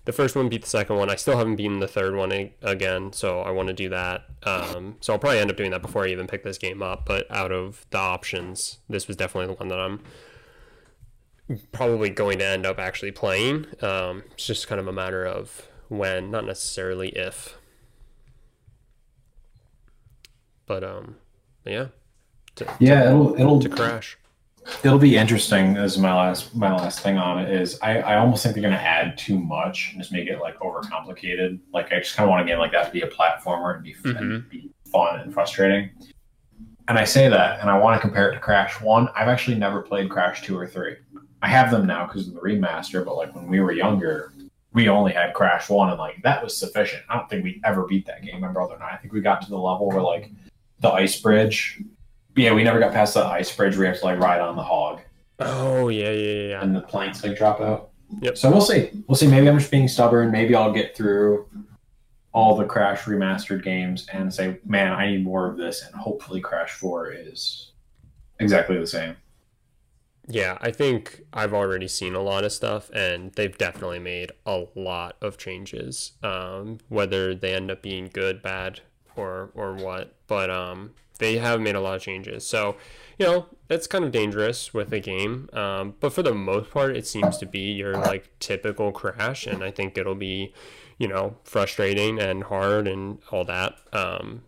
the 0.04 0.12
first 0.12 0.36
one, 0.36 0.48
beat 0.48 0.62
the 0.62 0.68
second 0.68 0.96
one. 0.96 1.08
I 1.10 1.16
still 1.16 1.36
haven't 1.38 1.56
beaten 1.56 1.80
the 1.80 1.88
third 1.88 2.14
one 2.14 2.50
again, 2.62 3.12
so 3.12 3.40
I 3.40 3.50
want 3.50 3.68
to 3.68 3.74
do 3.74 3.88
that. 3.88 4.26
Um, 4.42 4.96
so 5.00 5.12
I'll 5.12 5.18
probably 5.18 5.38
end 5.38 5.50
up 5.50 5.56
doing 5.56 5.70
that 5.70 5.82
before 5.82 6.04
I 6.04 6.08
even 6.08 6.26
pick 6.26 6.44
this 6.44 6.58
game 6.58 6.82
up. 6.82 7.06
But 7.06 7.30
out 7.30 7.52
of 7.52 7.86
the 7.90 7.98
options, 7.98 8.78
this 8.88 9.08
was 9.08 9.16
definitely 9.16 9.54
the 9.54 9.58
one 9.58 9.68
that 9.68 9.80
I'm 9.80 10.00
probably 11.72 12.10
going 12.10 12.38
to 12.38 12.46
end 12.46 12.66
up 12.66 12.78
actually 12.78 13.12
playing. 13.12 13.66
Um, 13.82 14.22
it's 14.32 14.46
just 14.46 14.66
kind 14.68 14.80
of 14.80 14.86
a 14.86 14.92
matter 14.92 15.24
of 15.24 15.68
when, 15.88 16.30
not 16.30 16.44
necessarily 16.46 17.08
if. 17.10 17.56
But 20.66 20.82
um, 20.82 21.16
yeah, 21.64 21.88
to, 22.56 22.66
Yeah, 22.80 23.08
it'll 23.10 23.34
it'll 23.38 23.60
to 23.60 23.68
crash. 23.68 24.16
it'll 24.82 24.98
be 24.98 25.16
interesting. 25.16 25.76
As 25.76 25.98
my 25.98 26.14
last 26.14 26.54
my 26.54 26.74
last 26.74 27.00
thing 27.00 27.18
on 27.18 27.38
it 27.38 27.50
is, 27.50 27.78
I 27.82 27.98
I 27.98 28.16
almost 28.16 28.42
think 28.42 28.54
they're 28.54 28.62
gonna 28.62 28.76
add 28.76 29.18
too 29.18 29.38
much 29.38 29.90
and 29.92 30.00
just 30.00 30.10
make 30.12 30.26
it 30.26 30.40
like 30.40 30.58
overcomplicated. 30.60 31.58
Like 31.74 31.92
I 31.92 31.98
just 31.98 32.16
kind 32.16 32.26
of 32.26 32.30
want 32.30 32.42
a 32.42 32.46
game 32.46 32.58
like 32.58 32.72
that 32.72 32.86
to 32.86 32.90
be 32.92 33.02
a 33.02 33.08
platformer 33.08 33.74
and 33.74 33.84
be 33.84 33.94
and 34.04 34.16
Mhm. 34.16 34.48
be 34.50 34.70
fun 34.90 35.20
and 35.20 35.34
frustrating. 35.34 35.90
And 36.88 36.98
I 36.98 37.04
say 37.04 37.28
that, 37.28 37.60
and 37.60 37.68
I 37.70 37.78
want 37.78 38.00
to 38.00 38.00
compare 38.06 38.30
it 38.30 38.34
to 38.34 38.40
Crash 38.40 38.80
One. 38.80 39.08
I've 39.14 39.28
actually 39.28 39.56
never 39.58 39.82
played 39.82 40.08
Crash 40.10 40.40
Two 40.42 40.56
or 40.58 40.66
Three. 40.66 40.96
I 41.44 41.48
have 41.48 41.70
them 41.70 41.86
now 41.86 42.06
because 42.06 42.26
of 42.26 42.34
the 42.34 42.40
remaster, 42.40 43.04
but 43.04 43.16
like 43.16 43.34
when 43.34 43.48
we 43.48 43.60
were 43.60 43.72
younger, 43.72 44.32
we 44.72 44.88
only 44.88 45.12
had 45.12 45.34
Crash 45.34 45.68
One, 45.68 45.90
and 45.90 45.98
like 45.98 46.22
that 46.22 46.42
was 46.42 46.56
sufficient. 46.56 47.02
I 47.08 47.16
don't 47.16 47.28
think 47.28 47.44
we 47.44 47.60
ever 47.64 47.86
beat 47.86 48.06
that 48.06 48.22
game, 48.22 48.40
my 48.40 48.48
brother 48.48 48.74
and 48.74 48.82
I. 48.82 48.92
I 48.92 48.96
think 48.96 49.12
we 49.12 49.20
got 49.20 49.42
to 49.42 49.50
the 49.50 49.58
level 49.58 49.88
where 49.88 50.02
like 50.02 50.30
the 50.80 50.90
ice 50.90 51.20
bridge. 51.20 51.82
Yeah, 52.34 52.54
we 52.54 52.64
never 52.64 52.80
got 52.80 52.92
past 52.92 53.14
the 53.14 53.24
ice 53.24 53.54
bridge 53.54 53.76
where 53.76 53.86
you 53.86 53.92
have 53.92 54.00
to 54.00 54.06
like 54.06 54.18
ride 54.18 54.40
on 54.40 54.56
the 54.56 54.62
hog 54.62 55.00
Oh 55.38 55.88
yeah, 55.88 56.10
yeah, 56.10 56.48
yeah, 56.48 56.62
and 56.62 56.74
the 56.74 56.80
planks 56.80 57.22
like 57.24 57.36
drop 57.36 57.60
out. 57.60 57.90
Yep. 58.20 58.38
So 58.38 58.50
we'll 58.50 58.60
see. 58.60 58.90
We'll 59.08 59.16
see. 59.16 59.26
Maybe 59.26 59.48
I'm 59.48 59.58
just 59.58 59.70
being 59.70 59.88
stubborn. 59.88 60.30
Maybe 60.30 60.54
I'll 60.54 60.72
get 60.72 60.96
through 60.96 61.48
all 62.32 62.56
the 62.56 62.64
Crash 62.64 63.02
remastered 63.02 63.62
games 63.62 64.06
and 64.12 64.32
say, 64.32 64.60
man, 64.64 64.92
I 64.92 65.10
need 65.10 65.24
more 65.24 65.48
of 65.48 65.56
this. 65.56 65.84
And 65.84 65.94
hopefully, 65.94 66.40
Crash 66.40 66.72
4 66.72 67.12
is 67.12 67.72
exactly 68.38 68.78
the 68.78 68.86
same. 68.86 69.16
Yeah, 70.26 70.56
I 70.60 70.70
think 70.70 71.22
I've 71.34 71.52
already 71.52 71.86
seen 71.86 72.14
a 72.14 72.22
lot 72.22 72.44
of 72.44 72.52
stuff, 72.52 72.90
and 72.94 73.32
they've 73.32 73.56
definitely 73.56 73.98
made 73.98 74.32
a 74.46 74.64
lot 74.74 75.16
of 75.20 75.36
changes. 75.36 76.12
Um, 76.22 76.78
whether 76.88 77.34
they 77.34 77.54
end 77.54 77.70
up 77.70 77.82
being 77.82 78.08
good, 78.12 78.42
bad, 78.42 78.80
or 79.16 79.50
or 79.54 79.74
what, 79.74 80.14
but 80.26 80.48
um, 80.48 80.94
they 81.18 81.36
have 81.38 81.60
made 81.60 81.74
a 81.74 81.80
lot 81.80 81.96
of 81.96 82.02
changes. 82.02 82.46
So, 82.46 82.76
you 83.18 83.26
know, 83.26 83.46
that's 83.68 83.86
kind 83.86 84.04
of 84.04 84.12
dangerous 84.12 84.72
with 84.72 84.92
a 84.92 85.00
game. 85.00 85.48
Um, 85.52 85.94
but 86.00 86.12
for 86.12 86.22
the 86.22 86.34
most 86.34 86.70
part, 86.70 86.96
it 86.96 87.06
seems 87.06 87.36
to 87.38 87.46
be 87.46 87.72
your 87.72 87.92
like 87.94 88.30
typical 88.40 88.92
crash, 88.92 89.46
and 89.46 89.62
I 89.62 89.70
think 89.70 89.98
it'll 89.98 90.14
be, 90.14 90.54
you 90.98 91.06
know, 91.06 91.36
frustrating 91.44 92.18
and 92.18 92.44
hard 92.44 92.88
and 92.88 93.18
all 93.30 93.44
that. 93.44 93.74
Um, 93.92 94.42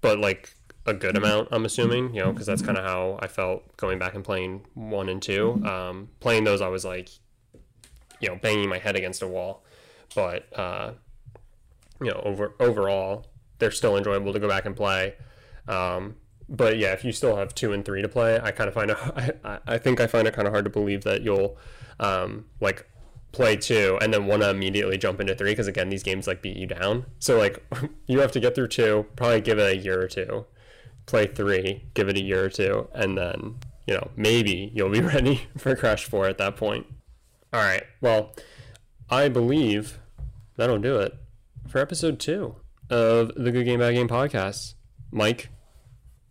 but 0.00 0.18
like 0.18 0.54
a 0.84 0.94
good 0.94 1.16
amount, 1.16 1.48
I'm 1.52 1.64
assuming, 1.64 2.14
you 2.14 2.22
know, 2.22 2.32
because 2.32 2.46
that's 2.46 2.62
kind 2.62 2.76
of 2.76 2.84
how 2.84 3.18
I 3.20 3.28
felt 3.28 3.76
going 3.76 3.98
back 3.98 4.14
and 4.14 4.24
playing 4.24 4.66
one 4.74 5.08
and 5.08 5.22
two. 5.22 5.62
Um, 5.64 6.08
playing 6.20 6.44
those, 6.44 6.60
I 6.60 6.68
was 6.68 6.84
like, 6.84 7.08
you 8.20 8.28
know, 8.28 8.36
banging 8.36 8.68
my 8.68 8.78
head 8.78 8.96
against 8.96 9.22
a 9.22 9.28
wall. 9.28 9.64
But 10.14 10.46
uh, 10.58 10.92
you 12.00 12.10
know, 12.10 12.20
over 12.24 12.54
overall, 12.60 13.26
they're 13.58 13.70
still 13.70 13.96
enjoyable 13.96 14.32
to 14.32 14.40
go 14.40 14.48
back 14.48 14.66
and 14.66 14.76
play. 14.76 15.14
Um, 15.68 16.16
but 16.48 16.78
yeah, 16.78 16.92
if 16.92 17.04
you 17.04 17.12
still 17.12 17.36
have 17.36 17.54
two 17.54 17.72
and 17.72 17.84
three 17.84 18.02
to 18.02 18.08
play, 18.08 18.40
I 18.40 18.50
kind 18.50 18.68
of 18.68 18.74
find 18.74 18.90
it. 18.90 18.96
I, 19.44 19.58
I 19.66 19.78
think 19.78 20.00
I 20.00 20.06
find 20.06 20.26
it 20.26 20.34
kind 20.34 20.46
of 20.46 20.52
hard 20.52 20.64
to 20.64 20.70
believe 20.70 21.04
that 21.04 21.22
you'll 21.22 21.56
um, 22.00 22.46
like 22.60 22.86
play 23.32 23.56
two 23.56 23.98
and 24.02 24.12
then 24.12 24.26
want 24.26 24.42
to 24.42 24.50
immediately 24.50 24.98
jump 24.98 25.20
into 25.20 25.34
three 25.34 25.52
because 25.52 25.66
again, 25.66 25.88
these 25.88 26.02
games 26.02 26.26
like 26.26 26.42
beat 26.42 26.56
you 26.56 26.66
down. 26.66 27.06
So 27.18 27.38
like 27.38 27.64
you 28.06 28.20
have 28.20 28.32
to 28.32 28.40
get 28.40 28.54
through 28.54 28.68
two, 28.68 29.06
probably 29.16 29.40
give 29.40 29.58
it 29.58 29.76
a 29.76 29.76
year 29.76 30.00
or 30.00 30.08
two, 30.08 30.44
play 31.06 31.26
three, 31.26 31.84
give 31.94 32.08
it 32.08 32.16
a 32.16 32.22
year 32.22 32.44
or 32.44 32.48
two, 32.50 32.88
and 32.94 33.16
then 33.16 33.56
you 33.86 33.94
know 33.94 34.10
maybe 34.16 34.70
you'll 34.74 34.90
be 34.90 35.00
ready 35.14 35.48
for 35.56 35.74
Crash 35.76 36.04
Four 36.04 36.26
at 36.26 36.38
that 36.38 36.56
point. 36.56 36.86
All 37.52 37.60
right. 37.60 37.84
Well, 38.00 38.32
I 39.10 39.28
believe 39.28 39.98
that'll 40.56 40.78
do 40.78 40.98
it 40.98 41.14
for 41.68 41.78
episode 41.78 42.18
two 42.18 42.56
of 42.88 43.34
the 43.34 43.50
Good 43.52 43.64
Game 43.64 43.80
Bad 43.80 43.94
Game 43.94 44.08
podcast. 44.08 44.74
Mike, 45.10 45.50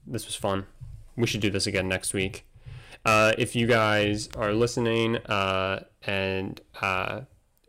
this 0.07 0.25
was 0.25 0.35
fun. 0.35 0.65
We 1.15 1.27
should 1.27 1.41
do 1.41 1.49
this 1.51 1.67
again 1.67 1.87
next 1.87 2.13
week. 2.13 2.47
Uh, 3.05 3.33
if 3.37 3.55
you 3.55 3.67
guys 3.67 4.29
are 4.37 4.53
listening 4.53 5.17
uh, 5.17 5.83
and 6.05 6.61
uh, 6.81 7.21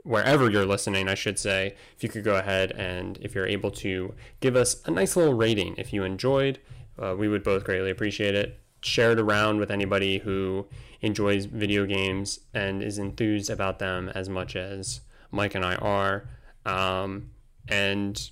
wherever 0.03 0.51
you're 0.51 0.67
listening, 0.67 1.09
I 1.09 1.15
should 1.15 1.39
say, 1.39 1.75
if 1.97 2.03
you 2.03 2.09
could 2.09 2.25
go 2.25 2.37
ahead 2.37 2.73
and 2.73 3.19
if 3.23 3.35
you're 3.35 3.47
able 3.47 3.71
to 3.73 4.15
give 4.41 4.57
us 4.57 4.83
a 4.87 4.91
nice 4.91 5.17
little 5.17 5.35
rating 5.35 5.75
if 5.79 5.93
you 5.93 6.05
enjoyed, 6.05 6.59
uh, 7.03 7.15
we 7.19 7.29
would 7.29 7.43
both 7.43 7.65
greatly 7.65 7.91
appreciate 7.91 8.35
it. 8.35 8.59
Share 8.81 9.13
it 9.13 9.19
around 9.19 9.59
with 9.59 9.71
anybody 9.71 10.19
who 10.19 10.67
enjoys 11.01 11.45
video 11.47 11.87
games 11.87 12.41
and 12.55 12.83
is 12.83 12.99
enthused 12.99 13.51
about 13.51 13.79
them 13.79 14.09
as 14.15 14.29
much 14.29 14.57
as 14.57 15.01
Mike 15.31 15.55
and 15.55 15.65
I 15.65 15.75
are. 15.77 16.29
Um, 16.65 17.31
and 17.69 18.31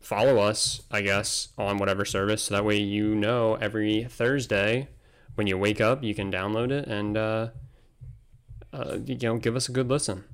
follow 0.00 0.38
us, 0.38 0.82
I 0.90 1.00
guess, 1.02 1.48
on 1.56 1.78
whatever 1.78 2.04
service. 2.04 2.44
So 2.44 2.54
that 2.54 2.64
way 2.64 2.76
you 2.78 3.14
know 3.14 3.54
every 3.56 4.04
Thursday 4.04 4.88
when 5.34 5.46
you 5.46 5.58
wake 5.58 5.80
up, 5.80 6.02
you 6.04 6.14
can 6.14 6.30
download 6.30 6.70
it 6.70 6.86
and, 6.86 7.16
uh, 7.16 7.48
uh, 8.72 8.98
you 9.04 9.16
know, 9.22 9.38
give 9.38 9.56
us 9.56 9.68
a 9.68 9.72
good 9.72 9.88
listen. 9.88 10.24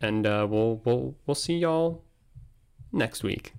and 0.00 0.26
uh, 0.26 0.46
we'll 0.48 0.80
we'll 0.84 1.14
we'll 1.26 1.34
see 1.34 1.58
y'all 1.58 2.04
next 2.92 3.22
week. 3.22 3.54